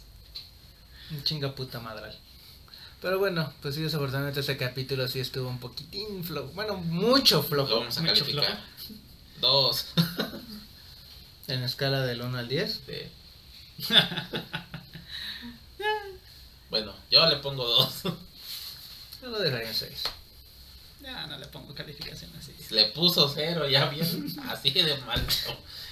Un 1.11 1.23
chinga 1.23 1.53
puta 1.53 1.79
madral. 1.79 2.17
Pero 3.01 3.19
bueno, 3.19 3.51
pues 3.61 3.75
sí, 3.75 3.81
desafortunadamente 3.81 4.39
este 4.39 4.55
capítulo 4.55 5.05
sí 5.09 5.19
estuvo 5.19 5.49
un 5.49 5.59
poquitín 5.59 6.23
flojo. 6.23 6.47
Bueno, 6.55 6.75
mucho 6.77 7.35
Lo 7.37 7.43
flojo. 7.43 7.79
vamos 7.81 7.97
a 7.97 8.01
Mucho 8.01 8.23
calificar. 8.23 8.59
Dos. 9.41 9.87
En 11.47 11.63
escala 11.63 12.05
del 12.05 12.21
1 12.21 12.37
al 12.37 12.47
10. 12.47 12.81
Sí. 12.85 13.87
bueno, 16.69 16.93
yo 17.11 17.27
le 17.27 17.37
pongo 17.37 17.67
dos. 17.67 18.03
Yo 19.21 19.29
lo 19.29 19.39
dejaría 19.39 19.69
en 19.69 19.75
6. 19.75 20.03
Ya 21.03 21.27
no 21.27 21.37
le 21.37 21.45
pongo 21.47 21.75
calificación 21.75 22.31
así. 22.39 22.53
Le 22.73 22.85
puso 22.85 23.27
cero, 23.27 23.67
ya 23.67 23.89
bien. 23.89 24.33
Así 24.49 24.71
de 24.71 24.95
mal. 24.99 25.21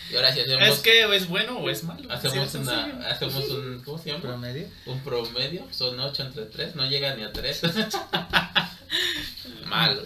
Y 0.10 0.16
ahora 0.16 0.34
sí 0.34 0.40
hacemos. 0.40 0.70
Es 0.70 0.80
que 0.80 1.16
es 1.16 1.28
bueno 1.28 1.58
o 1.58 1.70
es 1.70 1.84
malo. 1.84 2.10
Hacemos 2.10 2.56
una, 2.56 3.10
hacemos 3.10 3.50
un, 3.50 3.82
¿cómo 3.84 3.98
se 3.98 4.10
llama? 4.10 4.22
Promedio. 4.22 4.68
Un 4.86 5.02
promedio, 5.02 5.68
son 5.72 6.00
8 6.00 6.24
entre 6.24 6.46
3, 6.46 6.76
no 6.76 6.86
llega 6.86 7.14
ni 7.16 7.24
a 7.24 7.34
3. 7.34 7.62
Malo, 9.66 10.04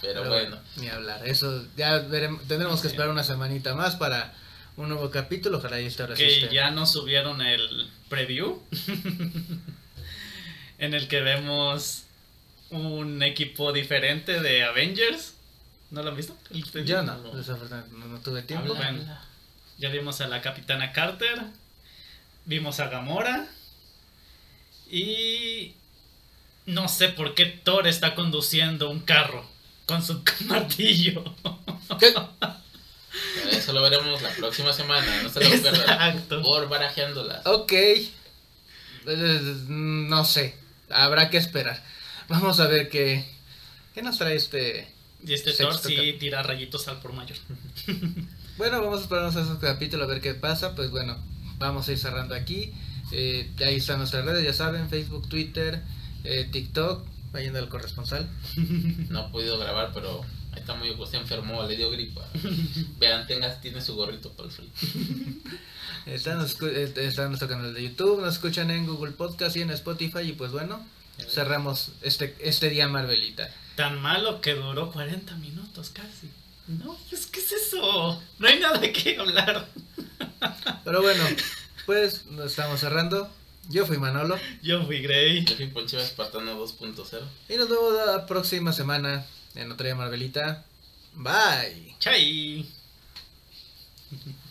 pero 0.00 0.28
bueno. 0.28 0.58
Ni 0.76 0.88
hablar. 0.88 1.26
Eso 1.26 1.64
ya 1.76 1.98
veremos. 1.98 2.46
Tendremos 2.46 2.80
que 2.80 2.88
esperar 2.88 3.10
una 3.10 3.24
semanita 3.24 3.74
más 3.74 3.96
para 3.96 4.34
un 4.76 4.88
nuevo 4.88 5.10
capítulo. 5.10 5.58
Ojalá 5.58 5.80
y 5.80 5.90
sí 5.90 5.96
que 6.16 6.48
ya 6.52 6.70
nos 6.70 6.92
subieron 6.92 7.42
el 7.42 7.90
preview 8.08 8.62
en 10.78 10.94
el 10.94 11.08
que 11.08 11.20
vemos 11.20 12.04
un 12.70 13.22
equipo 13.22 13.72
diferente 13.72 14.40
de 14.40 14.64
Avengers. 14.64 15.34
¿No 15.90 16.02
lo 16.02 16.10
han 16.10 16.16
visto? 16.16 16.36
Yo 16.84 17.02
no, 17.02 17.16
No. 17.18 17.36
desafortunadamente 17.36 17.96
no, 17.98 18.06
no 18.06 18.18
tuve 18.20 18.42
tiempo. 18.42 18.72
Habla, 18.72 18.84
bueno. 18.90 19.00
habla. 19.02 19.24
Ya 19.78 19.90
vimos 19.90 20.20
a 20.20 20.28
la 20.28 20.40
Capitana 20.40 20.92
Carter, 20.92 21.38
vimos 22.44 22.80
a 22.80 22.88
Gamora 22.88 23.48
y 24.90 25.74
no 26.66 26.88
sé 26.88 27.08
por 27.08 27.34
qué 27.34 27.46
Thor 27.46 27.86
está 27.86 28.14
conduciendo 28.14 28.90
un 28.90 29.00
carro 29.00 29.44
con 29.86 30.02
su 30.02 30.22
martillo. 30.46 31.24
¿Qué? 31.98 32.14
Eso 33.62 33.72
lo 33.72 33.82
veremos 33.82 34.20
la 34.20 34.30
próxima 34.30 34.72
semana, 34.72 35.22
no 35.22 35.28
se 35.28 35.40
lo 35.40 35.50
pierdan. 35.50 35.74
Exacto. 35.76 36.42
Por 36.42 36.68
barajeándolas. 36.68 37.46
Ok. 37.46 37.72
No 39.68 40.24
sé. 40.24 40.56
Habrá 40.90 41.30
que 41.30 41.36
esperar. 41.36 41.80
Vamos 42.28 42.58
a 42.58 42.66
ver 42.66 42.88
qué, 42.88 43.24
qué 43.94 44.02
nos 44.02 44.18
trae 44.18 44.34
este. 44.34 44.88
Y 45.24 45.34
este 45.34 45.52
Sexto 45.52 45.78
Thor 45.78 45.90
sí 45.90 46.16
tira 46.18 46.42
rayitos 46.42 46.88
al 46.88 46.98
por 47.00 47.12
mayor. 47.12 47.38
Bueno, 48.58 48.82
vamos 48.82 49.00
a 49.00 49.02
esperarnos 49.04 49.34
a 49.34 49.40
ese 49.40 49.58
capítulo 49.58 50.04
a 50.04 50.06
ver 50.06 50.20
qué 50.20 50.34
pasa. 50.34 50.74
Pues 50.74 50.90
bueno, 50.90 51.16
vamos 51.56 51.88
a 51.88 51.92
ir 51.92 51.98
cerrando 51.98 52.34
aquí. 52.34 52.70
Eh, 53.10 53.50
ahí 53.64 53.76
están 53.76 53.96
nuestras 53.96 54.26
redes, 54.26 54.44
ya 54.44 54.52
saben: 54.52 54.90
Facebook, 54.90 55.26
Twitter, 55.26 55.80
eh, 56.24 56.46
TikTok. 56.52 57.02
Vayan 57.32 57.56
al 57.56 57.70
corresponsal. 57.70 58.28
No 59.08 59.20
ha 59.20 59.32
podido 59.32 59.58
grabar, 59.58 59.92
pero 59.94 60.20
está 60.56 60.74
muy 60.74 60.94
se 61.10 61.16
enfermó, 61.16 61.62
le 61.64 61.76
dio 61.76 61.90
gripa. 61.90 62.26
Vean, 62.98 63.26
tengas, 63.26 63.60
tiene 63.60 63.80
su 63.80 63.94
gorrito 63.94 64.32
para 64.32 64.48
el 64.48 64.54
frío. 64.54 64.70
Está, 66.06 66.42
está 66.42 67.22
en 67.22 67.28
nuestro 67.28 67.48
canal 67.48 67.74
de 67.74 67.82
YouTube. 67.82 68.20
Nos 68.20 68.34
escuchan 68.34 68.70
en 68.70 68.86
Google 68.86 69.12
Podcast 69.12 69.56
y 69.56 69.62
en 69.62 69.70
Spotify. 69.70 70.20
Y 70.20 70.32
pues 70.32 70.52
bueno, 70.52 70.84
cerramos 71.28 71.92
este, 72.02 72.36
este 72.40 72.70
día 72.70 72.88
Marvelita. 72.88 73.48
Tan 73.76 74.00
malo 74.00 74.40
que 74.40 74.54
duró 74.54 74.90
40 74.90 75.34
minutos 75.36 75.90
casi. 75.90 76.28
No, 76.66 76.96
pues 77.08 77.26
¿qué 77.26 77.40
es 77.40 77.52
eso? 77.52 78.22
No 78.38 78.48
hay 78.48 78.58
nada 78.58 78.80
que 78.92 79.16
hablar. 79.18 79.68
Pero 80.84 81.02
bueno, 81.02 81.24
pues 81.86 82.26
nos 82.26 82.46
estamos 82.46 82.80
cerrando. 82.80 83.30
Yo 83.68 83.86
fui 83.86 83.98
Manolo. 83.98 84.38
Yo 84.62 84.84
fui 84.84 85.00
Grey. 85.00 85.44
Yo 85.44 85.56
fui 85.56 85.68
Ponchiva 85.68 86.02
Espartano 86.02 86.60
2.0. 86.60 87.20
Y 87.48 87.56
nos 87.56 87.68
vemos 87.68 87.94
la 88.06 88.26
próxima 88.26 88.72
semana 88.72 89.24
en 89.54 89.70
otra 89.72 89.86
día 89.86 89.94
Marvelita. 89.94 90.64
Bye. 91.14 91.96
Chai. 91.98 92.66